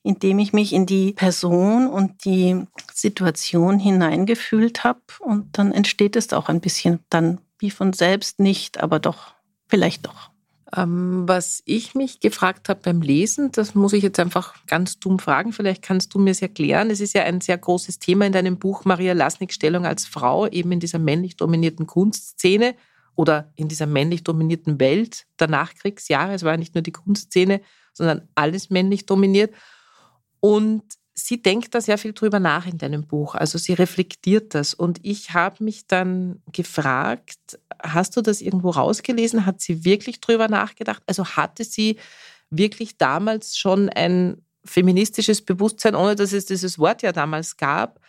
indem 0.03 0.37
ich 0.39 0.53
mich 0.53 0.73
in 0.73 0.85
die 0.85 1.13
Person 1.13 1.87
und 1.87 2.25
die 2.25 2.65
Situation 2.93 3.79
hineingefühlt 3.79 4.83
habe. 4.83 5.01
Und 5.19 5.57
dann 5.57 5.71
entsteht 5.71 6.15
es 6.15 6.33
auch 6.33 6.49
ein 6.49 6.61
bisschen 6.61 6.99
dann 7.09 7.39
wie 7.57 7.71
von 7.71 7.93
selbst 7.93 8.39
nicht, 8.39 8.83
aber 8.83 8.99
doch, 8.99 9.33
vielleicht 9.67 10.05
doch. 10.05 10.29
Ähm, 10.75 11.23
was 11.27 11.61
ich 11.65 11.95
mich 11.95 12.19
gefragt 12.19 12.67
habe 12.67 12.81
beim 12.83 13.01
Lesen, 13.01 13.51
das 13.51 13.75
muss 13.75 13.93
ich 13.93 14.03
jetzt 14.03 14.19
einfach 14.19 14.55
ganz 14.65 14.99
dumm 14.99 15.19
fragen, 15.19 15.53
vielleicht 15.53 15.83
kannst 15.83 16.13
du 16.13 16.19
mir 16.19 16.31
es 16.31 16.41
erklären. 16.41 16.89
Es 16.89 16.99
ist 16.99 17.13
ja 17.13 17.23
ein 17.23 17.41
sehr 17.41 17.57
großes 17.57 17.99
Thema 17.99 18.25
in 18.25 18.33
deinem 18.33 18.57
Buch 18.57 18.83
Maria 18.83 19.13
Lasniks 19.13 19.55
Stellung 19.55 19.85
als 19.85 20.05
Frau, 20.05 20.47
eben 20.47 20.71
in 20.71 20.79
dieser 20.79 20.99
männlich 20.99 21.37
dominierten 21.37 21.87
Kunstszene 21.87 22.75
oder 23.15 23.51
in 23.55 23.67
dieser 23.67 23.85
männlich 23.85 24.23
dominierten 24.23 24.79
Welt 24.79 25.25
der 25.39 25.47
Nachkriegsjahre. 25.47 26.33
Es 26.33 26.43
war 26.43 26.57
nicht 26.57 26.73
nur 26.73 26.81
die 26.81 26.91
Kunstszene, 26.91 27.61
sondern 27.93 28.27
alles 28.35 28.69
männlich 28.69 29.05
dominiert. 29.05 29.53
Und 30.43 30.83
sie 31.13 31.41
denkt 31.41 31.73
da 31.73 31.79
sehr 31.79 31.97
viel 31.97 32.11
drüber 32.11 32.37
nach 32.41 32.67
in 32.67 32.77
deinem 32.77 33.07
Buch. 33.07 33.33
Also 33.33 33.57
sie 33.57 33.71
reflektiert 33.71 34.53
das. 34.53 34.73
Und 34.73 34.99
ich 35.01 35.33
habe 35.33 35.63
mich 35.63 35.87
dann 35.87 36.41
gefragt, 36.51 37.59
hast 37.81 38.17
du 38.17 38.21
das 38.21 38.41
irgendwo 38.41 38.71
rausgelesen? 38.71 39.45
Hat 39.45 39.61
sie 39.61 39.85
wirklich 39.85 40.19
drüber 40.19 40.49
nachgedacht? 40.49 41.01
Also 41.07 41.23
hatte 41.25 41.63
sie 41.63 41.95
wirklich 42.49 42.97
damals 42.97 43.57
schon 43.57 43.87
ein 43.87 44.41
feministisches 44.65 45.41
Bewusstsein, 45.41 45.95
ohne 45.95 46.15
dass 46.17 46.33
es 46.33 46.45
dieses 46.45 46.77
Wort 46.77 47.03
ja 47.03 47.13
damals 47.13 47.55
gab? 47.55 48.01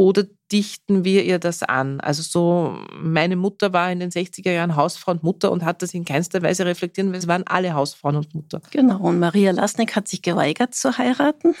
Oder 0.00 0.24
dichten 0.50 1.04
wir 1.04 1.24
ihr 1.24 1.38
das 1.38 1.62
an? 1.62 2.00
Also 2.00 2.22
so, 2.22 2.74
meine 2.98 3.36
Mutter 3.36 3.74
war 3.74 3.92
in 3.92 4.00
den 4.00 4.10
60er 4.10 4.50
Jahren 4.50 4.74
Hausfrau 4.74 5.12
und 5.12 5.22
Mutter 5.22 5.52
und 5.52 5.62
hat 5.62 5.82
das 5.82 5.92
in 5.92 6.06
keinster 6.06 6.40
Weise 6.40 6.64
reflektieren, 6.64 7.12
weil 7.12 7.18
es 7.18 7.28
waren 7.28 7.46
alle 7.46 7.74
Hausfrauen 7.74 8.16
und 8.16 8.34
Mutter. 8.34 8.62
Genau, 8.70 8.98
und 9.00 9.18
Maria 9.18 9.50
Lasnik 9.50 9.94
hat 9.94 10.08
sich 10.08 10.22
geweigert 10.22 10.74
zu 10.74 10.96
heiraten. 10.96 11.54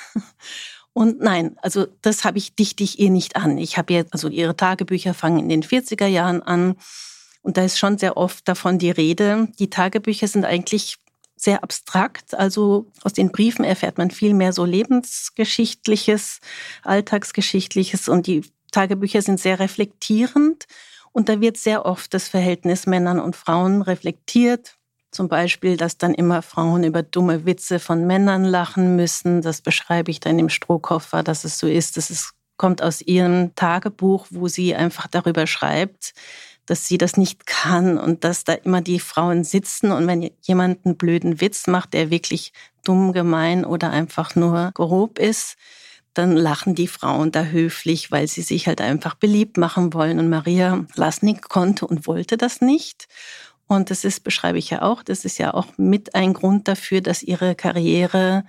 Und 0.94 1.20
nein, 1.20 1.56
also 1.60 1.86
das 2.00 2.24
habe 2.24 2.38
ich 2.38 2.54
dichte 2.54 2.82
ich 2.82 2.98
ihr 2.98 3.10
nicht 3.10 3.36
an. 3.36 3.58
Ich 3.58 3.76
habe 3.76 3.92
ihr, 3.92 4.06
also 4.10 4.28
ihre 4.28 4.56
Tagebücher 4.56 5.12
fangen 5.12 5.38
in 5.38 5.48
den 5.50 5.62
40er 5.62 6.06
Jahren 6.06 6.42
an. 6.42 6.76
Und 7.42 7.58
da 7.58 7.62
ist 7.62 7.78
schon 7.78 7.98
sehr 7.98 8.16
oft 8.16 8.48
davon 8.48 8.78
die 8.78 8.90
Rede. 8.90 9.48
Die 9.58 9.68
Tagebücher 9.68 10.28
sind 10.28 10.46
eigentlich 10.46 10.96
sehr 11.42 11.62
abstrakt. 11.62 12.34
Also 12.34 12.86
aus 13.02 13.12
den 13.12 13.32
Briefen 13.32 13.64
erfährt 13.64 13.98
man 13.98 14.10
viel 14.10 14.34
mehr 14.34 14.52
so 14.52 14.64
lebensgeschichtliches, 14.64 16.40
alltagsgeschichtliches 16.82 18.08
und 18.08 18.26
die 18.26 18.42
Tagebücher 18.70 19.22
sind 19.22 19.40
sehr 19.40 19.58
reflektierend. 19.58 20.66
Und 21.12 21.28
da 21.28 21.40
wird 21.40 21.56
sehr 21.56 21.86
oft 21.86 22.14
das 22.14 22.28
Verhältnis 22.28 22.86
Männern 22.86 23.18
und 23.18 23.34
Frauen 23.34 23.82
reflektiert. 23.82 24.76
Zum 25.10 25.26
Beispiel, 25.28 25.76
dass 25.76 25.98
dann 25.98 26.14
immer 26.14 26.40
Frauen 26.40 26.84
über 26.84 27.02
dumme 27.02 27.44
Witze 27.44 27.80
von 27.80 28.06
Männern 28.06 28.44
lachen 28.44 28.94
müssen. 28.94 29.42
Das 29.42 29.60
beschreibe 29.60 30.12
ich 30.12 30.20
dann 30.20 30.38
im 30.38 30.48
Strohkoffer, 30.48 31.24
dass 31.24 31.42
es 31.42 31.58
so 31.58 31.66
ist. 31.66 31.96
Das 31.96 32.10
ist, 32.10 32.32
kommt 32.56 32.80
aus 32.80 33.00
ihrem 33.00 33.54
Tagebuch, 33.56 34.26
wo 34.30 34.46
sie 34.46 34.76
einfach 34.76 35.08
darüber 35.08 35.48
schreibt, 35.48 36.14
dass 36.70 36.86
sie 36.86 36.98
das 36.98 37.16
nicht 37.16 37.46
kann 37.46 37.98
und 37.98 38.22
dass 38.22 38.44
da 38.44 38.52
immer 38.52 38.80
die 38.80 39.00
Frauen 39.00 39.42
sitzen 39.42 39.90
und 39.90 40.06
wenn 40.06 40.30
jemand 40.40 40.86
einen 40.86 40.96
blöden 40.96 41.40
Witz 41.40 41.66
macht, 41.66 41.94
der 41.94 42.10
wirklich 42.10 42.52
dumm, 42.84 43.12
gemein 43.12 43.64
oder 43.64 43.90
einfach 43.90 44.36
nur 44.36 44.70
grob 44.74 45.18
ist, 45.18 45.56
dann 46.14 46.36
lachen 46.36 46.76
die 46.76 46.86
Frauen 46.86 47.32
da 47.32 47.42
höflich, 47.42 48.12
weil 48.12 48.28
sie 48.28 48.42
sich 48.42 48.68
halt 48.68 48.80
einfach 48.80 49.14
beliebt 49.14 49.56
machen 49.56 49.92
wollen. 49.94 50.18
Und 50.20 50.28
Maria 50.28 50.86
Lasnik 50.94 51.48
konnte 51.48 51.86
und 51.86 52.06
wollte 52.06 52.36
das 52.36 52.60
nicht. 52.60 53.08
Und 53.66 53.90
das 53.90 54.04
ist, 54.04 54.24
beschreibe 54.24 54.58
ich 54.58 54.70
ja 54.70 54.82
auch, 54.82 55.02
das 55.02 55.24
ist 55.24 55.38
ja 55.38 55.54
auch 55.54 55.66
mit 55.76 56.14
ein 56.14 56.34
Grund 56.34 56.68
dafür, 56.68 57.00
dass 57.00 57.22
ihre 57.22 57.54
Karriere 57.54 58.44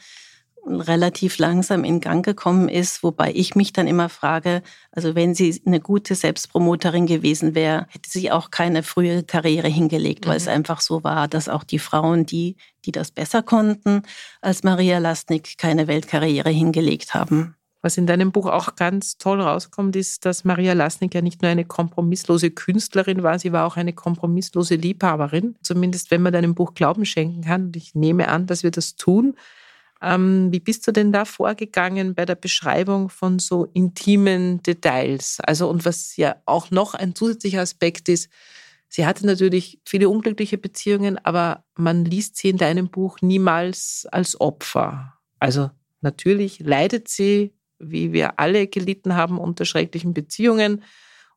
relativ 0.65 1.37
langsam 1.37 1.83
in 1.83 1.99
Gang 1.99 2.23
gekommen 2.23 2.69
ist, 2.69 3.03
wobei 3.03 3.31
ich 3.33 3.55
mich 3.55 3.73
dann 3.73 3.87
immer 3.87 4.09
frage, 4.09 4.61
also 4.91 5.15
wenn 5.15 5.33
sie 5.33 5.61
eine 5.65 5.79
gute 5.79 6.15
Selbstpromoterin 6.15 7.07
gewesen 7.07 7.55
wäre, 7.55 7.87
hätte 7.89 8.09
sie 8.09 8.31
auch 8.31 8.51
keine 8.51 8.83
frühe 8.83 9.23
Karriere 9.23 9.67
hingelegt, 9.67 10.25
weil 10.25 10.33
mhm. 10.33 10.37
es 10.37 10.47
einfach 10.47 10.81
so 10.81 11.03
war, 11.03 11.27
dass 11.27 11.49
auch 11.49 11.63
die 11.63 11.79
Frauen, 11.79 12.25
die, 12.25 12.57
die 12.85 12.91
das 12.91 13.11
besser 13.11 13.41
konnten 13.41 14.03
als 14.41 14.63
Maria 14.63 14.99
Lastnik, 14.99 15.57
keine 15.57 15.87
Weltkarriere 15.87 16.49
hingelegt 16.49 17.13
haben. 17.13 17.55
Was 17.83 17.97
in 17.97 18.05
deinem 18.05 18.31
Buch 18.31 18.45
auch 18.45 18.75
ganz 18.75 19.17
toll 19.17 19.41
rauskommt, 19.41 19.95
ist, 19.95 20.25
dass 20.25 20.43
Maria 20.43 20.73
Lasnik 20.73 21.15
ja 21.15 21.21
nicht 21.21 21.41
nur 21.41 21.49
eine 21.49 21.65
kompromisslose 21.65 22.51
Künstlerin 22.51 23.23
war, 23.23 23.39
sie 23.39 23.51
war 23.51 23.65
auch 23.65 23.75
eine 23.75 23.93
kompromisslose 23.93 24.75
Liebhaberin. 24.75 25.55
Zumindest 25.63 26.11
wenn 26.11 26.21
man 26.21 26.31
deinem 26.31 26.53
Buch 26.53 26.75
Glauben 26.75 27.05
schenken 27.05 27.41
kann. 27.41 27.65
Und 27.65 27.75
ich 27.75 27.95
nehme 27.95 28.27
an, 28.27 28.45
dass 28.45 28.61
wir 28.61 28.69
das 28.69 28.95
tun. 28.95 29.35
Ähm, 30.01 30.51
wie 30.51 30.59
bist 30.59 30.87
du 30.87 30.91
denn 30.91 31.11
da 31.11 31.25
vorgegangen 31.25 32.15
bei 32.15 32.25
der 32.25 32.35
Beschreibung 32.35 33.09
von 33.09 33.39
so 33.39 33.65
intimen 33.73 34.61
Details? 34.63 35.39
Also, 35.41 35.69
und 35.69 35.85
was 35.85 36.17
ja 36.17 36.35
auch 36.45 36.71
noch 36.71 36.93
ein 36.93 37.15
zusätzlicher 37.15 37.61
Aspekt 37.61 38.09
ist, 38.09 38.29
sie 38.89 39.05
hatte 39.05 39.25
natürlich 39.25 39.79
viele 39.85 40.09
unglückliche 40.09 40.57
Beziehungen, 40.57 41.17
aber 41.23 41.63
man 41.75 42.05
liest 42.05 42.37
sie 42.37 42.49
in 42.49 42.57
deinem 42.57 42.89
Buch 42.89 43.17
niemals 43.21 44.07
als 44.11 44.39
Opfer. 44.39 45.13
Also, 45.39 45.69
natürlich 46.01 46.59
leidet 46.59 47.07
sie 47.07 47.53
wie 47.81 48.13
wir 48.13 48.39
alle 48.39 48.67
gelitten 48.67 49.15
haben 49.15 49.37
unter 49.37 49.65
schrecklichen 49.65 50.13
Beziehungen, 50.13 50.83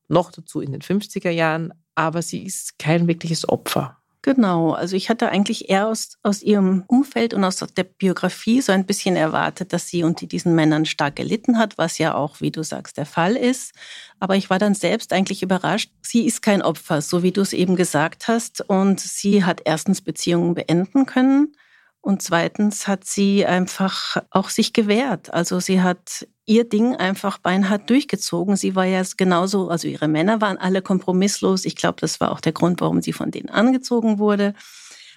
noch 0.08 0.30
dazu 0.30 0.60
in 0.60 0.72
den 0.72 0.82
50er 0.82 1.30
Jahren, 1.30 1.72
aber 1.94 2.22
sie 2.22 2.44
ist 2.44 2.78
kein 2.78 3.08
wirkliches 3.08 3.48
Opfer. 3.48 3.98
Genau, 4.24 4.72
also 4.72 4.96
ich 4.96 5.10
hatte 5.10 5.28
eigentlich 5.28 5.68
eher 5.68 5.86
aus, 5.86 6.16
aus 6.22 6.42
ihrem 6.42 6.84
Umfeld 6.86 7.34
und 7.34 7.44
aus 7.44 7.56
der 7.56 7.84
Biografie 7.84 8.62
so 8.62 8.72
ein 8.72 8.86
bisschen 8.86 9.16
erwartet, 9.16 9.74
dass 9.74 9.88
sie 9.88 10.02
unter 10.02 10.24
diesen 10.24 10.54
Männern 10.54 10.86
stark 10.86 11.16
gelitten 11.16 11.58
hat, 11.58 11.76
was 11.76 11.98
ja 11.98 12.14
auch, 12.14 12.40
wie 12.40 12.50
du 12.50 12.62
sagst, 12.62 12.96
der 12.96 13.04
Fall 13.04 13.36
ist. 13.36 13.74
Aber 14.20 14.34
ich 14.34 14.48
war 14.48 14.58
dann 14.58 14.74
selbst 14.74 15.12
eigentlich 15.12 15.42
überrascht. 15.42 15.90
Sie 16.00 16.24
ist 16.24 16.40
kein 16.40 16.62
Opfer, 16.62 17.02
so 17.02 17.22
wie 17.22 17.32
du 17.32 17.42
es 17.42 17.52
eben 17.52 17.76
gesagt 17.76 18.26
hast. 18.26 18.62
Und 18.62 18.98
sie 18.98 19.44
hat 19.44 19.60
erstens 19.66 20.00
Beziehungen 20.00 20.54
beenden 20.54 21.04
können. 21.04 21.54
Und 22.00 22.22
zweitens 22.22 22.88
hat 22.88 23.04
sie 23.04 23.44
einfach 23.44 24.16
auch 24.30 24.48
sich 24.48 24.72
gewehrt. 24.72 25.34
Also 25.34 25.60
sie 25.60 25.82
hat 25.82 26.26
ihr 26.46 26.64
Ding 26.68 26.94
einfach 26.96 27.38
beinhart 27.38 27.88
durchgezogen. 27.88 28.56
Sie 28.56 28.74
war 28.74 28.84
ja 28.84 29.02
genauso, 29.16 29.68
also 29.68 29.88
ihre 29.88 30.08
Männer 30.08 30.40
waren 30.40 30.58
alle 30.58 30.82
kompromisslos. 30.82 31.64
Ich 31.64 31.76
glaube, 31.76 32.00
das 32.00 32.20
war 32.20 32.32
auch 32.32 32.40
der 32.40 32.52
Grund, 32.52 32.80
warum 32.80 33.00
sie 33.00 33.12
von 33.12 33.30
denen 33.30 33.48
angezogen 33.48 34.18
wurde. 34.18 34.54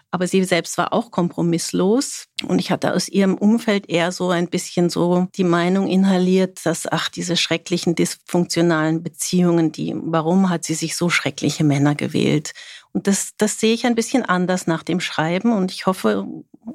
Aber 0.09 0.25
sie 0.25 0.41
selbst 0.45 0.77
war 0.77 0.93
auch 0.93 1.11
kompromisslos. 1.11 2.27
Und 2.45 2.59
ich 2.59 2.71
hatte 2.71 2.93
aus 2.93 3.09
ihrem 3.09 3.35
Umfeld 3.35 3.89
eher 3.89 4.13
so 4.13 4.29
ein 4.29 4.47
bisschen 4.47 4.89
so 4.89 5.27
die 5.35 5.43
Meinung 5.43 5.87
inhaliert, 5.87 6.65
dass, 6.65 6.89
ach, 6.89 7.09
diese 7.09 7.35
schrecklichen 7.35 7.93
dysfunktionalen 7.93 9.03
Beziehungen, 9.03 9.73
die, 9.73 9.93
warum 9.97 10.49
hat 10.49 10.63
sie 10.63 10.75
sich 10.75 10.95
so 10.95 11.09
schreckliche 11.09 11.65
Männer 11.65 11.93
gewählt? 11.93 12.53
Und 12.93 13.07
das, 13.07 13.31
das 13.37 13.59
sehe 13.59 13.73
ich 13.73 13.85
ein 13.85 13.95
bisschen 13.95 14.23
anders 14.23 14.65
nach 14.65 14.83
dem 14.83 15.01
Schreiben. 15.01 15.51
Und 15.51 15.73
ich 15.73 15.87
hoffe, 15.87 16.25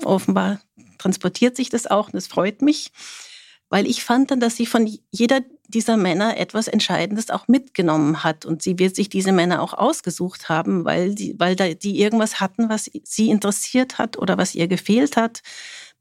offenbar 0.04 0.60
transportiert 0.98 1.56
sich 1.56 1.70
das 1.70 1.86
auch. 1.86 2.08
Und 2.08 2.16
das 2.16 2.26
freut 2.26 2.60
mich 2.60 2.92
weil 3.72 3.86
ich 3.86 4.04
fand 4.04 4.30
dann, 4.30 4.38
dass 4.38 4.54
sie 4.54 4.66
von 4.66 4.86
jeder 5.10 5.40
dieser 5.66 5.96
Männer 5.96 6.36
etwas 6.36 6.68
Entscheidendes 6.68 7.30
auch 7.30 7.48
mitgenommen 7.48 8.22
hat. 8.22 8.44
Und 8.44 8.60
sie 8.60 8.78
wird 8.78 8.94
sich 8.94 9.08
diese 9.08 9.32
Männer 9.32 9.62
auch 9.62 9.72
ausgesucht 9.72 10.50
haben, 10.50 10.84
weil 10.84 11.14
die, 11.14 11.34
weil 11.38 11.56
da 11.56 11.72
die 11.72 11.98
irgendwas 11.98 12.38
hatten, 12.38 12.68
was 12.68 12.90
sie 13.02 13.30
interessiert 13.30 13.96
hat 13.96 14.18
oder 14.18 14.36
was 14.36 14.54
ihr 14.54 14.68
gefehlt 14.68 15.16
hat. 15.16 15.40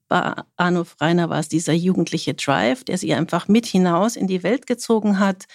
Bei 0.10 0.36
Arno 0.58 0.84
Freiner 0.84 1.30
war 1.30 1.40
es 1.40 1.48
dieser 1.48 1.72
jugendliche 1.72 2.34
Drive, 2.34 2.84
der 2.84 2.98
sie 2.98 3.14
einfach 3.14 3.48
mit 3.48 3.66
hinaus 3.66 4.18
in 4.18 4.28
die 4.28 4.44
Welt 4.44 4.68
gezogen 4.68 5.20
hat. 5.20 5.46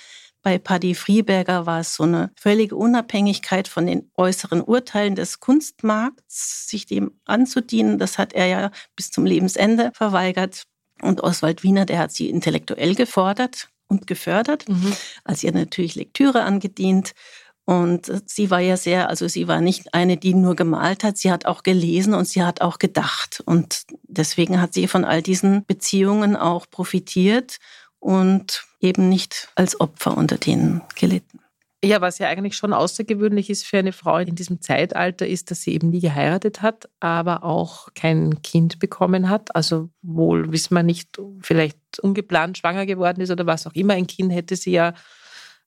Bei 0.40 0.58
Paddy 0.58 0.94
Frieberger 0.94 1.66
war 1.66 1.80
es 1.80 1.96
so 1.96 2.04
eine 2.04 2.30
völlige 2.34 2.76
Unabhängigkeit 2.76 3.68
von 3.68 3.84
den 3.84 4.10
äußeren 4.16 4.62
Urteilen 4.62 5.16
des 5.16 5.40
Kunstmarkts, 5.40 6.66
sich 6.66 6.86
dem 6.86 7.20
anzudienen. 7.26 7.98
Das 7.98 8.16
hat 8.16 8.32
er 8.32 8.46
ja 8.46 8.70
bis 8.94 9.10
zum 9.10 9.26
Lebensende 9.26 9.90
verweigert. 9.92 10.62
Und 11.02 11.22
Oswald 11.22 11.62
Wiener, 11.62 11.86
der 11.86 11.98
hat 11.98 12.12
sie 12.12 12.28
intellektuell 12.30 12.94
gefordert 12.94 13.68
und 13.88 14.06
gefördert, 14.06 14.68
mhm. 14.68 14.92
als 15.24 15.42
ihr 15.42 15.52
natürlich 15.52 15.94
Lektüre 15.94 16.42
angedient. 16.42 17.12
Und 17.64 18.10
sie 18.26 18.50
war 18.50 18.60
ja 18.60 18.76
sehr, 18.76 19.08
also 19.08 19.26
sie 19.26 19.48
war 19.48 19.60
nicht 19.60 19.92
eine, 19.92 20.16
die 20.16 20.34
nur 20.34 20.54
gemalt 20.54 21.02
hat, 21.02 21.18
sie 21.18 21.32
hat 21.32 21.46
auch 21.46 21.64
gelesen 21.64 22.14
und 22.14 22.28
sie 22.28 22.44
hat 22.44 22.60
auch 22.60 22.78
gedacht. 22.78 23.42
Und 23.44 23.82
deswegen 24.04 24.60
hat 24.60 24.72
sie 24.72 24.86
von 24.86 25.04
all 25.04 25.20
diesen 25.20 25.66
Beziehungen 25.66 26.36
auch 26.36 26.70
profitiert 26.70 27.58
und 27.98 28.64
eben 28.80 29.08
nicht 29.08 29.48
als 29.56 29.80
Opfer 29.80 30.16
unter 30.16 30.38
denen 30.38 30.82
gelitten. 30.94 31.40
Ja, 31.84 32.00
was 32.00 32.18
ja 32.18 32.28
eigentlich 32.28 32.56
schon 32.56 32.72
außergewöhnlich 32.72 33.50
ist 33.50 33.66
für 33.66 33.78
eine 33.78 33.92
Frau 33.92 34.18
in 34.18 34.34
diesem 34.34 34.60
Zeitalter, 34.60 35.26
ist, 35.26 35.50
dass 35.50 35.62
sie 35.62 35.74
eben 35.74 35.90
nie 35.90 36.00
geheiratet 36.00 36.62
hat, 36.62 36.88
aber 37.00 37.44
auch 37.44 37.88
kein 37.94 38.42
Kind 38.42 38.78
bekommen 38.78 39.28
hat. 39.28 39.54
Also 39.54 39.90
wohl, 40.02 40.50
wissen 40.52 40.74
wir 40.74 40.82
nicht, 40.82 41.20
vielleicht 41.42 41.78
ungeplant 42.00 42.58
schwanger 42.58 42.86
geworden 42.86 43.20
ist 43.20 43.30
oder 43.30 43.46
was 43.46 43.66
auch 43.66 43.74
immer. 43.74 43.94
Ein 43.94 44.06
Kind 44.06 44.32
hätte 44.32 44.56
sie 44.56 44.72
ja 44.72 44.94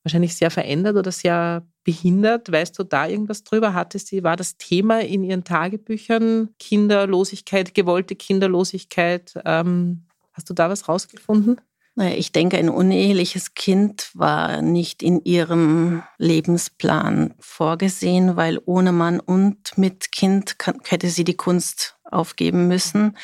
wahrscheinlich 0.04 0.36
sehr 0.36 0.50
verändert 0.50 0.96
oder 0.98 1.12
sehr 1.12 1.68
behindert. 1.84 2.52
Weißt 2.52 2.78
du 2.80 2.84
da 2.84 3.08
irgendwas 3.08 3.44
drüber? 3.44 3.74
Hatte 3.74 4.00
sie, 4.00 4.24
war 4.24 4.36
das 4.36 4.58
Thema 4.58 5.02
in 5.02 5.24
ihren 5.24 5.44
Tagebüchern 5.44 6.50
Kinderlosigkeit, 6.60 7.74
gewollte 7.74 8.16
Kinderlosigkeit? 8.16 9.34
Ähm, 9.46 10.08
hast 10.34 10.50
du 10.50 10.54
da 10.54 10.70
was 10.70 10.90
rausgefunden? 10.90 11.62
Naja, 12.00 12.16
ich 12.16 12.32
denke, 12.32 12.58
ein 12.58 12.70
uneheliches 12.70 13.56
Kind 13.56 14.10
war 14.14 14.62
nicht 14.62 15.04
in 15.04 15.22
ihrem 15.26 16.02
Lebensplan 16.18 17.34
vorgesehen, 17.40 18.38
weil 18.38 18.58
ohne 18.64 18.94
Mann 18.94 19.20
und 19.20 19.78
mit 19.78 20.14
Kind 20.14 20.56
hätte 20.86 21.10
sie 21.10 21.26
die 21.26 21.36
Kunst 21.36 21.98
aufgeben 22.06 22.70
müssen. 22.70 23.18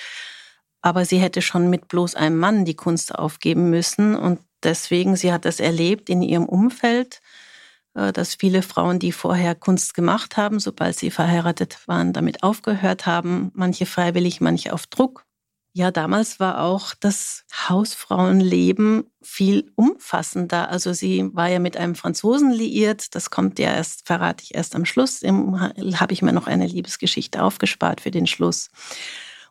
Aber 0.82 1.06
sie 1.06 1.20
hätte 1.20 1.42
schon 1.42 1.70
mit 1.70 1.88
bloß 1.88 2.16
einem 2.16 2.38
Mann 2.38 2.66
die 2.66 2.76
Kunst 2.76 3.16
aufgeben 3.16 3.70
müssen. 3.70 4.14
Und 4.14 4.42
deswegen, 4.62 5.16
sie 5.16 5.32
hat 5.32 5.46
das 5.46 5.62
erlebt 5.62 6.10
in 6.10 6.22
ihrem 6.22 6.46
Umfeld, 6.46 7.22
äh, 7.94 8.12
dass 8.12 8.36
viele 8.36 8.62
Frauen, 8.62 9.00
die 9.00 9.14
vorher 9.14 9.56
Kunst 9.56 9.94
gemacht 9.94 10.36
haben, 10.36 10.60
sobald 10.60 10.98
sie 10.98 11.12
verheiratet 11.12 11.80
waren, 11.88 12.12
damit 12.12 12.44
aufgehört 12.44 13.06
haben. 13.06 13.54
Manche 13.56 13.86
freiwillig, 13.86 14.42
manche 14.42 14.74
auf 14.74 14.86
Druck. 14.86 15.26
Ja, 15.78 15.92
damals 15.92 16.40
war 16.40 16.62
auch 16.62 16.94
das 16.98 17.44
Hausfrauenleben 17.68 19.12
viel 19.22 19.74
umfassender. 19.76 20.70
Also 20.70 20.94
sie 20.94 21.30
war 21.34 21.50
ja 21.50 21.60
mit 21.60 21.76
einem 21.76 21.96
Franzosen 21.96 22.50
liiert. 22.50 23.14
Das 23.14 23.30
kommt 23.30 23.60
ja 23.60 23.74
erst, 23.74 24.08
verrate 24.08 24.42
ich 24.42 24.56
erst 24.56 24.74
am 24.74 24.86
Schluss. 24.86 25.22
Habe 25.22 26.14
ich 26.14 26.22
mir 26.22 26.32
noch 26.32 26.48
eine 26.48 26.66
Liebesgeschichte 26.66 27.44
aufgespart 27.44 28.00
für 28.00 28.10
den 28.10 28.26
Schluss. 28.26 28.70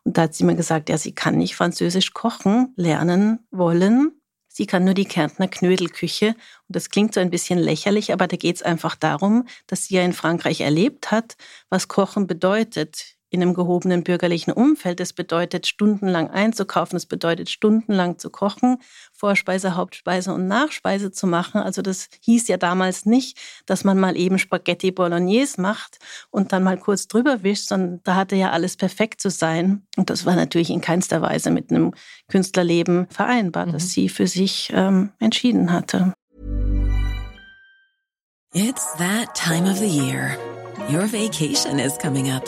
Und 0.03 0.17
da 0.17 0.23
hat 0.23 0.33
sie 0.33 0.45
mir 0.45 0.55
gesagt, 0.55 0.89
ja, 0.89 0.97
sie 0.97 1.13
kann 1.13 1.37
nicht 1.37 1.55
Französisch 1.55 2.13
kochen 2.13 2.73
lernen 2.75 3.45
wollen. 3.51 4.19
Sie 4.47 4.65
kann 4.65 4.83
nur 4.83 4.95
die 4.95 5.05
Kärntner 5.05 5.47
Knödelküche. 5.47 6.29
Und 6.29 6.75
das 6.75 6.89
klingt 6.89 7.13
so 7.13 7.19
ein 7.19 7.29
bisschen 7.29 7.59
lächerlich, 7.59 8.11
aber 8.11 8.25
da 8.25 8.35
geht 8.35 8.55
es 8.55 8.61
einfach 8.63 8.95
darum, 8.95 9.47
dass 9.67 9.85
sie 9.85 9.95
ja 9.95 10.01
in 10.01 10.13
Frankreich 10.13 10.61
erlebt 10.61 11.11
hat, 11.11 11.37
was 11.69 11.87
Kochen 11.87 12.25
bedeutet 12.25 13.14
in 13.29 13.41
einem 13.41 13.53
gehobenen 13.53 14.03
bürgerlichen 14.03 14.51
Umfeld. 14.51 14.99
Das 14.99 15.13
bedeutet, 15.13 15.67
stundenlang 15.67 16.29
einzukaufen, 16.29 16.95
das 16.95 17.05
bedeutet, 17.05 17.49
stundenlang 17.49 18.17
zu 18.17 18.29
kochen, 18.29 18.77
Vorspeise, 19.13 19.75
Hauptspeise 19.75 20.33
und 20.33 20.47
Nachspeise 20.47 21.11
zu 21.11 21.27
machen. 21.27 21.61
Also 21.61 21.81
das 21.81 22.09
hieß 22.21 22.47
ja 22.47 22.57
damals 22.57 23.05
nicht, 23.05 23.37
dass 23.65 23.83
man 23.83 23.99
mal 23.99 24.15
eben 24.15 24.39
Spaghetti 24.39 24.91
Bolognese 24.91 25.59
macht 25.59 25.99
und 26.29 26.51
dann 26.51 26.63
mal 26.63 26.77
kurz 26.77 27.07
drüber 27.07 27.43
wischt, 27.43 27.67
sondern 27.67 28.01
da 28.03 28.15
hatte 28.15 28.35
ja 28.35 28.51
alles 28.51 28.77
perfekt 28.77 29.21
zu 29.21 29.29
sein. 29.29 29.85
Und 29.97 30.09
das 30.09 30.25
war 30.25 30.35
natürlich 30.35 30.69
in 30.69 30.81
keinster 30.81 31.21
Weise 31.21 31.51
mit 31.51 31.71
einem 31.71 31.93
Künstlerleben 32.27 33.07
vereinbar, 33.09 33.65
mhm. 33.65 33.71
das 33.73 33.89
sie 33.89 34.09
für 34.09 34.27
sich 34.27 34.71
ähm, 34.73 35.11
entschieden 35.19 35.71
hatte. 35.71 36.13
It's 38.53 38.93
that 38.99 39.35
time 39.35 39.69
of 39.69 39.79
the 39.79 39.89
year. 39.89 40.37
Your 40.89 41.07
vacation 41.07 41.77
is 41.79 41.97
coming 41.97 42.29
up. 42.29 42.47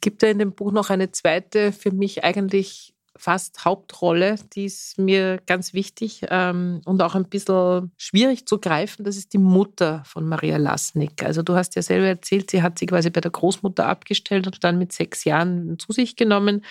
Es 0.00 0.02
gibt 0.02 0.22
ja 0.22 0.30
in 0.30 0.38
dem 0.38 0.52
Buch 0.52 0.72
noch 0.72 0.88
eine 0.88 1.12
zweite, 1.12 1.72
für 1.72 1.90
mich 1.90 2.24
eigentlich 2.24 2.94
fast 3.18 3.66
Hauptrolle, 3.66 4.36
die 4.54 4.64
ist 4.64 4.96
mir 4.96 5.42
ganz 5.44 5.74
wichtig 5.74 6.22
ähm, 6.30 6.80
und 6.86 7.02
auch 7.02 7.14
ein 7.14 7.28
bisschen 7.28 7.92
schwierig 7.98 8.46
zu 8.46 8.58
greifen. 8.58 9.04
Das 9.04 9.18
ist 9.18 9.34
die 9.34 9.38
Mutter 9.38 10.02
von 10.06 10.26
Maria 10.26 10.56
Lasnik. 10.56 11.22
Also 11.22 11.42
du 11.42 11.54
hast 11.54 11.76
ja 11.76 11.82
selber 11.82 12.06
erzählt, 12.06 12.50
sie 12.50 12.62
hat 12.62 12.78
sie 12.78 12.86
quasi 12.86 13.10
bei 13.10 13.20
der 13.20 13.30
Großmutter 13.30 13.84
abgestellt 13.84 14.46
und 14.46 14.64
dann 14.64 14.78
mit 14.78 14.90
sechs 14.90 15.24
Jahren 15.24 15.78
zu 15.78 15.92
sich 15.92 16.16
genommen. 16.16 16.64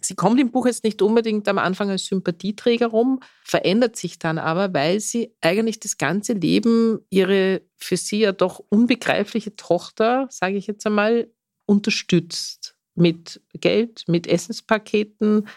Sie 0.00 0.14
kommt 0.14 0.40
im 0.40 0.50
Buch 0.50 0.64
jetzt 0.64 0.82
nicht 0.82 1.02
unbedingt 1.02 1.48
am 1.48 1.58
Anfang 1.58 1.90
als 1.90 2.06
Sympathieträger 2.06 2.86
rum, 2.86 3.20
verändert 3.44 3.96
sich 3.96 4.18
dann 4.18 4.38
aber, 4.38 4.72
weil 4.72 4.98
sie 4.98 5.34
eigentlich 5.42 5.78
das 5.78 5.98
ganze 5.98 6.32
Leben 6.32 7.00
ihre 7.10 7.60
für 7.76 7.98
sie 7.98 8.20
ja 8.20 8.32
doch 8.32 8.62
unbegreifliche 8.70 9.56
Tochter, 9.56 10.26
sage 10.30 10.56
ich 10.56 10.66
jetzt 10.66 10.86
einmal, 10.86 11.28
unterstützt 11.72 12.76
mit 12.94 13.40
Geld, 13.54 14.04
mit 14.06 14.26
Essenspaketen. 14.26 15.48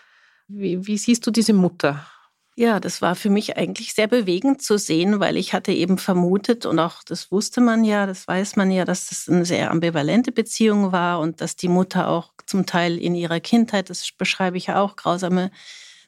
Wie, 0.47 0.87
wie 0.87 0.97
siehst 0.97 1.27
du 1.27 1.31
diese 1.31 1.53
Mutter? 1.53 2.05
Ja, 2.57 2.79
das 2.79 3.01
war 3.01 3.15
für 3.15 3.29
mich 3.29 3.57
eigentlich 3.57 3.93
sehr 3.93 4.07
bewegend 4.07 4.61
zu 4.61 4.77
sehen, 4.77 5.19
weil 5.19 5.35
ich 5.35 5.53
hatte 5.53 5.73
eben 5.73 5.97
vermutet 5.97 6.65
und 6.65 6.79
auch 6.79 7.03
das 7.03 7.29
wusste 7.29 7.59
man 7.59 7.83
ja, 7.83 8.05
das 8.05 8.29
weiß 8.29 8.55
man 8.55 8.71
ja, 8.71 8.85
dass 8.85 9.09
das 9.09 9.27
eine 9.27 9.43
sehr 9.43 9.71
ambivalente 9.71 10.31
Beziehung 10.31 10.93
war 10.93 11.19
und 11.19 11.41
dass 11.41 11.57
die 11.57 11.67
Mutter 11.67 12.07
auch 12.07 12.31
zum 12.45 12.65
Teil 12.65 12.97
in 12.97 13.13
ihrer 13.13 13.41
Kindheit, 13.41 13.89
das 13.89 14.09
beschreibe 14.17 14.55
ich 14.55 14.67
ja 14.67 14.79
auch, 14.79 14.95
grausame 14.95 15.51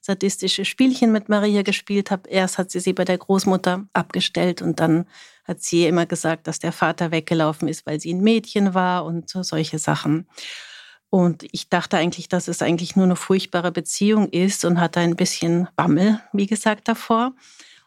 sadistische 0.07 0.63
Spielchen 0.63 1.11
mit 1.11 1.27
Maria 1.27 1.63
gespielt 1.63 2.11
hat. 2.11 2.27
Erst 2.27 2.57
hat 2.57 2.71
sie 2.71 2.79
sie 2.79 2.93
bei 2.93 3.03
der 3.03 3.17
Großmutter 3.17 3.87
abgestellt 3.91 4.61
und 4.61 4.79
dann 4.79 5.05
hat 5.43 5.61
sie 5.61 5.85
immer 5.85 6.05
gesagt, 6.05 6.47
dass 6.47 6.59
der 6.59 6.71
Vater 6.71 7.11
weggelaufen 7.11 7.67
ist, 7.67 7.85
weil 7.85 7.99
sie 7.99 8.13
ein 8.13 8.21
Mädchen 8.21 8.73
war 8.73 9.03
und 9.03 9.29
so 9.29 9.43
solche 9.43 9.79
Sachen. 9.79 10.25
Und 11.09 11.45
ich 11.51 11.67
dachte 11.67 11.97
eigentlich, 11.97 12.29
dass 12.29 12.47
es 12.47 12.61
eigentlich 12.61 12.95
nur 12.95 13.03
eine 13.03 13.17
furchtbare 13.17 13.73
Beziehung 13.73 14.29
ist 14.29 14.63
und 14.63 14.79
hatte 14.79 15.01
ein 15.01 15.17
bisschen 15.17 15.67
Bammel, 15.75 16.21
wie 16.31 16.47
gesagt, 16.47 16.87
davor. 16.87 17.33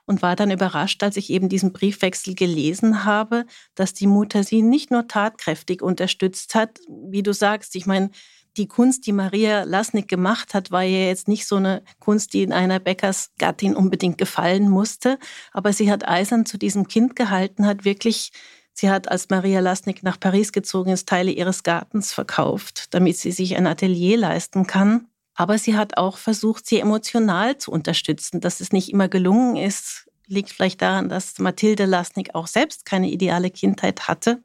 Und 0.04 0.22
war 0.22 0.35
dann 0.37 0.50
überrascht, 0.50 1.02
als 1.04 1.16
ich 1.16 1.30
eben 1.30 1.48
diesen 1.48 1.72
Briefwechsel 1.72 2.35
gelesen 2.35 3.04
habe, 3.04 3.46
dass 3.76 3.94
die 3.94 4.09
Mutter 4.09 4.42
sie 4.42 4.61
nicht 4.61 4.90
nur 4.90 5.06
tatkräftig 5.06 5.83
unterstützt 5.83 6.54
hat, 6.56 6.80
wie 6.88 7.22
du 7.22 7.33
sagst. 7.33 7.76
Ich 7.76 7.87
meine, 7.87 8.11
die 8.57 8.69
Kunst, 8.69 9.07
die 9.07 9.13
Maria 9.13 9.63
Lasnik 9.63 10.09
gemacht 10.09 10.55
hat, 10.55 10.71
war 10.71 10.83
ja 10.83 11.07
jetzt 11.07 11.29
nicht 11.29 11.47
so 11.47 11.57
eine 11.57 11.83
Kunst, 11.99 12.33
die 12.33 12.43
in 12.43 12.53
einer 12.53 12.79
Bäckersgattin 12.79 13.77
unbedingt 13.77 14.19
gefallen 14.19 14.69
musste. 14.69 15.19
Aber 15.53 15.73
sie 15.73 15.91
hat 15.91 16.07
eisern 16.09 16.47
zu 16.47 16.59
diesem 16.59 16.89
Kind 16.89 17.17
gehalten, 17.17 17.67
hat 17.67 17.85
wirklich, 17.85 18.33
sie 18.73 18.91
hat, 18.91 19.11
als 19.11 19.29
Maria 19.31 19.61
Lasnik 19.61 20.03
nach 20.03 20.19
Paris 20.19 20.53
gezogen 20.53 20.91
ist, 20.91 21.09
Teile 21.09 21.31
ihres 21.31 21.63
Gartens 21.63 22.13
verkauft, 22.13 22.95
damit 22.95 23.17
sie 23.17 23.33
sich 23.33 23.57
ein 23.57 23.67
Atelier 23.67 24.19
leisten 24.19 24.67
kann. 24.67 25.07
Aber 25.35 25.57
sie 25.57 25.77
hat 25.77 25.97
auch 25.97 26.19
versucht, 26.19 26.67
sie 26.67 26.81
emotional 26.81 27.57
zu 27.57 27.71
unterstützen. 27.71 28.41
Dass 28.41 28.61
es 28.61 28.73
nicht 28.73 28.91
immer 28.91 29.09
gelungen 29.09 29.57
ist, 29.57 30.11
liegt 30.27 30.51
vielleicht 30.51 30.83
daran, 30.83 31.09
dass 31.09 31.39
Mathilde 31.39 31.87
Lasnik 31.87 32.35
auch 32.35 32.47
selbst 32.47 32.85
keine 32.85 33.11
ideale 33.11 33.51
Kindheit 33.51 34.09
hatte. 34.09 34.43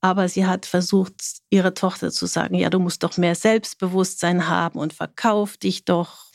Aber 0.00 0.28
sie 0.28 0.46
hat 0.46 0.66
versucht, 0.66 1.14
ihrer 1.50 1.74
Tochter 1.74 2.10
zu 2.10 2.26
sagen, 2.26 2.54
ja, 2.54 2.70
du 2.70 2.78
musst 2.78 3.02
doch 3.02 3.16
mehr 3.16 3.34
Selbstbewusstsein 3.34 4.48
haben 4.48 4.78
und 4.78 4.92
verkauf 4.92 5.56
dich 5.56 5.84
doch. 5.84 6.26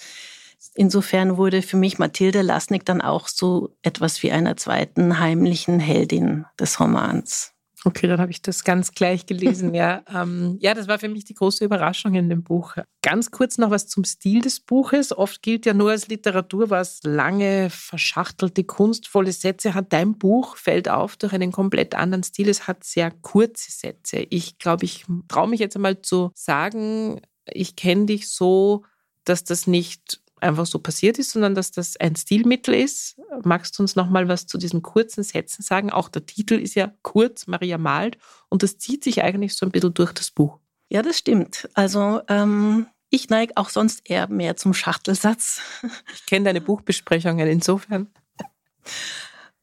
Insofern 0.75 1.37
wurde 1.37 1.61
für 1.61 1.77
mich 1.77 1.99
Mathilde 1.99 2.41
Lasnik 2.41 2.85
dann 2.85 3.01
auch 3.01 3.27
so 3.27 3.75
etwas 3.81 4.21
wie 4.23 4.31
einer 4.31 4.57
zweiten 4.57 5.19
heimlichen 5.19 5.79
Heldin 5.79 6.45
des 6.59 6.79
Romans. 6.79 7.52
Okay, 7.85 8.07
dann 8.07 8.21
habe 8.21 8.31
ich 8.31 8.41
das 8.41 8.63
ganz 8.63 8.91
gleich 8.91 9.25
gelesen. 9.25 9.73
ja, 9.73 10.03
ähm, 10.13 10.57
ja, 10.59 10.73
das 10.73 10.87
war 10.87 10.99
für 10.99 11.09
mich 11.09 11.25
die 11.25 11.33
große 11.33 11.65
Überraschung 11.65 12.15
in 12.15 12.29
dem 12.29 12.43
Buch. 12.43 12.75
Ganz 13.01 13.31
kurz 13.31 13.57
noch 13.57 13.71
was 13.71 13.87
zum 13.87 14.05
Stil 14.05 14.41
des 14.41 14.61
Buches. 14.61 15.15
Oft 15.15 15.41
gilt 15.41 15.65
ja 15.65 15.73
nur 15.73 15.91
als 15.91 16.07
Literatur, 16.07 16.69
was 16.69 17.01
lange, 17.03 17.69
verschachtelte, 17.69 18.63
kunstvolle 18.63 19.33
Sätze 19.33 19.73
hat. 19.73 19.91
Dein 19.91 20.17
Buch 20.17 20.55
fällt 20.55 20.87
auf 20.87 21.17
durch 21.17 21.33
einen 21.33 21.51
komplett 21.51 21.95
anderen 21.95 22.23
Stil. 22.23 22.47
Es 22.47 22.67
hat 22.67 22.83
sehr 22.83 23.11
kurze 23.11 23.71
Sätze. 23.71 24.25
Ich 24.29 24.57
glaube, 24.57 24.85
ich 24.85 25.05
traue 25.27 25.49
mich 25.49 25.59
jetzt 25.59 25.75
einmal 25.75 26.01
zu 26.01 26.31
sagen, 26.33 27.21
ich 27.45 27.75
kenne 27.75 28.05
dich 28.05 28.29
so, 28.29 28.83
dass 29.25 29.43
das 29.43 29.67
nicht 29.67 30.22
einfach 30.43 30.65
so 30.65 30.79
passiert 30.79 31.17
ist, 31.17 31.31
sondern 31.31 31.55
dass 31.55 31.71
das 31.71 31.97
ein 31.97 32.15
Stilmittel 32.15 32.73
ist. 32.73 33.19
Magst 33.43 33.77
du 33.77 33.83
uns 33.83 33.95
noch 33.95 34.09
mal 34.09 34.27
was 34.27 34.45
zu 34.45 34.57
diesen 34.57 34.81
kurzen 34.81 35.23
Sätzen 35.23 35.63
sagen? 35.63 35.91
Auch 35.91 36.09
der 36.09 36.25
Titel 36.25 36.55
ist 36.55 36.75
ja 36.75 36.93
kurz, 37.01 37.47
Maria 37.47 37.77
malt, 37.77 38.17
und 38.49 38.63
das 38.63 38.77
zieht 38.77 39.03
sich 39.03 39.23
eigentlich 39.23 39.55
so 39.55 39.65
ein 39.65 39.71
bisschen 39.71 39.93
durch 39.93 40.13
das 40.13 40.31
Buch. 40.31 40.59
Ja, 40.89 41.01
das 41.01 41.17
stimmt. 41.17 41.67
Also 41.73 42.21
ähm, 42.27 42.85
ich 43.09 43.29
neige 43.29 43.57
auch 43.57 43.69
sonst 43.69 44.09
eher 44.09 44.27
mehr 44.27 44.55
zum 44.55 44.73
Schachtelsatz. 44.73 45.61
Ich 46.15 46.25
kenne 46.25 46.45
deine 46.45 46.61
Buchbesprechungen 46.61 47.47
insofern. 47.47 48.07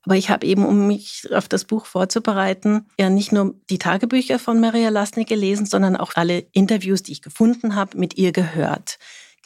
Aber 0.02 0.16
ich 0.16 0.30
habe 0.30 0.46
eben, 0.46 0.64
um 0.64 0.86
mich 0.86 1.28
auf 1.32 1.48
das 1.48 1.64
Buch 1.64 1.84
vorzubereiten, 1.84 2.86
ja 2.98 3.10
nicht 3.10 3.32
nur 3.32 3.54
die 3.68 3.78
Tagebücher 3.78 4.38
von 4.38 4.60
Maria 4.60 4.88
Lasnik 4.88 5.28
gelesen, 5.28 5.66
sondern 5.66 5.96
auch 5.96 6.12
alle 6.14 6.46
Interviews, 6.52 7.02
die 7.02 7.12
ich 7.12 7.22
gefunden 7.22 7.74
habe, 7.74 7.98
mit 7.98 8.16
ihr 8.16 8.32
gehört 8.32 8.98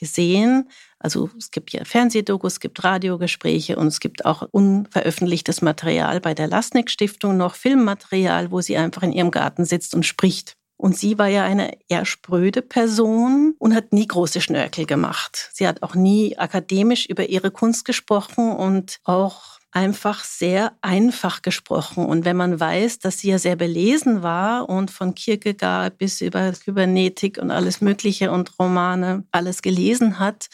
gesehen. 0.04 0.68
Also 0.98 1.30
es 1.38 1.50
gibt 1.50 1.72
ja 1.72 1.84
Fernsehdokus, 1.84 2.54
es 2.54 2.60
gibt 2.60 2.84
Radiogespräche 2.84 3.76
und 3.76 3.86
es 3.86 4.00
gibt 4.00 4.26
auch 4.26 4.46
unveröffentlichtes 4.50 5.62
Material 5.62 6.20
bei 6.20 6.34
der 6.34 6.46
Lasnik 6.46 6.90
Stiftung, 6.90 7.36
noch 7.38 7.54
Filmmaterial, 7.54 8.50
wo 8.50 8.60
sie 8.60 8.76
einfach 8.76 9.02
in 9.02 9.12
ihrem 9.12 9.30
Garten 9.30 9.64
sitzt 9.64 9.94
und 9.94 10.04
spricht. 10.04 10.56
Und 10.76 10.98
sie 10.98 11.18
war 11.18 11.28
ja 11.28 11.44
eine 11.44 11.78
eher 11.88 12.04
spröde 12.04 12.60
Person 12.60 13.54
und 13.58 13.74
hat 13.74 13.92
nie 13.92 14.06
große 14.06 14.40
Schnörkel 14.40 14.86
gemacht. 14.86 15.50
Sie 15.54 15.66
hat 15.66 15.82
auch 15.82 15.94
nie 15.94 16.36
akademisch 16.36 17.06
über 17.06 17.28
ihre 17.28 17.50
Kunst 17.50 17.84
gesprochen 17.84 18.52
und 18.52 18.98
auch 19.04 19.58
einfach 19.74 20.22
sehr 20.22 20.72
einfach 20.80 21.42
gesprochen. 21.42 22.06
Und 22.06 22.24
wenn 22.24 22.36
man 22.36 22.60
weiß, 22.60 23.00
dass 23.00 23.18
sie 23.18 23.30
ja 23.30 23.38
sehr 23.38 23.56
belesen 23.56 24.22
war 24.22 24.68
und 24.68 24.90
von 24.90 25.14
Kierkegaard 25.14 25.98
bis 25.98 26.20
über 26.20 26.52
Kybernetik 26.52 27.38
und 27.38 27.50
alles 27.50 27.80
Mögliche 27.80 28.30
und 28.30 28.58
Romane 28.58 29.24
alles 29.32 29.62
gelesen 29.62 30.20
hat, 30.20 30.48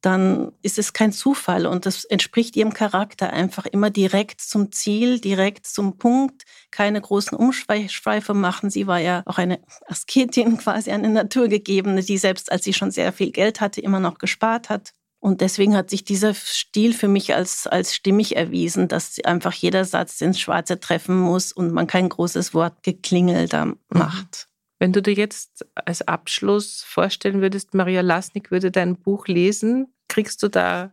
dann 0.00 0.52
ist 0.62 0.78
es 0.78 0.92
kein 0.92 1.10
Zufall 1.10 1.66
und 1.66 1.84
das 1.84 2.04
entspricht 2.04 2.54
ihrem 2.54 2.72
Charakter 2.72 3.32
einfach 3.32 3.66
immer 3.66 3.90
direkt 3.90 4.40
zum 4.40 4.70
Ziel, 4.70 5.18
direkt 5.18 5.66
zum 5.66 5.98
Punkt, 5.98 6.44
keine 6.70 7.00
großen 7.00 7.36
Umschweife 7.36 8.32
machen. 8.32 8.70
Sie 8.70 8.86
war 8.86 9.00
ja 9.00 9.24
auch 9.26 9.38
eine 9.38 9.58
Asketin, 9.88 10.58
quasi 10.58 10.92
eine 10.92 11.08
Naturgegebene, 11.08 12.02
die 12.02 12.18
selbst 12.18 12.52
als 12.52 12.62
sie 12.62 12.74
schon 12.74 12.92
sehr 12.92 13.12
viel 13.12 13.32
Geld 13.32 13.60
hatte, 13.60 13.80
immer 13.80 13.98
noch 13.98 14.18
gespart 14.18 14.68
hat. 14.68 14.92
Und 15.18 15.40
deswegen 15.40 15.76
hat 15.76 15.90
sich 15.90 16.04
dieser 16.04 16.34
Stil 16.34 16.92
für 16.92 17.08
mich 17.08 17.34
als, 17.34 17.66
als 17.66 17.94
stimmig 17.94 18.36
erwiesen, 18.36 18.86
dass 18.86 19.18
einfach 19.24 19.52
jeder 19.52 19.84
Satz 19.84 20.20
ins 20.20 20.38
Schwarze 20.38 20.78
treffen 20.78 21.18
muss 21.18 21.52
und 21.52 21.72
man 21.72 21.86
kein 21.86 22.08
großes 22.08 22.54
Wort 22.54 22.82
geklingelt 22.82 23.52
mhm. 23.52 23.78
macht. 23.88 24.48
Wenn 24.78 24.92
du 24.92 25.00
dir 25.00 25.14
jetzt 25.14 25.66
als 25.74 26.02
Abschluss 26.06 26.82
vorstellen 26.82 27.40
würdest, 27.40 27.74
Maria 27.74 28.02
Lasnik 28.02 28.50
würde 28.50 28.70
dein 28.70 28.96
Buch 28.96 29.26
lesen, 29.26 29.94
kriegst 30.08 30.42
du 30.42 30.48
da 30.48 30.92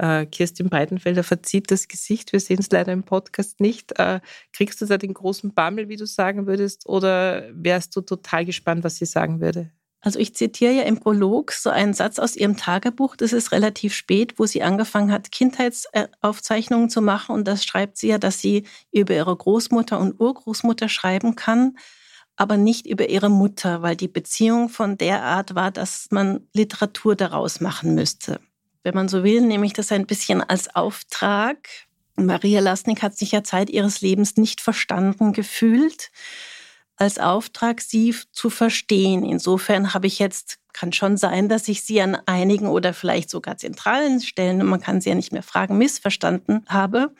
Äh, 0.00 0.26
Kirstin 0.26 0.68
Breitenfelder 0.68 1.24
verzieht 1.24 1.72
das 1.72 1.88
Gesicht. 1.88 2.32
Wir 2.32 2.38
sehen 2.38 2.60
es 2.60 2.70
leider 2.70 2.92
im 2.92 3.02
Podcast 3.02 3.58
nicht. 3.58 3.98
Äh, 3.98 4.20
kriegst 4.52 4.80
du 4.80 4.86
da 4.86 4.96
den 4.96 5.12
großen 5.12 5.52
Bammel, 5.54 5.88
wie 5.88 5.96
du 5.96 6.06
sagen 6.06 6.46
würdest, 6.46 6.86
oder 6.86 7.48
wärst 7.52 7.96
du 7.96 8.02
total 8.02 8.44
gespannt, 8.44 8.84
was 8.84 8.94
sie 8.94 9.06
sagen 9.06 9.40
würde? 9.40 9.72
Also 10.08 10.20
ich 10.20 10.34
zitiere 10.34 10.72
ja 10.72 10.82
im 10.84 10.98
Prolog 10.98 11.52
so 11.52 11.68
einen 11.68 11.92
Satz 11.92 12.18
aus 12.18 12.34
ihrem 12.34 12.56
Tagebuch, 12.56 13.14
das 13.14 13.34
ist 13.34 13.52
relativ 13.52 13.92
spät, 13.92 14.38
wo 14.38 14.46
sie 14.46 14.62
angefangen 14.62 15.12
hat, 15.12 15.30
Kindheitsaufzeichnungen 15.30 16.88
zu 16.88 17.02
machen. 17.02 17.34
Und 17.34 17.46
das 17.46 17.62
schreibt 17.62 17.98
sie 17.98 18.08
ja, 18.08 18.16
dass 18.16 18.40
sie 18.40 18.64
über 18.90 19.12
ihre 19.12 19.36
Großmutter 19.36 20.00
und 20.00 20.18
Urgroßmutter 20.18 20.88
schreiben 20.88 21.36
kann, 21.36 21.76
aber 22.36 22.56
nicht 22.56 22.86
über 22.86 23.10
ihre 23.10 23.28
Mutter, 23.28 23.82
weil 23.82 23.96
die 23.96 24.08
Beziehung 24.08 24.70
von 24.70 24.96
der 24.96 25.24
Art 25.24 25.54
war, 25.54 25.70
dass 25.70 26.06
man 26.10 26.40
Literatur 26.54 27.14
daraus 27.14 27.60
machen 27.60 27.94
müsste. 27.94 28.40
Wenn 28.84 28.94
man 28.94 29.10
so 29.10 29.24
will, 29.24 29.42
nehme 29.42 29.66
ich 29.66 29.74
das 29.74 29.92
ein 29.92 30.06
bisschen 30.06 30.40
als 30.40 30.74
Auftrag. 30.74 31.68
Maria 32.16 32.60
Lasnik 32.60 33.02
hat 33.02 33.14
sich 33.14 33.32
ja 33.32 33.44
Zeit 33.44 33.68
ihres 33.68 34.00
Lebens 34.00 34.38
nicht 34.38 34.62
verstanden 34.62 35.34
gefühlt 35.34 36.10
als 36.98 37.18
Auftrag, 37.18 37.80
sie 37.80 38.14
zu 38.32 38.50
verstehen. 38.50 39.24
Insofern 39.24 39.94
habe 39.94 40.06
ich 40.06 40.18
jetzt, 40.18 40.58
kann 40.72 40.92
schon 40.92 41.16
sein, 41.16 41.48
dass 41.48 41.68
ich 41.68 41.82
sie 41.82 42.00
an 42.00 42.16
einigen 42.26 42.66
oder 42.66 42.92
vielleicht 42.92 43.30
sogar 43.30 43.56
zentralen 43.56 44.20
Stellen, 44.20 44.66
man 44.66 44.80
kann 44.80 45.00
sie 45.00 45.10
ja 45.10 45.14
nicht 45.14 45.32
mehr 45.32 45.42
fragen, 45.42 45.78
missverstanden 45.78 46.64
habe. 46.68 47.14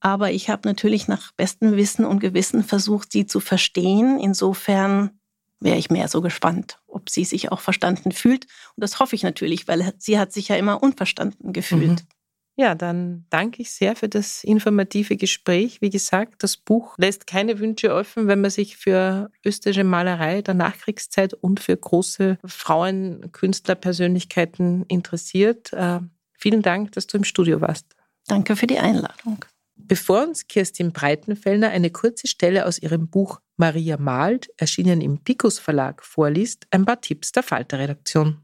Aber 0.00 0.32
ich 0.32 0.50
habe 0.50 0.66
natürlich 0.66 1.06
nach 1.08 1.30
bestem 1.32 1.76
Wissen 1.76 2.04
und 2.04 2.18
Gewissen 2.18 2.64
versucht, 2.64 3.12
sie 3.12 3.26
zu 3.26 3.38
verstehen. 3.38 4.18
Insofern 4.18 5.20
wäre 5.60 5.78
ich 5.78 5.90
mehr 5.90 6.08
so 6.08 6.22
gespannt, 6.22 6.80
ob 6.88 7.08
sie 7.08 7.24
sich 7.24 7.52
auch 7.52 7.60
verstanden 7.60 8.12
fühlt. 8.12 8.46
Und 8.76 8.82
das 8.82 8.98
hoffe 8.98 9.14
ich 9.14 9.22
natürlich, 9.22 9.68
weil 9.68 9.92
sie 9.98 10.18
hat 10.18 10.32
sich 10.32 10.48
ja 10.48 10.56
immer 10.56 10.82
unverstanden 10.82 11.52
gefühlt. 11.52 12.00
Mhm. 12.00 12.06
Ja, 12.56 12.74
dann 12.74 13.24
danke 13.30 13.62
ich 13.62 13.70
sehr 13.70 13.96
für 13.96 14.10
das 14.10 14.44
informative 14.44 15.16
Gespräch. 15.16 15.80
Wie 15.80 15.88
gesagt, 15.88 16.42
das 16.42 16.58
Buch 16.58 16.98
lässt 16.98 17.26
keine 17.26 17.58
Wünsche 17.60 17.94
offen, 17.94 18.28
wenn 18.28 18.42
man 18.42 18.50
sich 18.50 18.76
für 18.76 19.30
österreichische 19.44 19.84
Malerei 19.84 20.42
der 20.42 20.52
Nachkriegszeit 20.52 21.32
und 21.32 21.60
für 21.60 21.74
große 21.76 22.36
Frauenkünstlerpersönlichkeiten 22.44 24.84
interessiert. 24.88 25.72
Äh, 25.72 26.00
vielen 26.38 26.60
Dank, 26.60 26.92
dass 26.92 27.06
du 27.06 27.16
im 27.16 27.24
Studio 27.24 27.62
warst. 27.62 27.86
Danke 28.26 28.54
für 28.54 28.66
die 28.66 28.78
Einladung. 28.78 29.46
Bevor 29.74 30.22
uns 30.22 30.46
Kirstin 30.46 30.92
Breitenfellner 30.92 31.70
eine 31.70 31.88
kurze 31.90 32.26
Stelle 32.26 32.66
aus 32.66 32.76
ihrem 32.78 33.08
Buch 33.08 33.40
Maria 33.56 33.96
malt, 33.96 34.50
erschienen 34.58 35.00
im 35.00 35.16
Picus 35.18 35.58
Verlag, 35.58 36.04
vorliest, 36.04 36.66
ein 36.70 36.84
paar 36.84 37.00
Tipps 37.00 37.32
der 37.32 37.42
Falter-Redaktion. 37.42 38.36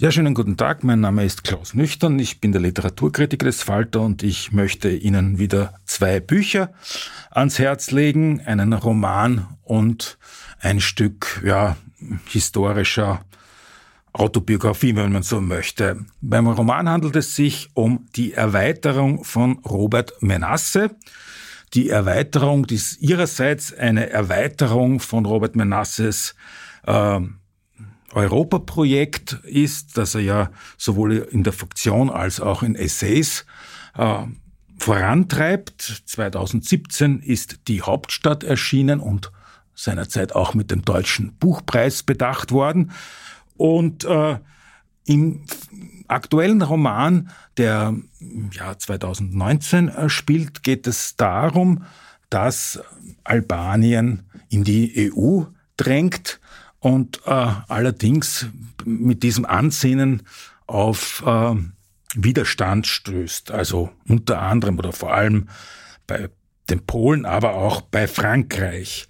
Ja, 0.00 0.10
schönen 0.10 0.32
guten 0.32 0.56
Tag. 0.56 0.82
Mein 0.82 1.00
Name 1.00 1.26
ist 1.26 1.44
Klaus 1.44 1.74
Nüchtern. 1.74 2.18
Ich 2.18 2.40
bin 2.40 2.52
der 2.52 2.62
Literaturkritiker 2.62 3.44
des 3.44 3.62
Falter 3.62 4.00
und 4.00 4.22
ich 4.22 4.50
möchte 4.50 4.88
Ihnen 4.88 5.38
wieder 5.38 5.74
zwei 5.84 6.20
Bücher 6.20 6.72
ans 7.30 7.58
Herz 7.58 7.90
legen. 7.90 8.40
Einen 8.46 8.72
Roman 8.72 9.58
und 9.62 10.16
ein 10.58 10.80
Stück, 10.80 11.42
ja, 11.44 11.76
historischer 12.24 13.26
Autobiografie, 14.14 14.96
wenn 14.96 15.12
man 15.12 15.22
so 15.22 15.42
möchte. 15.42 16.06
Beim 16.22 16.46
Roman 16.46 16.88
handelt 16.88 17.16
es 17.16 17.36
sich 17.36 17.68
um 17.74 18.06
die 18.16 18.32
Erweiterung 18.32 19.22
von 19.22 19.58
Robert 19.58 20.22
Menasse. 20.22 20.96
Die 21.74 21.90
Erweiterung, 21.90 22.66
die 22.66 22.76
ist 22.76 23.02
ihrerseits 23.02 23.74
eine 23.74 24.08
Erweiterung 24.08 24.98
von 24.98 25.26
Robert 25.26 25.56
Menasses 25.56 26.36
äh, 26.86 27.20
Europaprojekt 28.12 29.32
ist, 29.44 29.96
dass 29.96 30.14
er 30.14 30.22
ja 30.22 30.50
sowohl 30.76 31.16
in 31.30 31.44
der 31.44 31.52
Fiktion 31.52 32.10
als 32.10 32.40
auch 32.40 32.62
in 32.62 32.74
Essays 32.74 33.46
äh, 33.96 34.24
vorantreibt. 34.78 36.02
2017 36.06 37.20
ist 37.20 37.68
die 37.68 37.82
Hauptstadt 37.82 38.42
erschienen 38.42 39.00
und 39.00 39.30
seinerzeit 39.74 40.34
auch 40.34 40.54
mit 40.54 40.70
dem 40.70 40.82
Deutschen 40.82 41.34
Buchpreis 41.38 42.02
bedacht 42.02 42.50
worden. 42.50 42.90
Und 43.56 44.04
äh, 44.04 44.38
im 45.06 45.44
aktuellen 46.08 46.62
Roman, 46.62 47.30
der 47.56 47.94
im 48.18 48.50
Jahr 48.52 48.78
2019 48.78 49.88
äh, 49.88 50.08
spielt, 50.08 50.62
geht 50.62 50.86
es 50.86 51.16
darum, 51.16 51.84
dass 52.28 52.80
Albanien 53.24 54.24
in 54.48 54.64
die 54.64 55.12
EU 55.12 55.42
drängt 55.76 56.40
und 56.80 57.20
äh, 57.26 57.30
allerdings 57.68 58.46
mit 58.84 59.22
diesem 59.22 59.44
Ansinnen 59.44 60.22
auf 60.66 61.22
äh, 61.26 61.54
Widerstand 62.14 62.86
stößt. 62.86 63.50
Also 63.50 63.90
unter 64.08 64.42
anderem 64.42 64.78
oder 64.78 64.92
vor 64.92 65.14
allem 65.14 65.48
bei 66.06 66.30
den 66.68 66.84
Polen, 66.84 67.24
aber 67.26 67.54
auch 67.54 67.82
bei 67.82 68.08
Frankreich. 68.08 69.06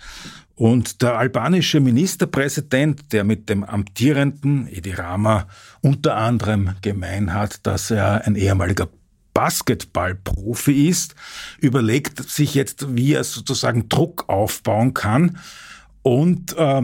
Und 0.57 1.01
der 1.01 1.17
albanische 1.17 1.81
Ministerpräsident, 1.81 3.13
der 3.13 3.25
mit 3.25 3.49
dem 3.49 3.65
amtierenden 3.65 4.69
Edi 4.69 4.93
Rama 4.93 5.47
unter 5.81 6.17
anderem 6.17 6.75
gemein 6.83 7.33
hat, 7.33 7.67
dass 7.67 7.91
er 7.91 8.27
ein 8.27 8.37
ehemaliger 8.37 8.89
Basketballprofi 9.33 10.89
ist, 10.89 11.15
überlegt 11.61 12.29
sich 12.29 12.55
jetzt, 12.55 12.95
wie 12.95 13.15
er 13.15 13.25
sozusagen 13.25 13.89
Druck 13.89 14.29
aufbauen 14.29 14.93
kann 14.93 15.39
und 16.03 16.55
äh, 16.59 16.83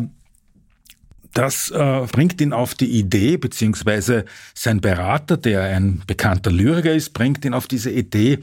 das 1.37 1.71
äh, 1.71 2.07
bringt 2.11 2.41
ihn 2.41 2.55
auf 2.55 2.75
die 2.75 2.99
Idee, 2.99 3.37
beziehungsweise 3.37 4.25
sein 4.55 4.81
Berater, 4.81 5.37
der 5.37 5.65
ein 5.65 6.03
bekannter 6.07 6.51
Lyriker 6.51 6.95
ist, 6.95 7.13
bringt 7.13 7.45
ihn 7.45 7.53
auf 7.53 7.67
diese 7.67 7.91
Idee, 7.91 8.39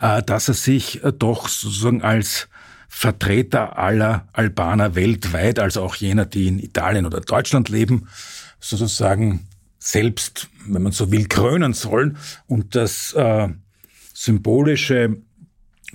äh, 0.00 0.24
dass 0.24 0.48
er 0.48 0.54
sich 0.54 1.04
äh, 1.04 1.12
doch 1.12 1.46
sozusagen 1.46 2.02
als 2.02 2.48
Vertreter 2.88 3.78
aller 3.78 4.26
Albaner 4.32 4.96
weltweit, 4.96 5.60
also 5.60 5.82
auch 5.82 5.94
jener, 5.94 6.26
die 6.26 6.48
in 6.48 6.58
Italien 6.58 7.06
oder 7.06 7.20
Deutschland 7.20 7.68
leben, 7.68 8.08
sozusagen 8.58 9.46
selbst, 9.78 10.48
wenn 10.66 10.82
man 10.82 10.92
so 10.92 11.12
will, 11.12 11.28
krönen 11.28 11.74
sollen. 11.74 12.16
Und 12.48 12.74
das 12.74 13.12
äh, 13.12 13.48
symbolische 14.12 15.16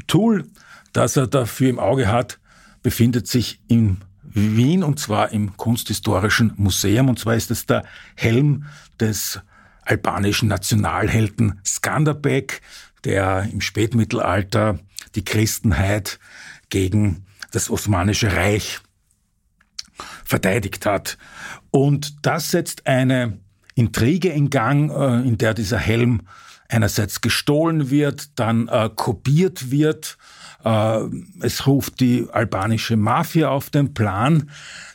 Tool, 0.07 0.47
das 0.93 1.17
er 1.17 1.27
dafür 1.27 1.69
im 1.69 1.79
Auge 1.79 2.07
hat, 2.07 2.39
befindet 2.83 3.27
sich 3.27 3.59
im 3.67 3.97
Wien 4.23 4.83
und 4.83 4.99
zwar 4.99 5.31
im 5.31 5.57
Kunsthistorischen 5.57 6.53
Museum. 6.57 7.09
Und 7.09 7.19
zwar 7.19 7.35
ist 7.35 7.51
es 7.51 7.65
der 7.65 7.83
Helm 8.15 8.65
des 8.99 9.39
albanischen 9.83 10.47
Nationalhelden 10.47 11.59
Skanderbeg, 11.65 12.61
der 13.03 13.49
im 13.51 13.61
Spätmittelalter 13.61 14.79
die 15.15 15.25
Christenheit 15.25 16.19
gegen 16.69 17.25
das 17.51 17.69
Osmanische 17.69 18.35
Reich 18.35 18.79
verteidigt 20.23 20.85
hat. 20.85 21.17
Und 21.71 22.25
das 22.25 22.51
setzt 22.51 22.87
eine 22.87 23.39
Intrige 23.75 24.29
in 24.29 24.49
Gang, 24.49 24.91
äh, 24.91 25.27
in 25.27 25.37
der 25.37 25.53
dieser 25.53 25.77
Helm 25.77 26.21
einerseits 26.71 27.21
gestohlen 27.21 27.89
wird, 27.89 28.39
dann 28.39 28.67
äh, 28.67 28.89
kopiert 28.95 29.69
wird 29.71 30.17
äh, 30.63 30.99
es 31.41 31.65
ruft 31.67 31.99
die 31.99 32.27
albanische 32.31 32.97
Mafia 32.97 33.49
auf 33.49 33.69
den 33.69 33.93
Plan. 33.93 34.49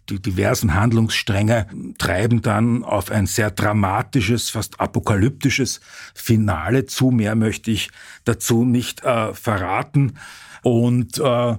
Die 0.08 0.20
diversen 0.20 0.74
Handlungsstränge 0.74 1.66
treiben 1.98 2.40
dann 2.40 2.84
auf 2.84 3.10
ein 3.10 3.26
sehr 3.26 3.50
dramatisches, 3.50 4.50
fast 4.50 4.80
apokalyptisches 4.80 5.80
Finale 6.14 6.86
zu. 6.86 7.10
Mehr 7.10 7.34
möchte 7.34 7.70
ich 7.70 7.90
dazu 8.24 8.64
nicht 8.64 9.02
äh, 9.04 9.34
verraten. 9.34 10.18
Und 10.62 11.18
äh, 11.18 11.56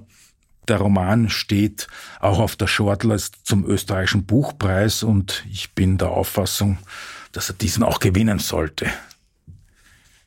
der 0.68 0.76
Roman 0.76 1.28
steht 1.28 1.88
auch 2.20 2.38
auf 2.38 2.56
der 2.56 2.66
Shortlist 2.66 3.46
zum 3.46 3.66
österreichischen 3.66 4.26
Buchpreis 4.26 5.02
und 5.02 5.44
ich 5.50 5.72
bin 5.72 5.96
der 5.96 6.10
Auffassung, 6.10 6.78
dass 7.32 7.48
er 7.48 7.54
diesen 7.54 7.82
auch 7.82 8.00
gewinnen 8.00 8.38
sollte. 8.38 8.86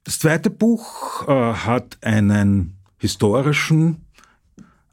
Das 0.03 0.17
zweite 0.17 0.49
Buch 0.49 1.27
äh, 1.27 1.31
hat 1.31 1.99
einen 2.01 2.77
historischen 2.97 4.05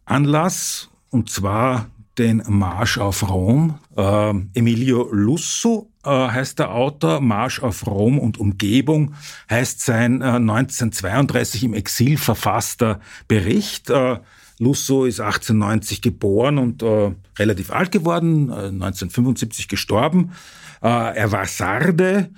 Anlass, 0.05 0.91
und 1.11 1.31
zwar 1.31 1.87
den 2.19 2.43
Marsch 2.47 2.99
auf 2.99 3.29
Rom. 3.31 3.79
Äh, 3.97 4.35
Emilio 4.55 5.09
Lusso 5.11 5.91
äh, 6.05 6.11
heißt 6.11 6.59
der 6.59 6.75
Autor, 6.75 7.21
Marsch 7.21 7.63
auf 7.63 7.87
Rom 7.87 8.19
und 8.19 8.39
Umgebung 8.39 9.15
heißt 9.49 9.81
sein 9.81 10.21
äh, 10.21 10.25
1932 10.25 11.65
im 11.65 11.75
Exil 11.75 12.19
verfasster 12.19 13.01
Bericht. 13.29 13.89
Äh, 13.89 14.19
Lusso 14.59 15.07
ist 15.07 15.21
1890 15.21 16.03
geboren 16.03 16.59
und 16.59 16.83
äh, 16.83 17.13
relativ 17.39 17.71
alt 17.71 17.93
geworden, 17.93 18.51
1975 18.51 19.65
äh, 19.65 19.69
gestorben. 19.69 20.33
er 20.81 21.33
war 21.33 21.47
Sarde 21.47 22.31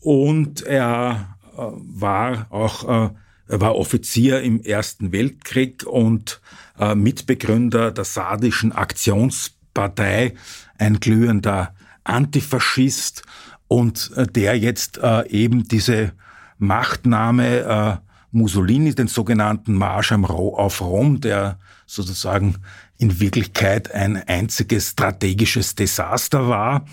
und 0.00 0.62
er 0.62 1.36
war 1.56 2.46
auch 2.50 3.12
er 3.52 3.60
war 3.60 3.76
Offizier 3.76 4.40
im 4.40 4.62
Ersten 4.62 5.12
Weltkrieg 5.12 5.84
und 5.84 6.40
äh, 6.78 6.94
Mitbegründer 6.94 7.90
der 7.90 8.04
sardischen 8.04 8.72
Aktionspartei, 8.72 10.34
ein 10.78 11.00
glühender 11.00 11.74
Antifaschist 12.02 13.24
und 13.68 14.10
äh, 14.16 14.26
der 14.26 14.58
jetzt 14.58 14.98
äh, 14.98 15.28
eben 15.28 15.64
diese 15.64 16.12
Machtnahme 16.56 17.58
äh, 17.58 17.96
Mussolini, 18.30 18.94
den 18.94 19.08
sogenannten 19.08 19.74
Marsch 19.74 20.12
auf 20.12 20.80
Rom, 20.80 21.20
der 21.20 21.58
sozusagen 21.84 22.56
in 22.96 23.20
Wirklichkeit 23.20 23.92
ein 23.92 24.16
einziges 24.16 24.90
strategisches 24.90 25.74
Desaster 25.74 26.48
war. 26.48 26.86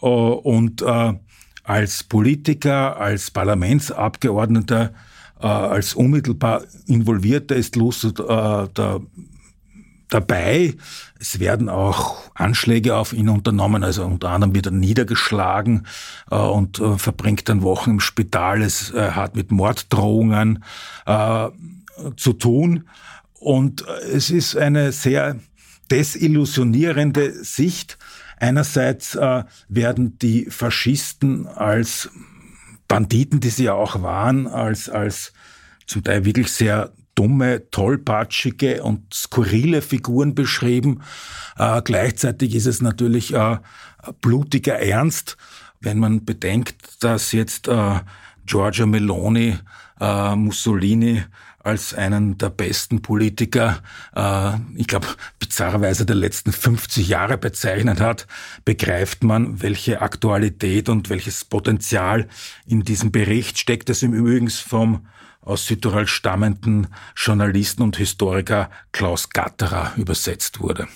Äh, 0.00 0.06
und 0.06 0.80
äh, 0.80 1.12
als 1.64 2.02
Politiker, 2.04 2.98
als 2.98 3.30
Parlamentsabgeordneter, 3.30 4.92
äh, 5.40 5.46
als 5.46 5.94
unmittelbar 5.94 6.62
Involvierter 6.86 7.56
ist 7.56 7.76
Lust 7.76 8.18
da 8.18 8.68
dabei. 10.10 10.74
Es 11.18 11.40
werden 11.40 11.68
auch 11.68 12.30
Anschläge 12.34 12.96
auf 12.96 13.12
ihn 13.12 13.28
unternommen, 13.28 13.82
also 13.82 14.04
unter 14.04 14.30
anderem 14.30 14.54
wird 14.54 14.66
er 14.66 14.72
niedergeschlagen 14.72 15.86
äh, 16.30 16.36
und 16.36 16.78
äh, 16.80 16.98
verbringt 16.98 17.48
dann 17.48 17.62
Wochen 17.62 17.92
im 17.92 18.00
Spital. 18.00 18.62
Es 18.62 18.92
äh, 18.92 19.12
hat 19.12 19.34
mit 19.34 19.50
Morddrohungen 19.50 20.64
zu 22.16 22.32
tun. 22.34 22.88
Und 23.40 23.84
es 24.12 24.30
ist 24.30 24.56
eine 24.56 24.92
sehr 24.92 25.36
desillusionierende 25.90 27.44
Sicht. 27.44 27.98
Einerseits 28.40 29.14
äh, 29.14 29.44
werden 29.68 30.18
die 30.18 30.46
Faschisten 30.46 31.46
als 31.46 32.10
Banditen, 32.88 33.38
die 33.38 33.50
sie 33.50 33.64
ja 33.64 33.74
auch 33.74 34.02
waren, 34.02 34.46
als, 34.48 34.88
als 34.88 35.32
zum 35.86 36.02
Teil 36.02 36.24
wirklich 36.24 36.50
sehr 36.50 36.92
dumme, 37.14 37.70
tollpatschige 37.70 38.82
und 38.82 39.12
skurrile 39.12 39.82
Figuren 39.82 40.34
beschrieben. 40.34 41.02
Äh, 41.58 41.82
gleichzeitig 41.82 42.54
ist 42.54 42.66
es 42.66 42.80
natürlich 42.80 43.34
äh, 43.34 43.58
blutiger 44.22 44.78
Ernst, 44.78 45.36
wenn 45.80 45.98
man 45.98 46.24
bedenkt, 46.24 47.04
dass 47.04 47.32
jetzt 47.32 47.68
äh, 47.68 48.00
Giorgia 48.46 48.86
Meloni 48.86 49.58
äh, 50.00 50.34
Mussolini 50.34 51.24
als 51.62 51.94
einen 51.94 52.38
der 52.38 52.50
besten 52.50 53.02
Politiker, 53.02 53.82
äh, 54.14 54.52
ich 54.76 54.86
glaube, 54.86 55.06
bizarrerweise 55.38 56.06
der 56.06 56.16
letzten 56.16 56.52
50 56.52 57.08
Jahre 57.08 57.38
bezeichnet 57.38 58.00
hat, 58.00 58.26
begreift 58.64 59.22
man, 59.22 59.62
welche 59.62 60.00
Aktualität 60.00 60.88
und 60.88 61.10
welches 61.10 61.44
Potenzial 61.44 62.28
in 62.66 62.82
diesem 62.82 63.12
Bericht 63.12 63.58
steckt, 63.58 63.88
das 63.88 64.02
im 64.02 64.14
Übrigen 64.14 64.48
vom 64.50 65.06
aus 65.42 65.66
Südtirol 65.66 66.06
stammenden 66.06 66.88
Journalisten 67.16 67.82
und 67.82 67.96
Historiker 67.96 68.70
Klaus 68.92 69.30
Gatterer 69.30 69.92
übersetzt 69.96 70.60
wurde. 70.60 70.88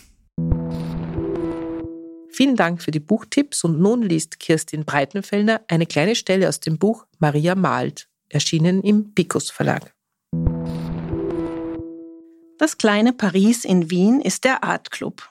Vielen 2.31 2.57
Dank 2.57 2.83
für 2.83 2.91
die 2.91 3.01
Buchtipps 3.01 3.65
und 3.65 3.81
nun 3.81 4.03
liest 4.03 4.41
Kirstin 4.41 4.85
Breitenfellner 4.85 5.63
eine 5.69 5.87
kleine 5.87 6.17
Stelle 6.17 6.49
aus 6.49 6.61
dem 6.61 6.79
Buch 6.79 7.07
Maria 7.19 7.55
malt, 7.55 8.09
erschienen 8.29 8.83
im 8.83 9.15
Picus 9.15 9.51
Verlag. 9.51 9.94
Das 12.59 12.79
kleine 12.79 13.13
Paris 13.13 13.65
in 13.65 13.91
Wien 13.91 14.21
ist 14.21 14.45
der 14.45 14.63
Art 14.63 14.93
Club. 14.93 15.29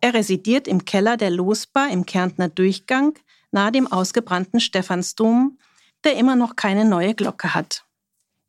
Er 0.00 0.14
residiert 0.14 0.68
im 0.68 0.84
Keller 0.84 1.16
der 1.16 1.30
Losbar 1.30 1.90
im 1.90 2.06
Kärntner 2.06 2.48
Durchgang 2.48 3.18
nahe 3.50 3.72
dem 3.72 3.90
ausgebrannten 3.90 4.60
Stephansdom, 4.60 5.58
der 6.04 6.16
immer 6.16 6.36
noch 6.36 6.54
keine 6.54 6.84
neue 6.84 7.14
Glocke 7.14 7.54
hat. 7.54 7.84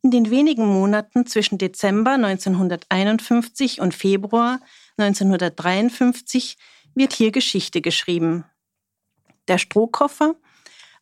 In 0.03 0.11
den 0.11 0.29
wenigen 0.29 0.67
Monaten 0.67 1.25
zwischen 1.25 1.57
Dezember 1.57 2.11
1951 2.11 3.81
und 3.81 3.93
Februar 3.95 4.59
1953 4.97 6.57
wird 6.93 7.13
hier 7.13 7.31
Geschichte 7.31 7.81
geschrieben. 7.81 8.45
Der 9.47 9.57
Strohkoffer, 9.57 10.35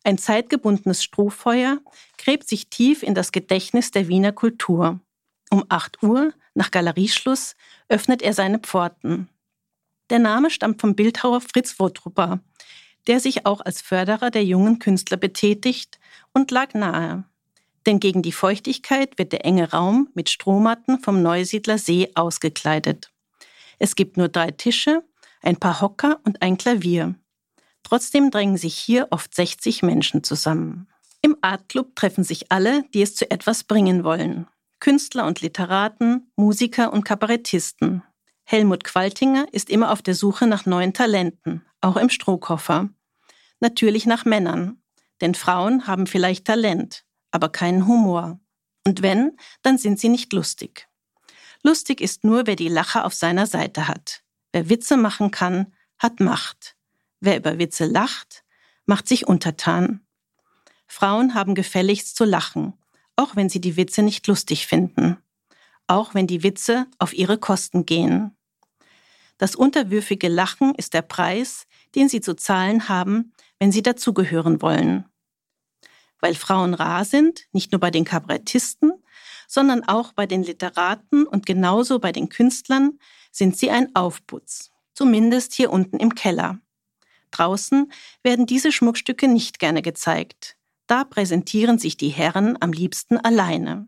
ein 0.04 0.16
zeitgebundenes 0.16 1.04
Strohfeuer, 1.04 1.78
gräbt 2.16 2.48
sich 2.48 2.68
tief 2.68 3.02
in 3.02 3.14
das 3.14 3.32
Gedächtnis 3.32 3.90
der 3.90 4.08
Wiener 4.08 4.32
Kultur. 4.32 5.00
Um 5.50 5.64
8 5.68 6.02
Uhr, 6.02 6.32
nach 6.54 6.70
Galerieschluss, 6.70 7.56
öffnet 7.88 8.22
er 8.22 8.32
seine 8.32 8.58
Pforten. 8.58 9.28
Der 10.10 10.18
Name 10.18 10.50
stammt 10.50 10.80
vom 10.80 10.94
Bildhauer 10.94 11.40
Fritz 11.40 11.78
Wotrupper, 11.78 12.40
der 13.06 13.20
sich 13.20 13.46
auch 13.46 13.60
als 13.60 13.80
Förderer 13.80 14.30
der 14.30 14.44
jungen 14.44 14.78
Künstler 14.78 15.16
betätigt 15.16 15.98
und 16.32 16.50
lag 16.50 16.74
nahe. 16.74 17.24
Denn 17.86 18.00
gegen 18.00 18.22
die 18.22 18.32
Feuchtigkeit 18.32 19.18
wird 19.18 19.32
der 19.32 19.44
enge 19.44 19.70
Raum 19.70 20.08
mit 20.14 20.28
Strohmatten 20.28 21.00
vom 21.00 21.22
Neusiedler 21.22 21.78
See 21.78 22.10
ausgekleidet. 22.14 23.10
Es 23.78 23.96
gibt 23.96 24.16
nur 24.16 24.28
drei 24.28 24.50
Tische, 24.50 25.02
ein 25.42 25.56
paar 25.56 25.80
Hocker 25.80 26.20
und 26.24 26.42
ein 26.42 26.58
Klavier. 26.58 27.14
Trotzdem 27.82 28.30
drängen 28.30 28.58
sich 28.58 28.76
hier 28.76 29.08
oft 29.10 29.34
60 29.34 29.82
Menschen 29.82 30.22
zusammen. 30.22 30.88
Im 31.22 31.36
Art 31.40 31.68
Club 31.68 31.96
treffen 31.96 32.24
sich 32.24 32.52
alle, 32.52 32.84
die 32.94 33.02
es 33.02 33.14
zu 33.14 33.30
etwas 33.30 33.64
bringen 33.64 34.04
wollen. 34.04 34.46
Künstler 34.80 35.26
und 35.26 35.42
Literaten, 35.42 36.32
Musiker 36.36 36.92
und 36.92 37.04
Kabarettisten. 37.04 38.02
Helmut 38.44 38.82
Qualtinger 38.82 39.46
ist 39.52 39.68
immer 39.68 39.92
auf 39.92 40.00
der 40.00 40.14
Suche 40.14 40.46
nach 40.46 40.64
neuen 40.64 40.94
Talenten, 40.94 41.64
auch 41.82 41.96
im 41.96 42.08
Strohkoffer. 42.08 42.88
Natürlich 43.60 44.06
nach 44.06 44.24
Männern, 44.24 44.82
denn 45.20 45.34
Frauen 45.34 45.86
haben 45.86 46.06
vielleicht 46.06 46.46
Talent, 46.46 47.04
aber 47.30 47.50
keinen 47.50 47.86
Humor. 47.86 48.40
Und 48.86 49.02
wenn, 49.02 49.36
dann 49.62 49.76
sind 49.76 50.00
sie 50.00 50.08
nicht 50.08 50.32
lustig. 50.32 50.88
Lustig 51.62 52.00
ist 52.00 52.24
nur, 52.24 52.46
wer 52.46 52.56
die 52.56 52.68
Lacher 52.68 53.04
auf 53.04 53.12
seiner 53.12 53.46
Seite 53.46 53.86
hat. 53.86 54.22
Wer 54.52 54.70
Witze 54.70 54.96
machen 54.96 55.30
kann, 55.30 55.74
hat 55.98 56.20
Macht. 56.20 56.76
Wer 57.20 57.36
über 57.36 57.58
Witze 57.58 57.84
lacht, 57.84 58.44
macht 58.86 59.06
sich 59.06 59.28
untertan. 59.28 60.00
Frauen 60.86 61.34
haben 61.34 61.54
gefälligst 61.54 62.16
zu 62.16 62.24
lachen, 62.24 62.72
auch 63.20 63.36
wenn 63.36 63.50
sie 63.50 63.60
die 63.60 63.76
Witze 63.76 64.02
nicht 64.02 64.26
lustig 64.26 64.66
finden, 64.66 65.18
auch 65.86 66.14
wenn 66.14 66.26
die 66.26 66.42
Witze 66.42 66.86
auf 66.98 67.12
ihre 67.12 67.36
Kosten 67.36 67.84
gehen. 67.84 68.34
Das 69.36 69.54
unterwürfige 69.54 70.28
Lachen 70.28 70.74
ist 70.74 70.94
der 70.94 71.02
Preis, 71.02 71.66
den 71.94 72.08
sie 72.08 72.22
zu 72.22 72.34
zahlen 72.34 72.88
haben, 72.88 73.32
wenn 73.58 73.72
sie 73.72 73.82
dazugehören 73.82 74.62
wollen. 74.62 75.04
Weil 76.20 76.34
Frauen 76.34 76.72
rar 76.72 77.04
sind, 77.04 77.46
nicht 77.52 77.72
nur 77.72 77.80
bei 77.80 77.90
den 77.90 78.04
Kabarettisten, 78.04 78.92
sondern 79.46 79.86
auch 79.86 80.14
bei 80.14 80.26
den 80.26 80.42
Literaten 80.42 81.26
und 81.26 81.44
genauso 81.44 81.98
bei 81.98 82.12
den 82.12 82.30
Künstlern, 82.30 82.98
sind 83.32 83.56
sie 83.56 83.70
ein 83.70 83.94
Aufputz, 83.94 84.70
zumindest 84.94 85.52
hier 85.52 85.70
unten 85.70 85.98
im 85.98 86.14
Keller. 86.14 86.58
Draußen 87.32 87.92
werden 88.22 88.46
diese 88.46 88.72
Schmuckstücke 88.72 89.28
nicht 89.28 89.58
gerne 89.58 89.82
gezeigt. 89.82 90.56
Da 90.90 91.04
präsentieren 91.04 91.78
sich 91.78 91.96
die 91.96 92.08
Herren 92.08 92.60
am 92.60 92.72
liebsten 92.72 93.16
alleine. 93.16 93.86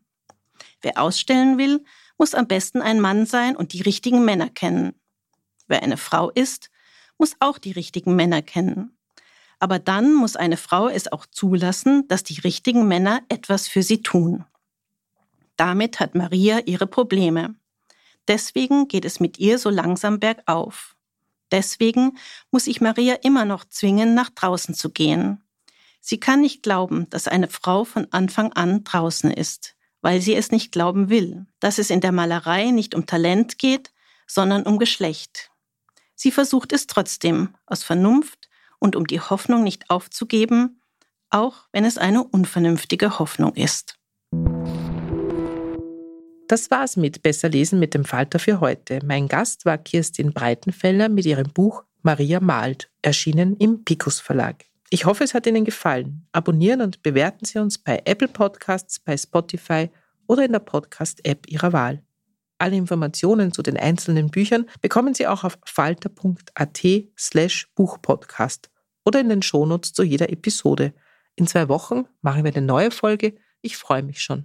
Wer 0.82 1.02
ausstellen 1.02 1.58
will, 1.58 1.82
muss 2.16 2.32
am 2.32 2.46
besten 2.46 2.80
ein 2.80 3.00
Mann 3.00 3.26
sein 3.26 3.56
und 3.56 3.72
die 3.72 3.82
richtigen 3.82 4.24
Männer 4.24 4.48
kennen. 4.48 4.94
Wer 5.66 5.82
eine 5.82 5.96
Frau 5.96 6.30
ist, 6.30 6.70
muss 7.18 7.34
auch 7.40 7.58
die 7.58 7.72
richtigen 7.72 8.14
Männer 8.14 8.40
kennen. 8.40 8.96
Aber 9.58 9.80
dann 9.80 10.14
muss 10.14 10.36
eine 10.36 10.56
Frau 10.56 10.86
es 10.86 11.10
auch 11.10 11.26
zulassen, 11.26 12.06
dass 12.06 12.22
die 12.22 12.38
richtigen 12.38 12.86
Männer 12.86 13.22
etwas 13.28 13.66
für 13.66 13.82
sie 13.82 14.02
tun. 14.02 14.44
Damit 15.56 15.98
hat 15.98 16.14
Maria 16.14 16.60
ihre 16.66 16.86
Probleme. 16.86 17.56
Deswegen 18.28 18.86
geht 18.86 19.04
es 19.04 19.18
mit 19.18 19.40
ihr 19.40 19.58
so 19.58 19.70
langsam 19.70 20.20
bergauf. 20.20 20.94
Deswegen 21.50 22.16
muss 22.52 22.68
ich 22.68 22.80
Maria 22.80 23.14
immer 23.24 23.44
noch 23.44 23.64
zwingen, 23.64 24.14
nach 24.14 24.30
draußen 24.30 24.76
zu 24.76 24.90
gehen. 24.90 25.41
Sie 26.04 26.18
kann 26.18 26.40
nicht 26.40 26.64
glauben, 26.64 27.08
dass 27.10 27.28
eine 27.28 27.48
Frau 27.48 27.84
von 27.84 28.08
Anfang 28.10 28.52
an 28.52 28.82
draußen 28.82 29.30
ist, 29.30 29.76
weil 30.00 30.20
sie 30.20 30.34
es 30.34 30.50
nicht 30.50 30.72
glauben 30.72 31.08
will, 31.08 31.46
dass 31.60 31.78
es 31.78 31.90
in 31.90 32.00
der 32.00 32.10
Malerei 32.10 32.72
nicht 32.72 32.96
um 32.96 33.06
Talent 33.06 33.56
geht, 33.56 33.92
sondern 34.26 34.64
um 34.64 34.78
Geschlecht. 34.78 35.52
Sie 36.16 36.32
versucht 36.32 36.72
es 36.72 36.88
trotzdem, 36.88 37.54
aus 37.66 37.84
Vernunft 37.84 38.50
und 38.80 38.96
um 38.96 39.06
die 39.06 39.20
Hoffnung 39.20 39.62
nicht 39.62 39.90
aufzugeben, 39.90 40.80
auch 41.30 41.68
wenn 41.70 41.84
es 41.84 41.98
eine 41.98 42.24
unvernünftige 42.24 43.20
Hoffnung 43.20 43.54
ist. 43.54 43.96
Das 46.48 46.70
war's 46.72 46.96
mit 46.96 47.22
Besser 47.22 47.48
lesen 47.48 47.78
mit 47.78 47.94
dem 47.94 48.04
Falter 48.04 48.40
für 48.40 48.58
heute. 48.58 48.98
Mein 49.04 49.28
Gast 49.28 49.64
war 49.64 49.78
Kirstin 49.78 50.32
Breitenfeller 50.32 51.08
mit 51.08 51.26
ihrem 51.26 51.52
Buch 51.52 51.84
Maria 52.02 52.40
malt, 52.40 52.90
erschienen 53.02 53.56
im 53.56 53.84
Picus 53.84 54.18
Verlag. 54.18 54.64
Ich 54.92 55.06
hoffe, 55.06 55.24
es 55.24 55.32
hat 55.32 55.46
Ihnen 55.46 55.64
gefallen. 55.64 56.28
Abonnieren 56.32 56.82
und 56.82 57.02
bewerten 57.02 57.46
Sie 57.46 57.58
uns 57.58 57.78
bei 57.78 58.02
Apple 58.04 58.28
Podcasts, 58.28 59.00
bei 59.00 59.16
Spotify 59.16 59.88
oder 60.26 60.44
in 60.44 60.52
der 60.52 60.58
Podcast-App 60.58 61.46
Ihrer 61.48 61.72
Wahl. 61.72 62.02
Alle 62.58 62.76
Informationen 62.76 63.52
zu 63.52 63.62
den 63.62 63.78
einzelnen 63.78 64.28
Büchern 64.28 64.66
bekommen 64.82 65.14
Sie 65.14 65.26
auch 65.26 65.44
auf 65.44 65.56
falter.at 65.64 66.82
slash 67.18 67.68
Buchpodcast 67.74 68.68
oder 69.06 69.20
in 69.20 69.30
den 69.30 69.40
Shownotes 69.40 69.94
zu 69.94 70.02
jeder 70.02 70.28
Episode. 70.28 70.92
In 71.36 71.46
zwei 71.46 71.70
Wochen 71.70 72.04
machen 72.20 72.44
wir 72.44 72.54
eine 72.54 72.66
neue 72.66 72.90
Folge. 72.90 73.34
Ich 73.62 73.78
freue 73.78 74.02
mich 74.02 74.20
schon. 74.20 74.44